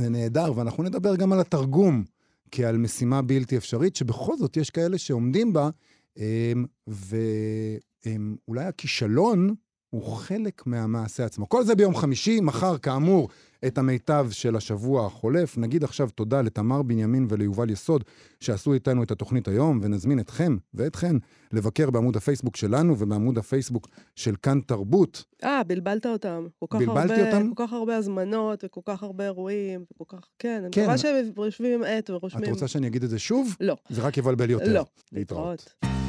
זה 0.00 0.08
נהדר, 0.08 0.52
ואנחנו 0.56 0.82
נדבר 0.82 1.16
גם 1.16 1.32
על 1.32 1.40
התרגום 1.40 2.04
כעל 2.50 2.76
משימה 2.76 3.22
בלתי 3.22 3.56
אפשרית, 3.56 3.96
שבכל 3.96 4.36
זאת 4.36 4.56
יש 4.56 4.70
כאלה 4.70 4.98
שעומדים 4.98 5.52
בה, 5.52 5.70
ואולי 6.86 8.64
הכישלון 8.64 9.54
הוא 9.90 10.02
חלק 10.16 10.66
מהמעשה 10.66 11.24
עצמו. 11.24 11.48
כל 11.48 11.64
זה 11.64 11.74
ביום 11.74 11.94
חמישי, 11.94 12.40
מחר, 12.40 12.78
כאמור, 12.78 13.28
את 13.66 13.78
המיטב 13.78 14.26
של 14.30 14.56
השבוע 14.56 15.06
החולף. 15.06 15.58
נגיד 15.58 15.84
עכשיו 15.84 16.08
תודה 16.14 16.42
לתמר 16.42 16.82
בנימין 16.82 17.26
וליובל 17.28 17.70
יסוד, 17.70 18.04
שעשו 18.40 18.72
איתנו 18.72 19.02
את 19.02 19.10
התוכנית 19.10 19.48
היום, 19.48 19.80
ונזמין 19.82 20.20
אתכם 20.20 20.56
ואתכן 20.74 21.16
לבקר 21.52 21.90
בעמוד 21.90 22.16
הפייסבוק 22.16 22.56
שלנו 22.56 22.94
ובעמוד 22.98 23.38
הפייסבוק 23.38 23.88
של 24.16 24.34
כאן 24.42 24.60
תרבות. 24.60 25.24
אה, 25.44 25.62
בלבלת 25.64 26.06
אותם. 26.06 26.46
כל 26.58 26.66
כך 26.70 26.78
בלבלתי 26.78 27.12
הרבה, 27.12 27.36
אותם? 27.36 27.54
כל 27.54 27.66
כך 27.66 27.72
הרבה 27.72 27.96
הזמנות, 27.96 28.64
וכל 28.64 28.80
כך 28.84 29.02
הרבה 29.02 29.24
אירועים, 29.24 29.84
וכל 29.92 30.04
כך... 30.16 30.28
כן, 30.38 30.60
אני 30.62 30.70
כן, 30.72 30.80
מקווה 30.80 30.98
שהם 30.98 31.26
יושבים 31.36 31.74
עם 31.74 31.84
עט 31.84 32.04
את 32.04 32.10
ורושמים... 32.10 32.50
רוצה 32.50 32.68
שאני 32.68 32.86
אגיד 32.86 33.04
את 33.04 33.10
זה 33.10 33.18
שוב? 33.18 33.56
לא. 33.60 33.76
זה 33.88 34.02
רק 34.02 34.16
יבלבל 34.16 34.50
יותר. 34.50 34.72
לא. 34.72 34.84
להתראות. 35.12 35.74
להתראות. 35.82 35.99